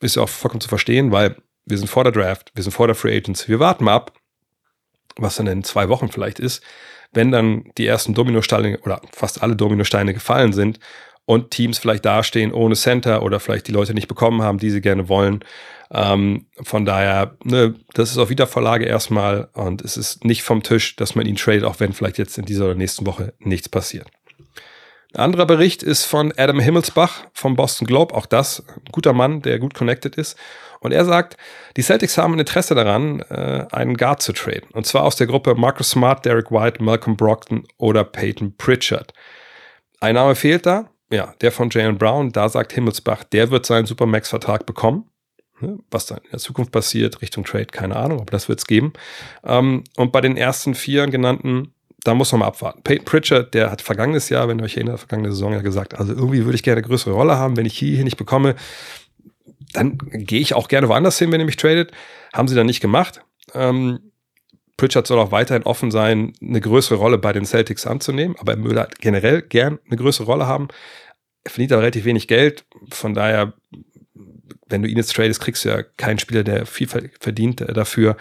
ist 0.02 0.16
ja 0.16 0.22
auch 0.22 0.28
vollkommen 0.28 0.60
zu 0.60 0.68
verstehen, 0.68 1.12
weil 1.12 1.36
wir 1.64 1.78
sind 1.78 1.88
vor 1.88 2.04
der 2.04 2.12
Draft, 2.12 2.52
wir 2.54 2.62
sind 2.62 2.72
vor 2.72 2.86
der 2.86 2.96
Free 2.96 3.16
Agents, 3.16 3.48
wir 3.48 3.60
warten 3.60 3.84
mal 3.84 3.94
ab, 3.94 4.12
was 5.16 5.36
dann 5.36 5.46
in 5.46 5.64
zwei 5.64 5.88
Wochen 5.88 6.08
vielleicht 6.08 6.38
ist, 6.38 6.62
wenn 7.12 7.30
dann 7.30 7.70
die 7.78 7.86
ersten 7.86 8.14
Dominosteine 8.14 8.78
oder 8.80 9.00
fast 9.12 9.42
alle 9.42 9.56
Dominosteine 9.56 10.14
gefallen 10.14 10.52
sind 10.52 10.78
und 11.24 11.50
Teams 11.50 11.78
vielleicht 11.78 12.04
dastehen 12.04 12.52
ohne 12.52 12.74
Center 12.74 13.22
oder 13.22 13.38
vielleicht 13.38 13.68
die 13.68 13.72
Leute 13.72 13.94
nicht 13.94 14.08
bekommen 14.08 14.42
haben, 14.42 14.58
die 14.58 14.70
sie 14.70 14.80
gerne 14.80 15.08
wollen. 15.08 15.44
Ähm, 15.90 16.46
von 16.62 16.84
daher, 16.84 17.36
ne, 17.44 17.74
das 17.92 18.10
ist 18.10 18.18
auf 18.18 18.30
Wiedervorlage 18.30 18.86
erstmal 18.86 19.48
und 19.52 19.82
es 19.82 19.96
ist 19.96 20.24
nicht 20.24 20.42
vom 20.42 20.62
Tisch, 20.62 20.96
dass 20.96 21.14
man 21.14 21.26
ihn 21.26 21.36
tradet, 21.36 21.64
auch 21.64 21.80
wenn 21.80 21.92
vielleicht 21.92 22.18
jetzt 22.18 22.38
in 22.38 22.46
dieser 22.46 22.64
oder 22.64 22.74
nächsten 22.74 23.06
Woche 23.06 23.34
nichts 23.38 23.68
passiert. 23.68 24.08
Ein 25.14 25.25
anderer 25.25 25.44
Bericht 25.44 25.83
ist 25.83 26.05
von 26.05 26.33
Adam 26.38 26.59
Himmelsbach 26.59 27.25
vom 27.35 27.55
Boston 27.55 27.87
Globe, 27.87 28.14
auch 28.14 28.25
das 28.25 28.64
ein 28.66 28.92
guter 28.92 29.12
Mann, 29.12 29.42
der 29.42 29.59
gut 29.59 29.75
connected 29.75 30.16
ist. 30.16 30.38
Und 30.81 30.92
er 30.92 31.05
sagt, 31.05 31.37
die 31.77 31.83
Celtics 31.83 32.16
haben 32.16 32.33
ein 32.33 32.38
Interesse 32.38 32.75
daran, 32.75 33.20
äh, 33.29 33.66
einen 33.70 33.96
Guard 33.96 34.22
zu 34.22 34.33
traden. 34.33 34.70
Und 34.72 34.87
zwar 34.87 35.05
aus 35.05 35.16
der 35.16 35.27
Gruppe 35.27 35.55
Marcus 35.55 35.90
Smart, 35.90 36.25
Derek 36.25 36.51
White, 36.51 36.83
Malcolm 36.83 37.16
Brockton 37.16 37.64
oder 37.77 38.05
Peyton 38.05 38.57
Pritchard. 38.57 39.12
Ein 40.01 40.14
Name 40.14 40.35
fehlt 40.35 40.64
da, 40.64 40.88
ja, 41.11 41.35
der 41.42 41.53
von 41.53 41.68
Jalen 41.70 41.98
Brown. 41.98 42.33
Da 42.33 42.48
sagt 42.48 42.72
Himmelsbach, 42.72 43.22
der 43.22 43.51
wird 43.51 43.66
seinen 43.66 43.87
Supermax-Vertrag 43.87 44.64
bekommen. 44.64 45.11
Ne, 45.61 45.79
was 45.90 46.07
dann 46.07 46.18
in 46.25 46.31
der 46.31 46.40
Zukunft 46.40 46.72
passiert, 46.72 47.20
Richtung 47.20 47.44
Trade, 47.44 47.66
keine 47.66 47.94
Ahnung, 47.94 48.20
aber 48.20 48.31
das 48.33 48.48
wird 48.48 48.59
es 48.59 48.66
geben. 48.66 48.94
Ähm, 49.44 49.85
und 49.96 50.11
bei 50.11 50.22
den 50.22 50.37
ersten 50.37 50.75
vier 50.75 51.07
genannten 51.07 51.75
da 52.04 52.14
muss 52.14 52.32
man 52.32 52.40
mal 52.40 52.46
abwarten. 52.46 52.82
Peyton 52.82 53.04
Pritchard, 53.04 53.54
der 53.54 53.70
hat 53.70 53.82
vergangenes 53.82 54.28
Jahr, 54.28 54.48
wenn 54.48 54.58
ihr 54.58 54.64
euch 54.64 54.76
erinnert, 54.76 55.00
vergangene 55.00 55.32
Saison 55.32 55.52
ja 55.52 55.62
gesagt, 55.62 55.94
also 55.94 56.12
irgendwie 56.12 56.44
würde 56.44 56.56
ich 56.56 56.62
gerne 56.62 56.78
eine 56.78 56.86
größere 56.86 57.14
Rolle 57.14 57.36
haben, 57.36 57.56
wenn 57.56 57.66
ich 57.66 57.78
hier, 57.78 57.94
hier 57.94 58.04
nicht 58.04 58.16
bekomme, 58.16 58.56
dann 59.72 59.98
gehe 59.98 60.40
ich 60.40 60.54
auch 60.54 60.68
gerne 60.68 60.88
woanders 60.88 61.18
hin, 61.18 61.30
wenn 61.32 61.40
ihr 61.40 61.46
mich 61.46 61.56
tradet. 61.56 61.92
Haben 62.32 62.48
sie 62.48 62.54
dann 62.54 62.66
nicht 62.66 62.80
gemacht. 62.80 63.22
Ähm, 63.54 64.12
Pritchard 64.76 65.06
soll 65.06 65.18
auch 65.18 65.30
weiterhin 65.30 65.62
offen 65.62 65.90
sein, 65.90 66.32
eine 66.42 66.60
größere 66.60 66.96
Rolle 66.96 67.18
bei 67.18 67.32
den 67.32 67.44
Celtics 67.44 67.86
anzunehmen, 67.86 68.36
aber 68.38 68.52
er 68.52 68.64
würde 68.64 68.88
generell 69.00 69.42
gern 69.42 69.78
eine 69.86 69.96
größere 69.96 70.26
Rolle 70.26 70.46
haben. 70.46 70.68
Er 71.44 71.50
verdient 71.50 71.72
aber 71.72 71.82
relativ 71.82 72.04
wenig 72.04 72.26
Geld, 72.26 72.64
von 72.90 73.14
daher, 73.14 73.52
wenn 74.66 74.82
du 74.82 74.88
ihn 74.88 74.96
jetzt 74.96 75.14
tradest, 75.14 75.40
kriegst 75.40 75.64
du 75.64 75.68
ja 75.68 75.82
keinen 75.82 76.18
Spieler, 76.18 76.42
der 76.42 76.66
viel 76.66 76.88
verdient 76.88 77.60
dafür. 77.60 78.16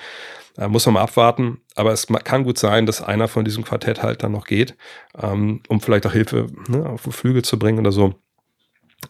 Da 0.55 0.67
muss 0.67 0.85
man 0.85 0.93
mal 0.93 1.01
abwarten. 1.01 1.61
Aber 1.75 1.91
es 1.91 2.07
kann 2.07 2.43
gut 2.43 2.57
sein, 2.57 2.85
dass 2.85 3.01
einer 3.01 3.27
von 3.27 3.45
diesem 3.45 3.63
Quartett 3.63 4.03
halt 4.03 4.23
dann 4.23 4.31
noch 4.31 4.45
geht, 4.45 4.75
ähm, 5.21 5.61
um 5.67 5.81
vielleicht 5.81 6.05
auch 6.05 6.13
Hilfe 6.13 6.47
ne, 6.67 6.85
auf 6.87 7.03
den 7.03 7.11
Flügel 7.11 7.43
zu 7.43 7.57
bringen 7.57 7.79
oder 7.79 7.91
so. 7.91 8.15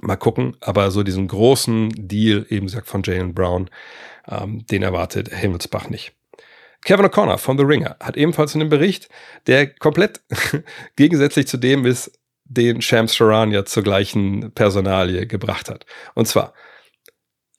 Mal 0.02 0.16
gucken. 0.16 0.56
Aber 0.62 0.92
so 0.92 1.04
diesen 1.04 1.28
großen 1.28 1.90
Deal, 1.96 2.46
eben 2.50 2.68
gesagt 2.68 2.88
von 2.88 3.04
Jalen 3.04 3.34
Brown, 3.34 3.70
ähm, 4.28 4.66
den 4.68 4.84
erwartet 4.84 5.30
Himmelsbach 5.30 5.90
nicht. 5.90 6.14
Kevin 6.84 7.06
O'Connor 7.06 7.38
von 7.38 7.58
The 7.58 7.64
Ringer 7.64 7.96
hat 8.00 8.18
ebenfalls 8.18 8.56
einen 8.56 8.70
Bericht, 8.70 9.10
der 9.48 9.68
komplett 9.68 10.22
gegensätzlich 10.96 11.48
zu 11.48 11.58
dem 11.58 11.86
ist, 11.86 12.12
den 12.46 12.82
Shams 12.82 13.18
ja 13.18 13.66
zur 13.66 13.84
gleichen 13.84 14.52
Personalie 14.52 15.26
gebracht 15.28 15.70
hat. 15.70 15.86
Und 16.16 16.28
zwar, 16.28 16.54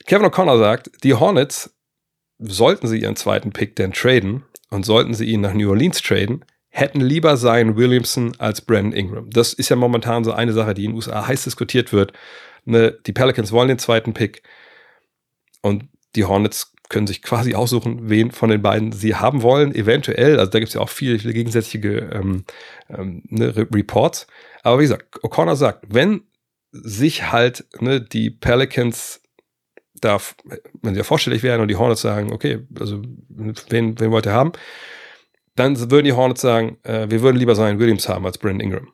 Kevin 0.07 0.27
O'Connor 0.27 0.59
sagt, 0.59 0.90
die 1.05 1.14
Hornets 1.14 1.75
sollten 2.42 2.87
sie 2.87 3.00
ihren 3.00 3.16
zweiten 3.16 3.52
Pick 3.52 3.76
denn 3.76 3.92
traden 3.92 4.44
und 4.70 4.85
sollten 4.85 5.14
sie 5.14 5.26
ihn 5.26 5.40
nach 5.40 5.55
New 5.55 5.70
Orleans 5.70 6.02
traden, 6.02 6.44
hätten 6.70 7.00
lieber 7.00 7.37
Zion 7.37 7.76
Williamson 7.76 8.33
als 8.38 8.62
Brandon 8.62 8.92
Ingram. 8.92 9.31
Das 9.31 9.52
ist 9.52 9.68
ja 9.68 9.76
momentan 9.76 10.24
so 10.24 10.33
eine 10.33 10.52
Sache, 10.52 10.74
die 10.74 10.85
in 10.85 10.92
den 10.92 10.96
USA 10.96 11.26
heiß 11.26 11.44
diskutiert 11.44 11.92
wird. 11.92 12.12
Ne, 12.64 12.96
die 13.07 13.12
Pelicans 13.12 13.52
wollen 13.52 13.68
den 13.68 13.78
zweiten 13.78 14.14
Pick 14.14 14.42
und 15.61 15.85
die 16.14 16.24
Hornets 16.24 16.72
können 16.88 17.07
sich 17.07 17.22
quasi 17.22 17.55
aussuchen, 17.55 18.11
wen 18.11 18.31
von 18.31 18.50
den 18.50 18.62
beiden 18.62 18.92
sie 18.92 19.14
haben 19.14 19.42
wollen. 19.42 19.74
Eventuell, 19.74 20.38
also 20.38 20.50
da 20.50 20.59
gibt 20.59 20.68
es 20.68 20.74
ja 20.74 20.81
auch 20.81 20.90
viele, 20.90 21.18
viele 21.18 21.33
gegensätzliche 21.33 21.88
ähm, 21.88 22.44
ähm, 22.90 23.22
ne, 23.28 23.55
Reports. 23.57 24.26
Aber 24.62 24.78
wie 24.78 24.85
gesagt, 24.85 25.16
O'Connor 25.22 25.57
sagt, 25.57 25.87
wenn 25.88 26.22
sich 26.70 27.33
halt 27.33 27.64
ne, 27.81 28.00
die 28.00 28.31
Pelicans 28.31 29.22
da, 30.03 30.21
wenn 30.83 30.95
sie 30.95 30.99
ja 30.99 31.05
vorstellig 31.05 31.43
wären 31.43 31.61
und 31.61 31.69
die 31.69 31.77
Hornets 31.77 32.03
sagen, 32.03 32.33
okay, 32.33 32.61
also 32.79 33.01
wen, 33.29 33.99
wen 33.99 34.11
wollt 34.11 34.27
ihr 34.27 34.33
haben? 34.33 34.53
Dann 35.57 35.79
würden 35.91 36.05
die 36.05 36.12
Hornets 36.12 36.41
sagen, 36.41 36.77
äh, 36.83 37.09
wir 37.09 37.23
würden 37.23 37.37
lieber 37.37 37.55
seinen 37.55 37.79
Williams 37.79 38.09
haben 38.09 38.27
als 38.27 38.38
Brandon 38.38 38.61
Ingram. 38.61 38.88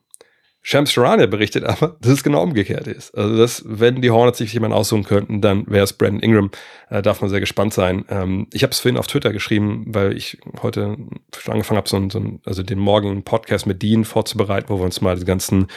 Shams 0.61 0.91
Charania 0.91 1.25
berichtet 1.25 1.63
aber, 1.63 1.97
dass 2.01 2.11
es 2.11 2.23
genau 2.23 2.43
umgekehrt 2.43 2.87
ist. 2.87 3.15
Also, 3.17 3.37
dass, 3.37 3.63
wenn 3.65 4.01
die 4.01 4.11
Hornets 4.11 4.39
sich 4.39 4.53
jemanden 4.53 4.75
aussuchen 4.75 5.03
könnten, 5.03 5.41
dann 5.41 5.65
wäre 5.67 5.83
es 5.83 5.93
Brandon 5.93 6.21
Ingram. 6.21 6.51
Äh, 6.89 7.01
darf 7.01 7.21
man 7.21 7.29
sehr 7.29 7.39
gespannt 7.39 7.73
sein. 7.73 8.05
Ähm, 8.09 8.47
ich 8.53 8.63
habe 8.63 8.71
es 8.71 8.79
vorhin 8.79 8.97
auf 8.97 9.07
Twitter 9.07 9.31
geschrieben, 9.31 9.85
weil 9.87 10.15
ich 10.15 10.37
heute 10.61 10.97
schon 11.37 11.53
angefangen 11.53 11.77
habe, 11.77 11.89
so, 11.89 12.09
so 12.09 12.39
also 12.45 12.61
den 12.63 12.79
morgigen 12.79 13.23
Podcast 13.23 13.67
mit 13.67 13.81
Dean 13.81 14.03
vorzubereiten, 14.05 14.69
wo 14.69 14.79
wir 14.79 14.85
uns 14.85 15.01
mal 15.01 15.17
die 15.17 15.25
ganzen 15.25 15.67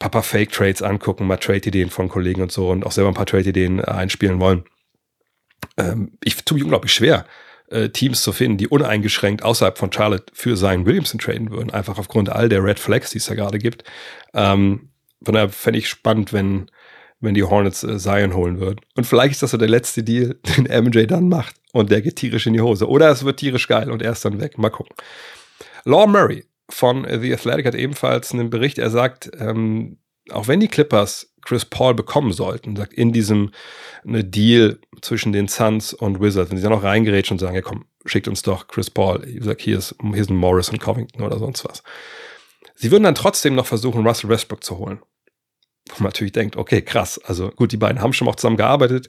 ein 0.00 0.10
paar 0.10 0.22
Fake-Trades 0.22 0.82
angucken, 0.82 1.26
mal 1.26 1.36
Trade-Ideen 1.36 1.90
von 1.90 2.08
Kollegen 2.08 2.42
und 2.42 2.52
so 2.52 2.70
und 2.70 2.84
auch 2.84 2.92
selber 2.92 3.10
ein 3.10 3.14
paar 3.14 3.26
Trade-Ideen 3.26 3.78
äh, 3.78 3.82
einspielen 3.82 4.40
wollen. 4.40 4.64
Ähm, 5.76 6.12
ich 6.22 6.44
tue 6.44 6.56
mich 6.56 6.64
unglaublich 6.64 6.92
schwer, 6.92 7.26
äh, 7.68 7.88
Teams 7.90 8.22
zu 8.22 8.32
finden, 8.32 8.58
die 8.58 8.68
uneingeschränkt 8.68 9.42
außerhalb 9.42 9.78
von 9.78 9.92
Charlotte 9.92 10.26
für 10.32 10.56
Zion 10.56 10.86
Williamson 10.86 11.20
traden 11.20 11.50
würden, 11.50 11.70
einfach 11.70 11.98
aufgrund 11.98 12.30
all 12.30 12.48
der 12.48 12.64
Red 12.64 12.78
Flags, 12.78 13.10
die 13.10 13.18
es 13.18 13.26
da 13.26 13.34
gerade 13.34 13.58
gibt. 13.58 13.84
Ähm, 14.34 14.90
von 15.24 15.34
daher 15.34 15.48
fände 15.48 15.78
ich 15.78 15.88
spannend, 15.88 16.32
wenn, 16.32 16.70
wenn 17.20 17.34
die 17.34 17.44
Hornets 17.44 17.84
äh, 17.84 17.98
Zion 17.98 18.34
holen 18.34 18.60
würden. 18.60 18.80
Und 18.96 19.04
vielleicht 19.04 19.32
ist 19.32 19.42
das 19.42 19.52
so 19.52 19.56
der 19.56 19.68
letzte 19.68 20.02
Deal, 20.02 20.36
den 20.56 20.64
MJ 20.84 21.06
dann 21.06 21.28
macht 21.28 21.54
und 21.72 21.90
der 21.90 22.02
geht 22.02 22.16
tierisch 22.16 22.46
in 22.46 22.52
die 22.52 22.60
Hose. 22.60 22.88
Oder 22.88 23.10
es 23.10 23.24
wird 23.24 23.40
tierisch 23.40 23.68
geil 23.68 23.90
und 23.90 24.02
er 24.02 24.12
ist 24.12 24.24
dann 24.24 24.40
weg. 24.40 24.58
Mal 24.58 24.70
gucken. 24.70 24.94
Law 25.84 26.06
Murray 26.06 26.44
von 26.70 27.04
The 27.04 27.32
Athletic 27.32 27.66
hat 27.66 27.74
ebenfalls 27.74 28.32
einen 28.32 28.50
Bericht. 28.50 28.78
Er 28.78 28.90
sagt, 28.90 29.30
ähm, 29.38 29.98
auch 30.30 30.48
wenn 30.48 30.60
die 30.60 30.68
Clippers 30.68 31.34
Chris 31.42 31.66
Paul 31.66 31.94
bekommen 31.94 32.32
sollten, 32.32 32.76
sagt 32.76 32.94
in 32.94 33.12
diesem 33.12 33.50
eine 34.04 34.24
Deal 34.24 34.78
zwischen 35.02 35.32
den 35.32 35.48
Suns 35.48 35.92
und 35.92 36.20
Wizards, 36.20 36.50
wenn 36.50 36.56
sie 36.56 36.62
dann 36.62 36.72
noch 36.72 36.82
reingerätschen 36.82 37.34
und 37.34 37.38
sagen, 37.38 37.54
ja 37.54 37.60
komm, 37.60 37.84
schickt 38.06 38.28
uns 38.28 38.42
doch 38.42 38.68
Chris 38.68 38.90
Paul, 38.90 39.26
ich 39.26 39.44
sag, 39.44 39.60
hier 39.60 39.76
ist, 39.76 39.94
hier 40.00 40.22
ist 40.22 40.30
ein 40.30 40.36
Morris 40.36 40.70
und 40.70 40.80
Covington 40.80 41.22
oder 41.22 41.38
sonst 41.38 41.64
was. 41.66 41.82
Sie 42.74 42.90
würden 42.90 43.04
dann 43.04 43.14
trotzdem 43.14 43.54
noch 43.54 43.66
versuchen, 43.66 44.06
Russell 44.06 44.30
Westbrook 44.30 44.64
zu 44.64 44.78
holen 44.78 45.00
wo 45.90 46.02
man 46.02 46.08
natürlich 46.08 46.32
denkt, 46.32 46.56
okay, 46.56 46.82
krass, 46.82 47.20
also 47.24 47.50
gut, 47.50 47.72
die 47.72 47.76
beiden 47.76 48.00
haben 48.00 48.12
schon 48.12 48.26
mal 48.26 48.36
zusammen 48.36 48.56
gearbeitet, 48.56 49.08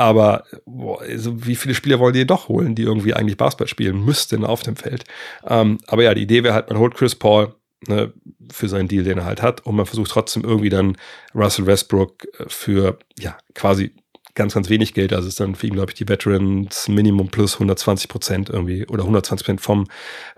aber 0.00 0.44
boah, 0.64 1.02
also 1.02 1.46
wie 1.46 1.54
viele 1.54 1.74
Spieler 1.74 1.98
wollen 1.98 2.14
die 2.14 2.26
doch 2.26 2.48
holen, 2.48 2.74
die 2.74 2.84
irgendwie 2.84 3.12
eigentlich 3.12 3.36
Basketball 3.36 3.68
spielen 3.68 4.02
müssten 4.02 4.46
auf 4.46 4.62
dem 4.62 4.74
Feld? 4.74 5.04
Ähm, 5.46 5.76
aber 5.88 6.02
ja, 6.02 6.14
die 6.14 6.22
Idee 6.22 6.42
wäre 6.42 6.54
halt, 6.54 6.70
man 6.70 6.78
holt 6.78 6.94
Chris 6.94 7.14
Paul 7.14 7.54
ne, 7.86 8.10
für 8.50 8.70
seinen 8.70 8.88
Deal, 8.88 9.04
den 9.04 9.18
er 9.18 9.26
halt 9.26 9.42
hat, 9.42 9.66
und 9.66 9.76
man 9.76 9.84
versucht 9.84 10.10
trotzdem 10.10 10.42
irgendwie 10.42 10.70
dann 10.70 10.96
Russell 11.34 11.66
Westbrook 11.66 12.24
äh, 12.38 12.44
für, 12.48 12.98
ja, 13.18 13.36
quasi 13.54 13.92
ganz, 14.34 14.54
ganz 14.54 14.70
wenig 14.70 14.94
Geld, 14.94 15.12
also 15.12 15.28
ist 15.28 15.38
dann 15.38 15.54
für 15.54 15.66
ihn, 15.66 15.74
glaube 15.74 15.90
ich, 15.90 15.96
die 15.96 16.08
Veterans 16.08 16.88
Minimum 16.88 17.28
plus 17.28 17.54
120 17.56 18.08
Prozent 18.08 18.48
irgendwie 18.48 18.86
oder 18.86 19.02
120 19.02 19.44
Prozent 19.44 19.60
vom 19.60 19.86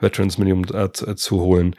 Veterans 0.00 0.38
Minimum 0.38 0.64
äh, 0.74 0.90
zu 0.90 1.40
holen 1.40 1.76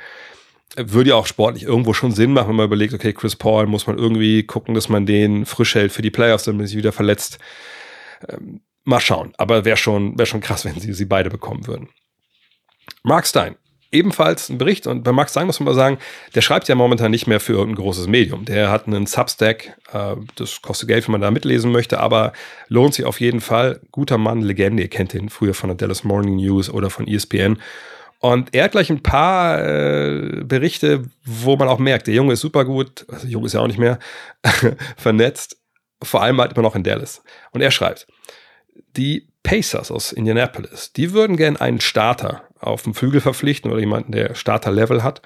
würde 0.78 1.12
ja 1.12 1.16
auch 1.16 1.28
sportlich 1.28 1.64
irgendwo 1.64 1.94
schon 1.94 2.12
Sinn 2.12 2.34
machen, 2.34 2.50
wenn 2.50 2.56
man 2.56 2.66
überlegt, 2.66 2.94
okay, 2.94 3.14
Chris 3.14 3.36
Paul 3.36 3.68
muss 3.68 3.88
man 3.88 3.98
irgendwie 3.98 4.44
gucken, 4.44 4.74
dass 4.74 4.90
man 4.90 5.06
den 5.06 5.46
frisch 5.46 5.76
hält 5.76 5.92
für 5.92 6.02
die 6.02 6.12
Playoffs, 6.12 6.46
damit 6.46 6.68
sich 6.68 6.78
wieder 6.78 6.92
verletzt. 6.92 7.40
Ähm, 8.28 8.62
mal 8.84 9.00
schauen. 9.00 9.34
Aber 9.38 9.66
wäre 9.66 9.78
schon, 9.78 10.18
wäre 10.18 10.26
schon 10.26 10.42
krass, 10.42 10.66
wenn 10.66 10.80
sie 10.80 10.94
sie 10.94 11.06
beide 11.06 11.30
bekommen 11.30 11.68
würden. 11.68 11.90
Mark 13.04 13.28
Stein. 13.28 13.56
Ebenfalls 13.92 14.50
ein 14.50 14.58
Bericht 14.58 14.88
und 14.88 15.04
bei 15.04 15.12
Mark 15.12 15.30
Stein 15.30 15.46
muss 15.46 15.60
man 15.60 15.66
mal 15.66 15.76
sagen, 15.76 16.00
der 16.34 16.42
schreibt 16.42 16.68
ja 16.68 16.74
momentan 16.74 17.12
nicht 17.12 17.28
mehr 17.28 17.40
für 17.40 17.54
irgendein 17.54 17.84
großes 17.84 18.08
Medium. 18.08 18.44
Der 18.44 18.72
hat 18.72 18.88
einen 18.88 19.06
Substack, 19.06 19.78
äh, 19.94 20.16
das 20.34 20.64
kostet 20.64 20.88
Geld, 20.88 21.08
wenn 21.08 21.12
man 21.12 21.22
da 21.22 21.30
mitlesen 21.30 21.72
möchte, 21.72 22.00
aber 22.00 22.34
lohnt 22.70 22.96
sich 22.96 23.06
auf 23.06 23.22
jeden 23.22 23.40
Fall. 23.40 23.82
Guter 23.92 24.18
Mann, 24.18 24.42
Legende, 24.42 24.82
ihr 24.82 24.90
kennt 24.90 25.14
ihn 25.14 25.30
früher 25.30 25.54
von 25.54 25.70
der 25.70 25.78
Dallas 25.78 26.04
Morning 26.04 26.38
News 26.38 26.72
oder 26.72 26.90
von 26.90 27.08
ESPN 27.08 27.60
und 28.24 28.56
er 28.56 28.64
hat 28.64 28.72
gleich 28.72 28.90
ein 28.90 29.04
paar 29.04 29.62
äh, 29.62 30.44
Berichte, 30.46 31.04
wo 31.26 31.58
man 31.58 31.68
auch 31.68 31.78
merkt, 31.78 32.08
der 32.08 32.14
Junge 32.14 32.32
ist 32.32 32.40
super 32.40 32.64
gut, 32.64 33.06
also 33.10 33.28
Junge 33.28 33.48
ist 33.48 33.54
ja 33.54 33.60
auch 33.60 33.68
nicht 33.68 33.80
mehr, 33.80 34.00
vernetzt, 34.96 35.58
vor 36.02 36.24
allem 36.24 36.40
halt 36.40 36.54
immer 36.54 36.62
noch 36.62 36.78
in 36.78 36.84
Dallas. 36.84 37.22
Und 37.52 37.60
er 37.60 37.70
schreibt, 37.70 38.08
die 38.96 39.28
Pacers 39.44 39.92
aus 39.92 40.14
Indianapolis, 40.14 40.94
die 40.94 41.12
würden 41.12 41.36
gern 41.36 41.58
einen 41.58 41.82
Starter 41.82 42.44
auf 42.62 42.84
dem 42.84 42.94
Flügel 42.94 43.20
verpflichten 43.20 43.70
oder 43.70 43.82
jemanden, 43.82 44.14
der 44.14 44.36
Starter-Level 44.36 45.04
hat 45.04 45.22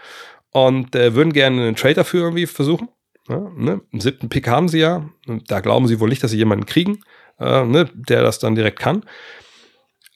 und 0.50 0.96
äh, 0.96 1.14
würden 1.14 1.34
gerne 1.34 1.62
einen 1.62 1.76
Trade 1.76 1.94
dafür 1.94 2.24
irgendwie 2.24 2.48
versuchen. 2.48 2.90
Ja, 3.30 3.52
ne? 3.56 3.82
Einen 3.94 4.02
siebten 4.02 4.30
Pick 4.30 4.48
haben 4.48 4.70
sie 4.70 4.80
ja. 4.80 5.08
Da 5.48 5.60
glauben 5.60 5.86
sie 5.86 6.00
wohl 6.00 6.10
nicht, 6.10 6.24
dass 6.24 6.32
sie 6.32 6.38
jemanden 6.38 6.66
kriegen, 6.66 7.04
äh, 7.40 7.64
ne? 7.64 7.92
der 7.94 8.24
das 8.24 8.40
dann 8.40 8.56
direkt 8.56 8.80
kann. 8.80 9.04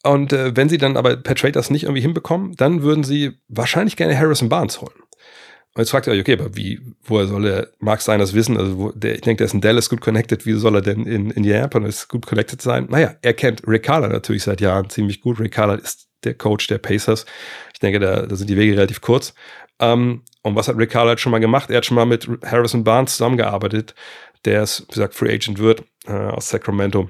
Und 0.04 0.34
äh, 0.34 0.56
wenn 0.56 0.70
sie 0.70 0.78
dann 0.78 0.98
aber 0.98 1.16
per 1.18 1.36
Trade 1.36 1.54
das 1.54 1.70
nicht 1.70 1.84
irgendwie 1.84 2.02
hinbekommen, 2.02 2.56
dann 2.56 2.82
würden 2.82 3.04
sie 3.04 3.40
wahrscheinlich 3.48 3.96
gerne 3.96 4.18
Harrison 4.18 4.50
Barnes 4.50 4.82
holen. 4.82 4.96
Und 5.74 5.80
jetzt 5.80 5.92
fragt 5.92 6.08
ihr 6.08 6.14
euch, 6.14 6.20
okay, 6.20 6.34
aber 6.34 6.56
wie, 6.56 6.82
woher 7.04 7.28
soll 7.28 7.46
er, 7.46 7.68
mag 7.80 8.02
sein 8.02 8.20
das 8.20 8.34
wissen? 8.34 8.58
Also, 8.58 8.78
wo, 8.78 8.92
der, 8.92 9.16
ich 9.16 9.22
denke, 9.22 9.38
der 9.38 9.46
ist 9.46 9.54
in 9.54 9.62
Dallas 9.62 9.90
gut 9.90 10.02
connected. 10.02 10.46
Wie 10.46 10.54
soll 10.54 10.76
er 10.76 10.82
denn 10.82 11.06
in 11.06 11.32
Indianapolis 11.32 12.10
gut 12.10 12.26
connected 12.26 12.62
sein? 12.62 12.88
Naja, 12.90 13.16
er 13.22 13.34
kennt 13.34 13.66
Rick 13.66 13.84
Carter 13.84 14.10
natürlich 14.10 14.44
seit 14.44 14.60
Jahren 14.60 14.90
ziemlich 14.90 15.22
gut. 15.22 15.40
Rick 15.40 15.54
Carter 15.54 15.82
ist 15.82 16.10
der 16.26 16.34
Coach 16.34 16.68
der 16.68 16.78
Pacers. 16.78 17.26
Ich 17.74 17.80
denke, 17.80 18.00
da, 18.00 18.26
da 18.26 18.36
sind 18.36 18.50
die 18.50 18.58
Wege 18.58 18.74
relativ 18.74 19.00
kurz. 19.00 19.34
Ähm, 19.80 20.24
und 20.42 20.56
was 20.56 20.68
hat 20.68 20.78
Rick 20.78 20.90
Carter 20.90 21.18
schon 21.18 21.32
mal 21.32 21.40
gemacht? 21.40 21.70
Er 21.70 21.78
hat 21.78 21.86
schon 21.86 21.96
mal 21.96 22.06
mit 22.06 22.28
Harrison 22.46 22.84
Barnes 22.84 23.14
zusammengearbeitet, 23.14 23.96
der 24.44 24.64
ist, 24.64 24.82
wie 24.90 24.94
gesagt, 24.94 25.14
Free 25.14 25.34
Agent 25.34 25.60
wird 25.60 25.84
äh, 26.08 26.12
aus 26.12 26.50
Sacramento. 26.50 27.10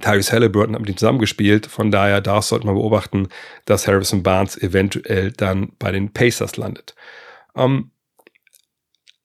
Tyrese 0.00 0.32
Halliburton 0.32 0.74
hat 0.74 0.80
mit 0.80 0.90
ihm 0.90 0.96
zusammengespielt. 0.96 1.66
Von 1.66 1.90
daher, 1.90 2.20
da 2.20 2.42
sollte 2.42 2.66
man 2.66 2.74
beobachten, 2.74 3.28
dass 3.64 3.86
Harrison 3.86 4.22
Barnes 4.22 4.60
eventuell 4.60 5.32
dann 5.32 5.72
bei 5.78 5.92
den 5.92 6.12
Pacers 6.12 6.56
landet. 6.56 6.94
Ähm, 7.54 7.92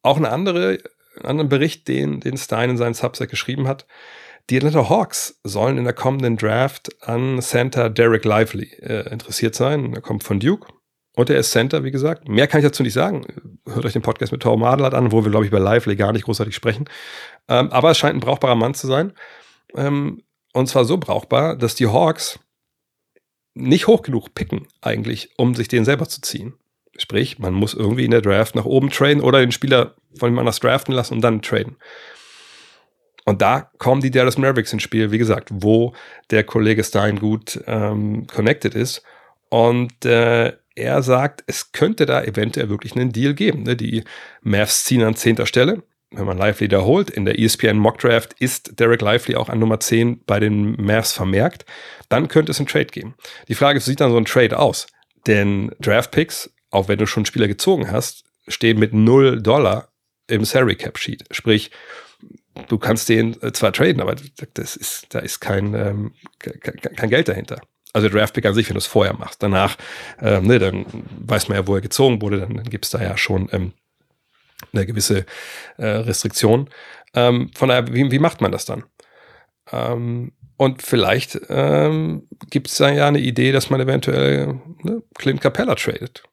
auch 0.03 0.17
eine 0.17 0.29
andere, 0.29 0.79
einen 1.17 1.25
anderen 1.25 1.49
Bericht, 1.49 1.87
den, 1.87 2.19
den 2.19 2.37
Stein 2.37 2.69
in 2.71 2.77
seinem 2.77 2.93
Subset 2.93 3.29
geschrieben 3.29 3.67
hat. 3.67 3.85
Die 4.49 4.57
Atlanta 4.57 4.89
Hawks 4.89 5.39
sollen 5.43 5.77
in 5.77 5.83
der 5.83 5.93
kommenden 5.93 6.37
Draft 6.37 6.89
an 7.07 7.41
Center 7.41 7.89
Derek 7.89 8.25
Lively 8.25 8.71
äh, 8.81 9.09
interessiert 9.11 9.55
sein. 9.55 9.93
Er 9.93 10.01
kommt 10.01 10.23
von 10.23 10.39
Duke. 10.39 10.67
Und 11.13 11.29
er 11.29 11.37
ist 11.37 11.51
Center, 11.51 11.83
wie 11.83 11.91
gesagt. 11.91 12.29
Mehr 12.29 12.47
kann 12.47 12.59
ich 12.59 12.65
dazu 12.65 12.83
nicht 12.83 12.93
sagen. 12.93 13.25
Hört 13.67 13.85
euch 13.85 13.93
den 13.93 14.01
Podcast 14.01 14.31
mit 14.31 14.41
Tom 14.41 14.63
Adler 14.63 14.93
an, 14.93 15.11
wo 15.11 15.23
wir, 15.23 15.31
glaube 15.31 15.45
ich, 15.45 15.51
bei 15.51 15.59
Lively 15.59 15.97
gar 15.97 16.13
nicht 16.13 16.23
großartig 16.23 16.55
sprechen. 16.55 16.85
Ähm, 17.49 17.69
aber 17.71 17.91
es 17.91 17.97
scheint 17.97 18.15
ein 18.15 18.21
brauchbarer 18.21 18.55
Mann 18.55 18.73
zu 18.73 18.87
sein. 18.87 19.13
Ähm, 19.75 20.23
und 20.53 20.67
zwar 20.67 20.85
so 20.85 20.97
brauchbar, 20.97 21.55
dass 21.55 21.75
die 21.75 21.87
Hawks 21.87 22.39
nicht 23.53 23.87
hoch 23.87 24.01
genug 24.01 24.33
picken, 24.33 24.67
eigentlich, 24.81 25.29
um 25.37 25.55
sich 25.55 25.67
den 25.67 25.85
selber 25.85 26.07
zu 26.07 26.21
ziehen. 26.21 26.53
Sprich, 26.97 27.39
man 27.39 27.53
muss 27.53 27.73
irgendwie 27.73 28.05
in 28.05 28.11
der 28.11 28.21
Draft 28.21 28.55
nach 28.55 28.65
oben 28.65 28.89
traden 28.89 29.23
oder 29.23 29.39
den 29.39 29.51
Spieler 29.51 29.95
von 30.17 30.31
ihm 30.31 30.39
anders 30.39 30.59
draften 30.59 30.93
lassen 30.93 31.15
und 31.15 31.21
dann 31.21 31.41
traden. 31.41 31.77
Und 33.25 33.41
da 33.41 33.71
kommen 33.77 34.01
die 34.01 34.11
Dallas 34.11 34.37
Mavericks 34.37 34.73
ins 34.73 34.83
Spiel, 34.83 35.11
wie 35.11 35.17
gesagt, 35.17 35.49
wo 35.51 35.93
der 36.31 36.43
Kollege 36.43 36.83
Stein 36.83 37.19
gut 37.19 37.61
ähm, 37.67 38.27
connected 38.27 38.75
ist. 38.75 39.03
Und 39.49 40.05
äh, 40.05 40.53
er 40.75 41.03
sagt, 41.03 41.43
es 41.47 41.71
könnte 41.71 42.05
da 42.05 42.23
eventuell 42.23 42.69
wirklich 42.69 42.95
einen 42.95 43.11
Deal 43.11 43.33
geben. 43.33 43.63
Ne? 43.63 43.75
Die 43.75 44.03
Mavs 44.41 44.83
ziehen 44.85 45.03
an 45.03 45.15
zehnter 45.15 45.45
Stelle. 45.45 45.83
Wenn 46.11 46.25
man 46.25 46.37
Lively 46.37 46.67
da 46.67 46.81
holt, 46.81 47.09
in 47.09 47.25
der 47.25 47.39
ESPN 47.39 47.77
Mock 47.77 47.99
Draft 47.99 48.33
ist 48.39 48.79
Derek 48.79 49.01
Lively 49.01 49.35
auch 49.35 49.49
an 49.49 49.59
Nummer 49.59 49.79
10 49.79 50.25
bei 50.25 50.39
den 50.39 50.73
Mavs 50.81 51.13
vermerkt. 51.13 51.65
Dann 52.09 52.27
könnte 52.27 52.51
es 52.51 52.59
einen 52.59 52.67
Trade 52.67 52.87
geben. 52.87 53.15
Die 53.47 53.55
Frage 53.55 53.77
ist, 53.77 53.87
wie 53.87 53.91
sieht 53.91 54.01
dann 54.01 54.11
so 54.11 54.17
ein 54.17 54.25
Trade 54.25 54.59
aus? 54.59 54.87
Denn 55.25 55.71
Draft 55.79 56.11
Picks 56.11 56.49
auch 56.71 56.87
wenn 56.87 56.97
du 56.97 57.05
schon 57.05 57.25
Spieler 57.25 57.47
gezogen 57.47 57.91
hast, 57.91 58.23
stehen 58.47 58.79
mit 58.79 58.93
0 58.93 59.41
Dollar 59.41 59.89
im 60.27 60.45
Salary 60.45 60.75
Cap 60.75 60.97
Sheet. 60.97 61.25
Sprich, 61.31 61.69
du 62.69 62.77
kannst 62.79 63.09
den 63.09 63.39
äh, 63.43 63.51
zwar 63.51 63.73
traden, 63.73 64.01
aber 64.01 64.15
das 64.53 64.75
ist, 64.75 65.13
da 65.13 65.19
ist 65.19 65.41
kein, 65.41 65.73
ähm, 65.73 66.13
kein 66.39 67.09
Geld 67.09 67.27
dahinter. 67.27 67.61
Also 67.93 68.07
Draftpick 68.07 68.45
an 68.45 68.53
sich, 68.53 68.69
wenn 68.69 68.75
du 68.75 68.79
es 68.79 68.87
vorher 68.87 69.13
machst. 69.13 69.43
Danach, 69.43 69.77
ähm, 70.21 70.47
ne, 70.47 70.59
dann 70.59 70.85
weiß 71.19 71.49
man 71.49 71.57
ja, 71.57 71.67
wo 71.67 71.75
er 71.75 71.81
gezogen 71.81 72.21
wurde, 72.21 72.39
dann, 72.39 72.55
dann 72.55 72.69
gibt 72.69 72.85
es 72.85 72.91
da 72.91 73.01
ja 73.01 73.17
schon 73.17 73.49
ähm, 73.51 73.73
eine 74.73 74.85
gewisse 74.85 75.25
äh, 75.77 75.85
Restriktion. 75.85 76.69
Ähm, 77.13 77.51
von 77.55 77.69
daher, 77.69 77.93
wie, 77.93 78.11
wie 78.11 78.19
macht 78.19 78.41
man 78.41 78.51
das 78.51 78.65
dann? 78.65 78.83
Ähm, 79.71 80.31
und 80.57 80.81
vielleicht 80.83 81.39
ähm, 81.49 82.27
gibt 82.49 82.67
es 82.67 82.75
da 82.75 82.89
ja 82.89 83.07
eine 83.07 83.19
Idee, 83.19 83.51
dass 83.51 83.69
man 83.69 83.81
eventuell 83.81 84.61
ne, 84.83 85.01
Clint 85.17 85.41
Capella 85.41 85.75
tradet. 85.75 86.23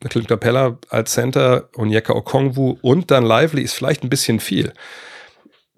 Clint 0.00 0.28
Capella 0.28 0.78
als 0.90 1.12
Center 1.12 1.68
und 1.76 1.90
Yeka 1.90 2.12
Okongwu 2.14 2.78
und 2.82 3.10
dann 3.10 3.24
Lively 3.24 3.62
ist 3.62 3.74
vielleicht 3.74 4.02
ein 4.02 4.10
bisschen 4.10 4.40
viel. 4.40 4.72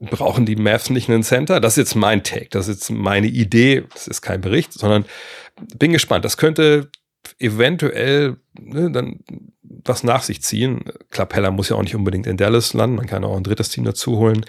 Brauchen 0.00 0.46
die 0.46 0.56
Mavs 0.56 0.90
nicht 0.90 1.08
einen 1.08 1.22
Center? 1.22 1.60
Das 1.60 1.74
ist 1.74 1.78
jetzt 1.78 1.94
mein 1.96 2.22
Take, 2.22 2.48
das 2.50 2.68
ist 2.68 2.76
jetzt 2.76 2.90
meine 2.90 3.26
Idee, 3.26 3.84
das 3.92 4.06
ist 4.06 4.22
kein 4.22 4.40
Bericht, 4.40 4.72
sondern 4.72 5.04
bin 5.76 5.92
gespannt. 5.92 6.24
Das 6.24 6.36
könnte 6.36 6.90
eventuell 7.38 8.36
ne, 8.58 8.90
dann 8.90 9.20
was 9.62 10.02
nach 10.02 10.22
sich 10.22 10.42
ziehen. 10.42 10.84
Capella 11.10 11.50
muss 11.50 11.68
ja 11.68 11.76
auch 11.76 11.82
nicht 11.82 11.94
unbedingt 11.94 12.26
in 12.26 12.36
Dallas 12.36 12.74
landen, 12.74 12.96
man 12.96 13.06
kann 13.06 13.24
auch 13.24 13.36
ein 13.36 13.44
drittes 13.44 13.68
Team 13.68 13.84
dazu 13.84 14.18
holen. 14.18 14.44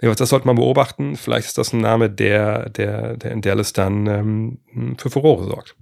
Das 0.00 0.28
sollte 0.28 0.46
man 0.46 0.56
beobachten. 0.56 1.16
Vielleicht 1.16 1.48
ist 1.48 1.58
das 1.58 1.72
ein 1.72 1.80
Name, 1.80 2.10
der, 2.10 2.70
der, 2.70 3.16
der 3.16 3.32
in 3.32 3.42
Dallas 3.42 3.72
dann 3.72 4.06
ähm, 4.06 4.96
für 4.98 5.10
Furore 5.10 5.44
sorgt. 5.44 5.76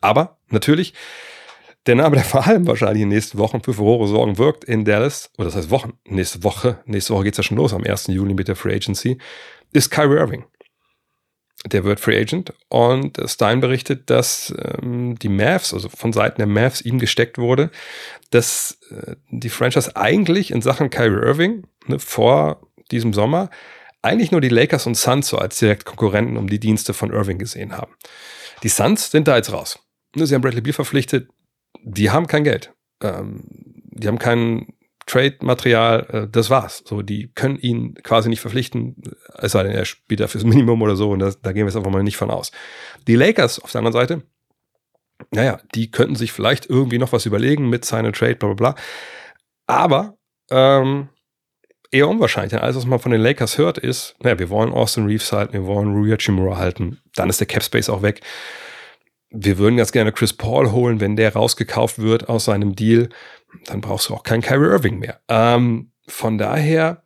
Aber 0.00 0.38
natürlich, 0.48 0.94
der 1.86 1.94
Name, 1.94 2.16
der 2.16 2.24
vor 2.24 2.46
allem 2.46 2.66
wahrscheinlich 2.66 3.02
in 3.02 3.10
den 3.10 3.16
nächsten 3.16 3.38
Wochen 3.38 3.62
für 3.62 3.74
Furore 3.74 4.08
sorgen 4.08 4.38
wirkt 4.38 4.64
in 4.64 4.84
Dallas, 4.84 5.30
oder 5.38 5.46
das 5.46 5.56
heißt 5.56 5.70
Wochen, 5.70 5.94
nächste 6.04 6.42
Woche, 6.42 6.78
nächste 6.86 7.14
Woche 7.14 7.24
geht's 7.24 7.38
ja 7.38 7.44
schon 7.44 7.56
los 7.56 7.72
am 7.72 7.84
1. 7.84 8.08
Juli 8.08 8.34
mit 8.34 8.48
der 8.48 8.56
Free 8.56 8.74
Agency, 8.74 9.18
ist 9.72 9.90
Kyrie 9.90 10.18
Irving. 10.18 10.44
Der 11.66 11.84
wird 11.84 12.00
Free 12.00 12.18
Agent 12.18 12.54
und 12.68 13.18
Stein 13.26 13.60
berichtet, 13.60 14.08
dass 14.08 14.54
ähm, 14.58 15.18
die 15.18 15.28
Mavs, 15.28 15.74
also 15.74 15.90
von 15.90 16.12
Seiten 16.12 16.38
der 16.38 16.46
Mavs 16.46 16.80
ihm 16.80 16.98
gesteckt 16.98 17.36
wurde, 17.36 17.70
dass 18.30 18.78
äh, 18.90 19.16
die 19.30 19.50
Franchise 19.50 19.94
eigentlich 19.94 20.52
in 20.52 20.62
Sachen 20.62 20.88
Kyrie 20.88 21.22
Irving 21.22 21.66
ne, 21.86 21.98
vor 21.98 22.62
diesem 22.90 23.12
Sommer 23.12 23.50
eigentlich 24.02 24.32
nur 24.32 24.40
die 24.40 24.48
Lakers 24.48 24.86
und 24.86 24.96
Suns 24.96 25.28
so 25.28 25.36
als 25.36 25.58
direkte 25.58 25.84
Konkurrenten 25.84 26.38
um 26.38 26.48
die 26.48 26.60
Dienste 26.60 26.94
von 26.94 27.12
Irving 27.12 27.38
gesehen 27.38 27.76
haben. 27.76 27.94
Die 28.62 28.70
Suns 28.70 29.10
sind 29.10 29.28
da 29.28 29.36
jetzt 29.36 29.52
raus. 29.52 29.78
Ne, 30.16 30.26
sie 30.26 30.34
haben 30.34 30.42
Bradley 30.42 30.62
Beal 30.62 30.72
verpflichtet, 30.72 31.28
die 31.82 32.10
haben 32.10 32.26
kein 32.26 32.44
Geld. 32.44 32.72
Ähm, 33.02 33.44
die 33.90 34.08
haben 34.08 34.18
kein 34.18 34.68
Trade-Material, 35.10 36.06
äh, 36.10 36.28
das 36.30 36.50
war's. 36.50 36.82
So, 36.86 37.02
die 37.02 37.32
können 37.34 37.58
ihn 37.58 37.94
quasi 38.02 38.28
nicht 38.28 38.40
verpflichten, 38.40 38.96
es 39.38 39.52
sei 39.52 39.64
denn, 39.64 39.72
er 39.72 39.84
spielt 39.84 40.20
dafür 40.20 40.40
das 40.40 40.48
Minimum 40.48 40.80
oder 40.82 40.96
so, 40.96 41.10
und 41.10 41.18
das, 41.18 41.40
da 41.40 41.52
gehen 41.52 41.62
wir 41.62 41.66
jetzt 41.66 41.76
einfach 41.76 41.90
mal 41.90 42.02
nicht 42.02 42.16
von 42.16 42.30
aus. 42.30 42.52
Die 43.06 43.16
Lakers 43.16 43.58
auf 43.58 43.72
der 43.72 43.80
anderen 43.80 43.92
Seite, 43.92 44.22
naja, 45.32 45.60
die 45.74 45.90
könnten 45.90 46.16
sich 46.16 46.32
vielleicht 46.32 46.70
irgendwie 46.70 46.98
noch 46.98 47.12
was 47.12 47.26
überlegen 47.26 47.68
mit 47.68 47.84
seiner 47.84 48.12
Trade, 48.12 48.36
bla 48.36 48.52
bla 48.52 48.72
bla. 48.72 48.82
Aber 49.66 50.16
ähm, 50.50 51.08
eher 51.90 52.08
unwahrscheinlich. 52.08 52.50
Denn 52.50 52.60
alles, 52.60 52.76
was 52.76 52.86
man 52.86 53.00
von 53.00 53.12
den 53.12 53.20
Lakers 53.20 53.58
hört, 53.58 53.78
ist, 53.78 54.16
naja, 54.20 54.38
wir 54.38 54.48
wollen 54.48 54.72
Austin 54.72 55.06
Reeves 55.06 55.32
halten, 55.32 55.52
wir 55.52 55.66
wollen 55.66 55.92
Rui 55.92 56.10
Hachimura 56.10 56.56
halten, 56.56 57.00
dann 57.14 57.28
ist 57.28 57.40
der 57.40 57.46
Cap 57.46 57.62
Space 57.62 57.90
auch 57.90 58.02
weg 58.02 58.22
wir 59.30 59.58
würden 59.58 59.76
ganz 59.76 59.92
gerne 59.92 60.12
Chris 60.12 60.32
Paul 60.32 60.72
holen, 60.72 61.00
wenn 61.00 61.16
der 61.16 61.32
rausgekauft 61.32 62.00
wird 62.00 62.28
aus 62.28 62.46
seinem 62.46 62.74
Deal, 62.74 63.08
dann 63.66 63.80
brauchst 63.80 64.08
du 64.08 64.14
auch 64.14 64.22
keinen 64.22 64.42
Kyrie 64.42 64.68
Irving 64.68 64.98
mehr. 64.98 65.20
Ähm, 65.28 65.92
von 66.06 66.38
daher, 66.38 67.02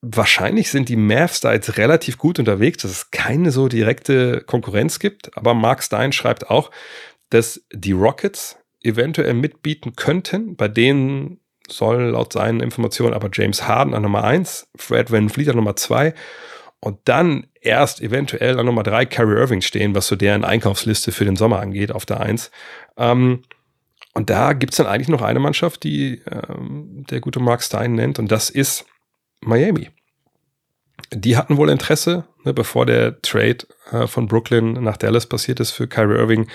wahrscheinlich 0.00 0.70
sind 0.70 0.88
die 0.88 0.96
Mavs 0.96 1.40
da 1.40 1.52
jetzt 1.52 1.76
relativ 1.76 2.18
gut 2.18 2.38
unterwegs, 2.38 2.82
dass 2.82 2.90
es 2.90 3.10
keine 3.10 3.50
so 3.50 3.68
direkte 3.68 4.42
Konkurrenz 4.42 4.98
gibt. 4.98 5.36
Aber 5.36 5.54
Mark 5.54 5.82
Stein 5.82 6.12
schreibt 6.12 6.50
auch, 6.50 6.70
dass 7.30 7.64
die 7.72 7.92
Rockets 7.92 8.58
eventuell 8.82 9.34
mitbieten 9.34 9.96
könnten. 9.96 10.56
Bei 10.56 10.68
denen 10.68 11.40
soll 11.68 12.10
laut 12.10 12.32
seinen 12.32 12.60
Informationen 12.60 13.14
aber 13.14 13.30
James 13.32 13.66
Harden 13.66 13.94
an 13.94 14.02
Nummer 14.02 14.24
eins, 14.24 14.68
Fred 14.76 15.10
Van 15.10 15.30
Vliet 15.30 15.48
an 15.48 15.56
Nummer 15.56 15.76
zwei 15.76 16.14
und 16.80 16.98
dann 17.04 17.46
erst 17.62 18.02
eventuell 18.02 18.58
an 18.58 18.66
Nummer 18.66 18.82
drei 18.82 19.06
Kyrie 19.06 19.38
Irving 19.38 19.62
stehen, 19.62 19.94
was 19.94 20.06
so 20.06 20.16
deren 20.16 20.44
Einkaufsliste 20.44 21.12
für 21.12 21.24
den 21.24 21.36
Sommer 21.36 21.60
angeht, 21.60 21.90
auf 21.90 22.04
der 22.04 22.20
eins. 22.20 22.50
Ähm, 22.98 23.42
und 24.14 24.30
da 24.30 24.52
gibt's 24.52 24.76
dann 24.76 24.86
eigentlich 24.86 25.08
noch 25.08 25.22
eine 25.22 25.40
Mannschaft, 25.40 25.82
die 25.82 26.22
ähm, 26.30 27.04
der 27.10 27.20
gute 27.20 27.40
Mark 27.40 27.62
Stein 27.62 27.94
nennt, 27.94 28.18
und 28.18 28.30
das 28.30 28.48
ist 28.48 28.86
Miami. 29.40 29.90
Die 31.12 31.36
hatten 31.36 31.56
wohl 31.56 31.68
Interesse, 31.68 32.24
ne, 32.44 32.54
bevor 32.54 32.86
der 32.86 33.20
Trade 33.20 33.58
äh, 33.90 34.06
von 34.06 34.28
Brooklyn 34.28 34.72
nach 34.84 34.96
Dallas 34.96 35.26
passiert 35.26 35.60
ist 35.60 35.72
für 35.72 35.88
Kyrie 35.88 36.16
Irving, 36.16 36.48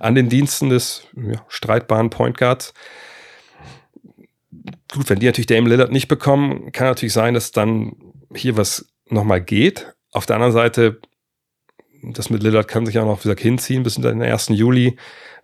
an 0.00 0.14
den 0.14 0.28
Diensten 0.28 0.68
des 0.68 1.06
ja, 1.16 1.44
streitbaren 1.48 2.10
Point 2.10 2.36
Guards. 2.36 2.74
Gut, 4.92 5.08
wenn 5.08 5.20
die 5.20 5.26
natürlich 5.26 5.46
Dame 5.46 5.68
Lillard 5.68 5.92
nicht 5.92 6.08
bekommen, 6.08 6.72
kann 6.72 6.88
natürlich 6.88 7.12
sein, 7.12 7.34
dass 7.34 7.52
dann 7.52 7.96
hier 8.34 8.56
was 8.56 8.86
nochmal 9.08 9.40
geht. 9.40 9.94
Auf 10.12 10.26
der 10.26 10.36
anderen 10.36 10.52
Seite, 10.52 11.00
das 12.02 12.30
mit 12.30 12.42
Lillard 12.42 12.68
kann 12.68 12.86
sich 12.86 12.98
auch 12.98 13.06
noch, 13.06 13.20
wie 13.20 13.24
gesagt, 13.24 13.40
hinziehen 13.40 13.82
bis 13.82 13.96
in 13.96 14.02
den 14.02 14.22
1. 14.22 14.48
Juli. 14.50 14.96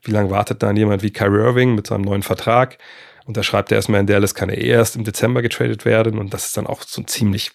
Wie 0.02 0.12
lange 0.12 0.30
wartet 0.30 0.62
dann 0.62 0.76
jemand 0.76 1.02
wie 1.02 1.12
Kyrie 1.12 1.40
Irving 1.40 1.74
mit 1.74 1.86
seinem 1.86 2.02
neuen 2.02 2.22
Vertrag? 2.22 2.78
Und 3.26 3.36
da 3.36 3.42
schreibt 3.42 3.70
er 3.70 3.76
erstmal 3.76 4.00
in 4.00 4.06
Dallas, 4.06 4.34
kann 4.34 4.48
er 4.48 4.58
erst 4.58 4.96
im 4.96 5.04
Dezember 5.04 5.42
getradet 5.42 5.84
werden. 5.84 6.18
Und 6.18 6.34
das 6.34 6.46
ist 6.46 6.56
dann 6.56 6.66
auch 6.66 6.82
so 6.82 7.02
ziemlich 7.02 7.52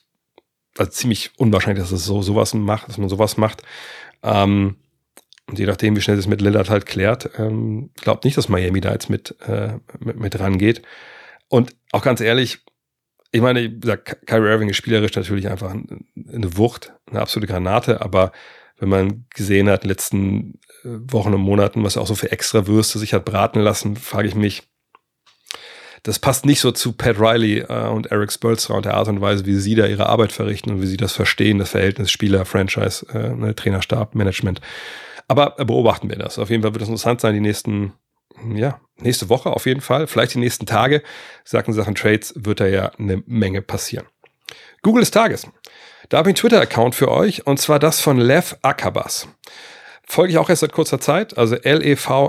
also 0.77 0.91
ziemlich 0.91 1.31
unwahrscheinlich, 1.37 1.83
dass 1.83 1.91
es 1.91 2.05
so 2.05 2.21
sowas 2.21 2.53
macht, 2.53 2.89
dass 2.89 2.97
man 2.97 3.09
sowas 3.09 3.37
macht. 3.37 3.63
Ähm, 4.23 4.77
und 5.47 5.59
je 5.59 5.65
nachdem, 5.65 5.95
wie 5.95 6.01
schnell 6.01 6.17
es 6.17 6.27
mit 6.27 6.41
Lillard 6.41 6.69
halt 6.69 6.85
klärt, 6.85 7.29
ähm, 7.37 7.91
glaubt 7.95 8.25
nicht, 8.25 8.37
dass 8.37 8.49
Miami 8.49 8.81
da 8.81 8.91
jetzt 8.91 9.09
mit, 9.09 9.35
äh, 9.47 9.77
mit, 9.99 10.19
mit 10.19 10.39
rangeht. 10.39 10.81
Und 11.47 11.75
auch 11.91 12.01
ganz 12.01 12.19
ehrlich, 12.19 12.59
ich 13.31 13.41
meine, 13.41 13.61
ich 13.61 13.73
sag, 13.83 14.25
Kyrie 14.25 14.49
Irving 14.49 14.69
ist 14.69 14.77
spielerisch 14.77 15.13
natürlich 15.15 15.47
einfach 15.47 15.71
eine 15.71 16.57
Wucht, 16.57 16.93
eine 17.05 17.21
absolute 17.21 17.51
Granate, 17.51 18.01
aber 18.01 18.31
wenn 18.77 18.89
man 18.89 19.25
gesehen 19.33 19.69
hat 19.69 19.83
in 19.83 19.87
den 19.87 19.89
letzten 19.89 20.59
äh, 20.83 20.89
Wochen 21.11 21.33
und 21.33 21.41
Monaten, 21.41 21.83
was 21.83 21.95
er 21.95 22.01
auch 22.01 22.07
so 22.07 22.15
für 22.15 22.31
extra 22.31 22.67
Würste 22.67 22.99
sich 22.99 23.13
hat 23.13 23.25
braten 23.25 23.61
lassen, 23.61 23.95
frage 23.95 24.27
ich 24.27 24.35
mich, 24.35 24.63
das 26.05 26.19
passt 26.19 26.45
nicht 26.45 26.59
so 26.59 26.71
zu 26.71 26.93
Pat 26.93 27.19
Riley 27.19 27.61
äh, 27.61 27.87
und 27.87 28.11
Eric 28.11 28.31
Spolstra 28.31 28.75
und 28.75 28.85
der 28.85 28.93
Art 28.93 29.07
und 29.07 29.21
Weise, 29.21 29.45
wie 29.47 29.55
sie 29.55 29.73
da 29.73 29.87
ihre 29.87 30.05
Arbeit 30.07 30.31
verrichten 30.31 30.71
und 30.71 30.81
wie 30.81 30.87
sie 30.87 30.97
das 30.97 31.13
verstehen, 31.13 31.57
das 31.57 31.71
Verhältnis 31.71 32.11
Spieler, 32.11 32.45
Franchise, 32.45 33.07
äh, 33.11 33.29
ne, 33.29 33.55
Trainerstab, 33.55 34.13
Management. 34.13 34.61
Aber 35.27 35.59
äh, 35.59 35.65
beobachten 35.65 36.07
wir 36.09 36.17
das. 36.17 36.37
Auf 36.37 36.51
jeden 36.51 36.61
Fall 36.61 36.73
wird 36.73 36.83
es 36.83 36.89
interessant 36.89 37.21
sein, 37.21 37.33
die 37.33 37.39
nächsten, 37.39 37.93
ja, 38.53 38.79
nächste 38.97 39.29
Woche 39.29 39.49
auf 39.49 39.65
jeden 39.65 39.81
Fall, 39.81 40.05
vielleicht 40.05 40.35
die 40.35 40.39
nächsten 40.39 40.67
Tage. 40.67 41.01
Sagten 41.43 41.73
Sachen 41.73 41.95
Trades 41.95 42.33
wird 42.37 42.59
da 42.59 42.67
ja 42.67 42.91
eine 42.99 43.23
Menge 43.25 43.63
passieren. 43.63 44.05
Google 44.83 45.01
des 45.01 45.09
Tages. 45.09 45.47
Da 46.09 46.17
habe 46.17 46.29
ich 46.29 46.35
einen 46.35 46.39
Twitter-Account 46.41 46.95
für 46.95 47.09
euch 47.09 47.47
und 47.47 47.59
zwar 47.59 47.79
das 47.79 47.99
von 48.01 48.17
Lev 48.17 48.55
Akabas. 48.61 49.27
Folge 50.07 50.31
ich 50.31 50.37
auch 50.37 50.49
erst 50.49 50.61
seit 50.61 50.71
kurzer 50.71 50.99
Zeit, 50.99 51.37
also 51.37 51.55
L-E-V-A-K-A-B-A-S. 51.55 52.27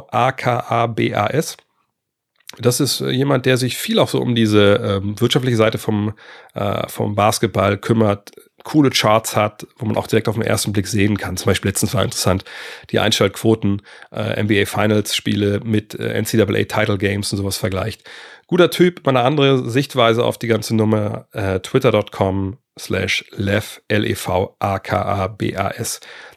Das 2.59 2.81
ist 2.81 3.01
äh, 3.01 3.11
jemand, 3.11 3.45
der 3.45 3.57
sich 3.59 3.77
viel 3.77 3.99
auch 3.99 4.09
so 4.09 4.21
um 4.21 4.35
diese 4.35 5.01
ähm, 5.03 5.21
wirtschaftliche 5.21 5.57
Seite 5.57 5.79
vom, 5.79 6.15
äh, 6.55 6.89
vom 6.89 7.15
Basketball 7.15 7.77
kümmert, 7.77 8.33
coole 8.65 8.91
Charts 8.91 9.37
hat, 9.37 9.67
wo 9.77 9.87
man 9.87 9.97
auch 9.97 10.07
direkt 10.07 10.29
auf 10.29 10.35
den 10.35 10.43
ersten 10.43 10.73
Blick 10.73 10.87
sehen 10.89 11.19
kann. 11.19 11.37
Zum 11.37 11.47
Beispiel 11.47 11.69
letztens 11.69 11.95
war 11.95 12.03
interessant, 12.03 12.45
die 12.91 12.99
Einschaltquoten, 12.99 13.83
äh, 14.11 14.43
NBA 14.43 14.67
Finals 14.67 15.15
Spiele 15.15 15.61
mit 15.63 15.95
äh, 15.95 16.21
NCAA 16.21 16.65
Title 16.65 16.99
Games 16.99 17.33
und 17.33 17.39
sowas 17.39 17.59
vergleicht. 17.59 18.03
Guter 18.49 18.71
Typ, 18.71 19.05
mal 19.05 19.17
eine 19.17 19.27
andere 19.27 19.69
Sichtweise 19.69 20.25
auf 20.25 20.39
die 20.39 20.47
ganze 20.47 20.77
Nummer, 20.77 21.27
äh, 21.33 21.59
twitter.com 21.61 22.59
slash 22.79 23.25
lev, 23.33 23.81
L-E-V-A-K-A-B-A-S. 23.89 24.41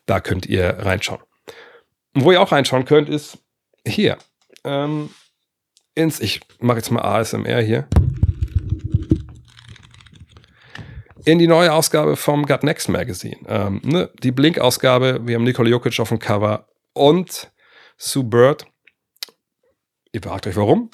Da 0.06 0.20
könnt 0.20 0.48
ihr 0.48 0.70
reinschauen. 0.80 1.22
Und 2.16 2.24
wo 2.24 2.32
ihr 2.32 2.42
auch 2.42 2.52
reinschauen 2.52 2.86
könnt, 2.86 3.10
ist 3.10 3.38
hier. 3.86 4.18
Ähm, 4.64 5.12
ins, 5.94 6.20
ich 6.20 6.42
mache 6.60 6.78
jetzt 6.78 6.90
mal 6.90 7.02
ASMR 7.02 7.62
hier. 7.62 7.88
In 11.26 11.38
die 11.38 11.48
neue 11.48 11.74
Ausgabe 11.74 12.16
vom 12.16 12.48
Gut 12.48 12.64
Next 12.64 12.90
Magazine. 12.90 13.38
Ähm, 13.48 13.82
ne, 13.84 14.10
die 14.24 14.32
Blink-Ausgabe, 14.32 15.28
wir 15.28 15.36
haben 15.36 15.44
Nikola 15.44 15.70
Jokic 15.70 16.00
auf 16.00 16.10
dem 16.10 16.18
Cover 16.18 16.68
und 16.94 17.52
Sue 17.98 18.24
Bird. 18.24 18.66
Ihr 20.12 20.24
fragt 20.24 20.48
euch 20.48 20.56
warum? 20.56 20.90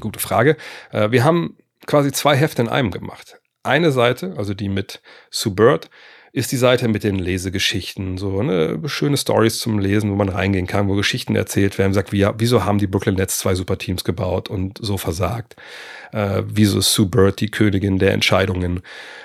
Gute 0.00 0.18
Frage. 0.18 0.56
Äh, 0.92 1.10
wir 1.10 1.24
haben 1.24 1.56
quasi 1.86 2.12
zwei 2.12 2.36
Hefte 2.36 2.62
in 2.62 2.68
einem 2.68 2.90
gemacht. 2.90 3.40
Eine 3.62 3.90
Seite, 3.90 4.34
also 4.36 4.54
die 4.54 4.68
mit 4.68 5.02
Sue 5.30 5.52
Bird, 5.52 5.90
ist 6.32 6.52
die 6.52 6.56
Seite 6.56 6.88
mit 6.88 7.04
den 7.04 7.16
Lesegeschichten, 7.16 8.18
so 8.18 8.42
ne, 8.42 8.80
schöne 8.86 9.16
Stories 9.16 9.58
zum 9.58 9.78
Lesen, 9.78 10.10
wo 10.10 10.14
man 10.14 10.28
reingehen 10.28 10.66
kann, 10.66 10.88
wo 10.88 10.94
Geschichten 10.94 11.34
erzählt 11.34 11.78
werden, 11.78 11.94
sagt, 11.94 12.12
wie, 12.12 12.28
wieso 12.36 12.64
haben 12.64 12.78
die 12.78 12.86
Brooklyn 12.86 13.14
Nets 13.14 13.38
zwei 13.38 13.54
Superteams 13.54 14.04
gebaut 14.04 14.48
und 14.48 14.78
so 14.80 14.98
versagt? 14.98 15.56
Äh, 16.12 16.42
wieso 16.46 16.78
ist 16.78 16.92
Sue 16.92 17.06
Bird 17.06 17.40
die 17.40 17.50
Königin 17.50 17.98
der 17.98 18.12
Entscheidungen? 18.12 18.82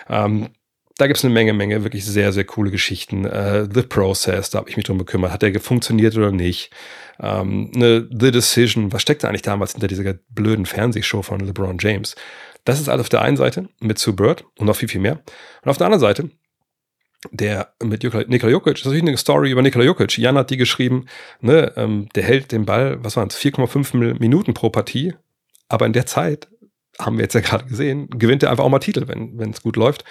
Ähm, 0.09 0.49
da 0.97 1.07
gibt 1.07 1.17
es 1.17 1.25
eine 1.25 1.33
Menge, 1.33 1.53
Menge 1.53 1.83
wirklich 1.83 2.05
sehr, 2.05 2.31
sehr 2.31 2.43
coole 2.43 2.71
Geschichten. 2.71 3.25
Äh, 3.25 3.67
The 3.73 3.81
Process, 3.81 4.49
da 4.49 4.59
habe 4.59 4.69
ich 4.69 4.77
mich 4.77 4.85
drum 4.85 4.99
gekümmert. 4.99 5.31
Hat 5.31 5.41
der 5.41 5.59
funktioniert 5.59 6.15
oder 6.15 6.31
nicht? 6.31 6.71
Ähm, 7.19 7.71
ne, 7.73 8.07
The 8.11 8.31
Decision, 8.31 8.91
was 8.91 9.01
steckt 9.01 9.23
da 9.23 9.29
eigentlich 9.29 9.41
damals 9.41 9.73
hinter 9.73 9.87
dieser 9.87 10.13
blöden 10.29 10.65
Fernsehshow 10.65 11.21
von 11.21 11.39
LeBron 11.39 11.77
James? 11.79 12.15
Das 12.65 12.79
ist 12.79 12.89
alles 12.89 13.01
auf 13.01 13.09
der 13.09 13.21
einen 13.21 13.37
Seite 13.37 13.69
mit 13.79 13.99
Sue 13.99 14.13
Bird 14.13 14.45
und 14.57 14.67
noch 14.67 14.75
viel, 14.75 14.87
viel 14.87 15.01
mehr. 15.01 15.19
Und 15.63 15.69
auf 15.69 15.77
der 15.77 15.87
anderen 15.87 16.01
Seite 16.01 16.29
der 17.31 17.73
mit 17.81 18.03
Nikola 18.03 18.51
Jokic, 18.51 18.73
das 18.73 18.81
ist 18.81 18.85
natürlich 18.87 19.07
eine 19.07 19.17
Story 19.17 19.51
über 19.51 19.61
Nikola 19.61 19.85
Jokic. 19.85 20.17
Jan 20.17 20.37
hat 20.37 20.49
die 20.49 20.57
geschrieben, 20.57 21.05
ne, 21.39 21.71
ähm, 21.77 22.09
der 22.15 22.23
hält 22.23 22.51
den 22.51 22.65
Ball, 22.65 23.03
was 23.03 23.15
waren 23.15 23.29
es, 23.29 23.37
4,5 23.37 24.19
Minuten 24.19 24.53
pro 24.53 24.69
Partie. 24.69 25.13
Aber 25.69 25.85
in 25.85 25.93
der 25.93 26.05
Zeit, 26.05 26.49
haben 26.99 27.17
wir 27.17 27.23
jetzt 27.23 27.33
ja 27.33 27.41
gerade 27.41 27.65
gesehen, 27.65 28.09
gewinnt 28.09 28.43
er 28.43 28.51
einfach 28.51 28.63
auch 28.63 28.69
mal 28.69 28.79
Titel, 28.79 29.07
wenn 29.07 29.49
es 29.49 29.61
gut 29.61 29.75
läuft, 29.75 30.03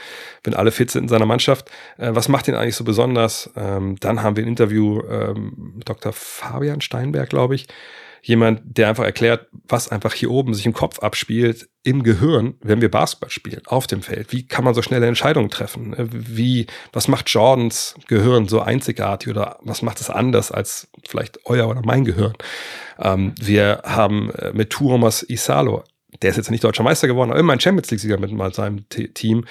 wenn 0.43 0.55
alle 0.55 0.72
fit 0.72 0.91
sind 0.91 1.05
in 1.05 1.09
seiner 1.09 1.26
Mannschaft. 1.26 1.70
Äh, 1.99 2.11
was 2.12 2.28
macht 2.28 2.49
ihn 2.49 2.55
eigentlich 2.55 2.76
so 2.76 2.85
besonders? 2.85 3.51
Ähm, 3.57 3.97
dann 4.01 4.22
haben 4.22 4.37
wir 4.37 4.45
ein 4.45 4.49
Interview 4.49 5.03
ähm, 5.09 5.80
Dr. 5.85 6.12
Fabian 6.12 6.80
Steinberg, 6.80 7.28
glaube 7.30 7.55
ich, 7.55 7.68
jemand, 8.22 8.62
der 8.64 8.89
einfach 8.89 9.05
erklärt, 9.05 9.49
was 9.68 9.89
einfach 9.89 10.14
hier 10.14 10.30
oben 10.30 10.55
sich 10.55 10.64
im 10.64 10.72
Kopf 10.72 11.01
abspielt, 11.01 11.68
im 11.83 12.05
Gehirn, 12.05 12.55
wenn 12.61 12.80
wir 12.80 12.91
Basketball 12.91 13.30
spielen, 13.30 13.62
auf 13.66 13.89
dem 13.89 14.01
Feld. 14.01 14.33
Wie 14.33 14.47
kann 14.47 14.64
man 14.64 14.74
so 14.74 14.83
schnelle 14.83 15.09
Entscheidungen 15.09 15.51
treffen? 15.51 15.95
Wie, 15.99 16.66
was 16.93 17.09
macht 17.09 17.28
Jordans 17.30 17.97
Gehirn 18.07 18.47
so 18.47 18.61
einzigartig 18.61 19.28
oder 19.28 19.59
was 19.62 19.83
macht 19.83 20.01
es 20.01 20.09
anders 20.09 20.53
als 20.53 20.89
vielleicht 21.07 21.41
euer 21.47 21.68
oder 21.68 21.83
mein 21.85 22.05
Gehirn? 22.05 22.35
Ähm, 23.01 23.35
wir 23.41 23.83
haben 23.85 24.30
äh, 24.30 24.53
mit 24.53 24.70
Tuomas 24.70 25.24
Isalo, 25.24 25.83
der 26.20 26.30
ist 26.30 26.36
jetzt 26.36 26.50
nicht 26.50 26.64
deutscher 26.64 26.82
Meister 26.82 27.08
geworden, 27.08 27.30
aber 27.30 27.40
immer 27.40 27.52
ein 27.52 27.60
Champions 27.60 27.90
League-Sieger 27.90 28.18
mit 28.18 28.54
seinem 28.54 28.88
Team. 28.88 29.44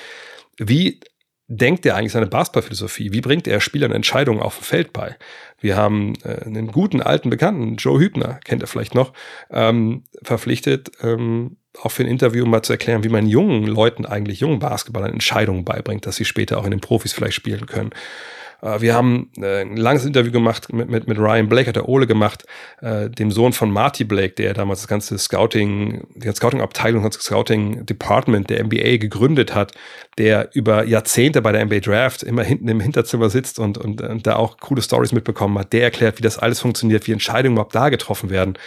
Wie 0.57 0.99
denkt 1.47 1.85
er 1.85 1.95
eigentlich 1.95 2.13
seine 2.13 2.27
Basketballphilosophie? 2.27 3.11
Wie 3.11 3.21
bringt 3.21 3.47
er 3.47 3.59
Spielern 3.59 3.91
Entscheidungen 3.91 4.41
auf 4.41 4.57
dem 4.57 4.63
Feld 4.63 4.93
bei? 4.93 5.17
Wir 5.59 5.75
haben 5.75 6.13
äh, 6.23 6.45
einen 6.45 6.67
guten 6.67 7.01
alten 7.01 7.29
Bekannten, 7.29 7.75
Joe 7.75 7.99
Hübner, 7.99 8.39
kennt 8.45 8.61
er 8.61 8.67
vielleicht 8.67 8.95
noch, 8.95 9.11
ähm, 9.49 10.03
verpflichtet, 10.23 10.91
ähm, 11.01 11.57
auch 11.81 11.91
für 11.91 12.03
ein 12.03 12.09
Interview 12.09 12.45
mal 12.45 12.61
zu 12.61 12.73
erklären, 12.73 13.03
wie 13.03 13.09
man 13.09 13.27
jungen 13.27 13.65
Leuten 13.65 14.05
eigentlich, 14.05 14.39
jungen 14.39 14.59
Basketballern 14.59 15.11
Entscheidungen 15.11 15.65
beibringt, 15.65 16.05
dass 16.05 16.15
sie 16.15 16.25
später 16.25 16.57
auch 16.57 16.65
in 16.65 16.71
den 16.71 16.81
Profis 16.81 17.13
vielleicht 17.13 17.35
spielen 17.35 17.65
können. 17.65 17.91
Äh, 18.61 18.81
wir 18.81 18.93
haben 18.93 19.29
äh, 19.37 19.61
ein 19.61 19.77
langes 19.77 20.05
Interview 20.05 20.31
gemacht 20.31 20.71
mit, 20.71 20.89
mit, 20.89 21.07
mit 21.07 21.17
Ryan 21.17 21.49
Blake, 21.49 21.67
hat 21.67 21.75
der 21.75 21.89
Ole 21.89 22.07
gemacht, 22.07 22.45
äh, 22.81 23.09
dem 23.09 23.31
Sohn 23.31 23.53
von 23.53 23.71
Marty 23.71 24.03
Blake, 24.03 24.35
der 24.35 24.53
damals 24.53 24.81
das 24.81 24.87
ganze 24.87 25.17
Scouting, 25.17 26.07
die 26.15 26.25
ganze 26.25 26.37
Scouting-Abteilung, 26.37 27.03
das 27.03 27.15
Scouting-Department 27.15 28.49
der 28.49 28.63
NBA 28.63 28.97
gegründet 28.97 29.53
hat, 29.53 29.73
der 30.17 30.49
über 30.53 30.85
Jahrzehnte 30.85 31.41
bei 31.41 31.51
der 31.51 31.65
NBA 31.65 31.79
Draft 31.79 32.23
immer 32.23 32.43
hinten 32.43 32.67
im 32.67 32.79
Hinterzimmer 32.79 33.29
sitzt 33.29 33.59
und, 33.59 33.77
und, 33.77 34.01
und 34.01 34.27
da 34.27 34.35
auch 34.35 34.57
coole 34.57 34.81
Stories 34.81 35.11
mitbekommen 35.11 35.57
hat. 35.57 35.73
Der 35.73 35.83
erklärt, 35.83 36.19
wie 36.19 36.23
das 36.23 36.37
alles 36.37 36.59
funktioniert, 36.59 37.07
wie 37.07 37.13
Entscheidungen 37.13 37.55
überhaupt 37.55 37.75
da 37.75 37.89
getroffen 37.89 38.29
werden 38.29 38.57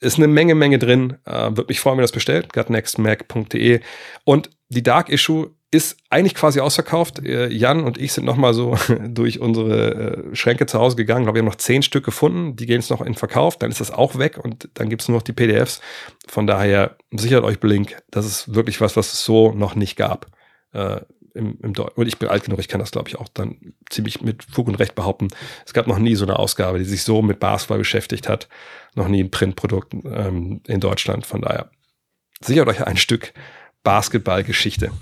ist 0.00 0.18
eine 0.18 0.26
Menge, 0.26 0.56
Menge 0.56 0.80
drin. 0.80 1.18
Würde 1.24 1.66
mich 1.68 1.78
freuen, 1.78 1.96
wenn 1.96 2.00
ihr 2.00 2.08
das 2.08 2.10
bestellt. 2.10 2.52
gutnextmac.de. 2.52 3.78
Und 4.24 4.50
die 4.68 4.82
Dark 4.82 5.08
Issue 5.08 5.52
ist 5.72 5.96
eigentlich 6.10 6.34
quasi 6.34 6.60
ausverkauft. 6.60 7.24
Äh, 7.24 7.48
Jan 7.48 7.84
und 7.84 7.98
ich 7.98 8.12
sind 8.12 8.24
nochmal 8.24 8.52
so 8.52 8.76
durch 9.08 9.40
unsere 9.40 9.94
äh, 10.30 10.36
Schränke 10.36 10.66
zu 10.66 10.78
Hause 10.78 10.96
gegangen. 10.96 11.22
Ich 11.22 11.24
glaube, 11.24 11.36
wir 11.36 11.40
haben 11.40 11.46
noch 11.46 11.56
zehn 11.56 11.82
Stück 11.82 12.04
gefunden. 12.04 12.56
Die 12.56 12.66
gehen 12.66 12.76
jetzt 12.76 12.90
noch 12.90 13.00
in 13.00 13.14
Verkauf. 13.14 13.56
Dann 13.56 13.70
ist 13.70 13.80
das 13.80 13.90
auch 13.90 14.18
weg 14.18 14.38
und 14.38 14.68
dann 14.74 14.90
gibt 14.90 15.02
es 15.02 15.08
nur 15.08 15.16
noch 15.16 15.22
die 15.22 15.32
PDFs. 15.32 15.80
Von 16.28 16.46
daher 16.46 16.96
sichert 17.10 17.42
euch 17.42 17.58
Blink. 17.58 18.02
Das 18.10 18.26
ist 18.26 18.54
wirklich 18.54 18.82
was, 18.82 18.96
was 18.96 19.14
es 19.14 19.24
so 19.24 19.52
noch 19.52 19.74
nicht 19.74 19.96
gab. 19.96 20.26
Äh, 20.72 21.00
im, 21.34 21.58
im 21.62 21.72
und 21.72 22.06
ich 22.06 22.18
bin 22.18 22.28
alt 22.28 22.44
genug, 22.44 22.58
ich 22.58 22.68
kann 22.68 22.80
das, 22.80 22.90
glaube 22.90 23.08
ich, 23.08 23.16
auch 23.16 23.28
dann 23.28 23.72
ziemlich 23.88 24.20
mit 24.20 24.44
Fug 24.44 24.68
und 24.68 24.74
Recht 24.74 24.94
behaupten. 24.94 25.28
Es 25.64 25.72
gab 25.72 25.86
noch 25.86 25.98
nie 25.98 26.16
so 26.16 26.26
eine 26.26 26.38
Ausgabe, 26.38 26.78
die 26.78 26.84
sich 26.84 27.02
so 27.02 27.22
mit 27.22 27.40
Basketball 27.40 27.78
beschäftigt 27.78 28.28
hat. 28.28 28.46
Noch 28.94 29.08
nie 29.08 29.22
ein 29.22 29.30
Printprodukt 29.30 29.94
ähm, 30.04 30.60
in 30.66 30.80
Deutschland. 30.80 31.24
Von 31.24 31.40
daher 31.40 31.70
sichert 32.42 32.68
euch 32.68 32.86
ein 32.86 32.98
Stück 32.98 33.32
Basketballgeschichte. 33.82 34.92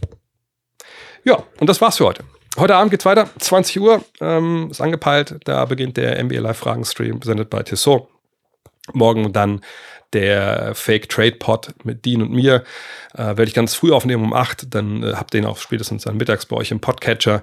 Ja, 1.24 1.42
und 1.58 1.68
das 1.68 1.80
war's 1.80 1.98
für 1.98 2.06
heute. 2.06 2.24
Heute 2.58 2.74
Abend 2.74 2.90
geht's 2.90 3.04
weiter, 3.04 3.28
20 3.38 3.80
Uhr 3.80 4.04
ähm, 4.20 4.68
ist 4.70 4.80
angepeilt. 4.80 5.36
Da 5.44 5.64
beginnt 5.64 5.96
der 5.96 6.22
NBA 6.22 6.40
Live 6.40 6.58
Fragen 6.58 6.84
Stream, 6.84 7.20
präsentiert 7.20 7.50
bei 7.50 7.62
Tissot. 7.62 8.08
Morgen 8.92 9.32
dann 9.32 9.60
der 10.12 10.74
Fake 10.74 11.08
Trade 11.08 11.36
Pod 11.36 11.72
mit 11.84 12.04
Dean 12.04 12.22
und 12.22 12.32
mir. 12.32 12.64
Äh, 13.14 13.18
werde 13.18 13.44
ich 13.44 13.54
ganz 13.54 13.74
früh 13.74 13.92
aufnehmen 13.92 14.24
um 14.24 14.32
8. 14.32 14.74
Dann 14.74 15.02
äh, 15.02 15.12
habt 15.14 15.34
ihr 15.34 15.40
ihn 15.40 15.46
auch 15.46 15.58
spätestens 15.58 16.04
dann 16.04 16.16
mittags 16.16 16.46
bei 16.46 16.56
euch 16.56 16.70
im 16.70 16.80
Podcatcher. 16.80 17.42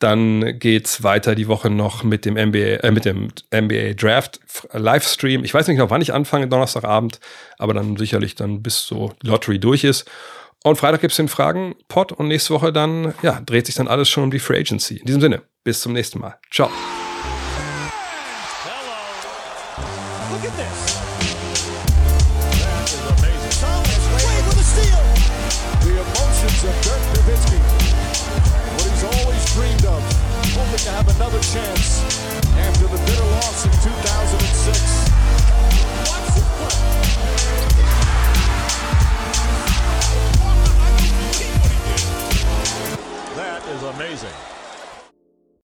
Dann 0.00 0.58
geht's 0.58 1.02
weiter 1.02 1.34
die 1.34 1.48
Woche 1.48 1.70
noch 1.70 2.02
mit 2.02 2.24
dem 2.24 2.34
NBA, 2.34 2.82
äh, 2.82 2.90
mit 2.90 3.04
dem 3.04 3.28
NBA 3.54 3.94
Draft 3.94 4.40
Livestream. 4.72 5.44
Ich 5.44 5.54
weiß 5.54 5.68
nicht 5.68 5.78
noch, 5.78 5.90
wann 5.90 6.02
ich 6.02 6.12
anfange, 6.12 6.48
Donnerstagabend, 6.48 7.20
aber 7.58 7.74
dann 7.74 7.96
sicherlich 7.96 8.34
dann 8.34 8.62
bis 8.62 8.84
so 8.86 9.12
Lottery 9.22 9.60
durch 9.60 9.84
ist. 9.84 10.10
Und 10.64 10.76
Freitag 10.76 11.00
gibt 11.00 11.12
es 11.12 11.16
den 11.16 11.28
Fragen-Pod 11.28 12.12
und 12.12 12.28
nächste 12.28 12.52
Woche 12.52 12.72
dann, 12.72 13.14
ja, 13.22 13.40
dreht 13.40 13.66
sich 13.66 13.74
dann 13.74 13.88
alles 13.88 14.08
schon 14.08 14.24
um 14.24 14.30
die 14.30 14.38
Free 14.38 14.58
Agency. 14.58 14.96
In 14.96 15.06
diesem 15.06 15.20
Sinne, 15.20 15.42
bis 15.64 15.80
zum 15.80 15.92
nächsten 15.92 16.18
Mal. 16.18 16.38
Ciao. 16.52 16.70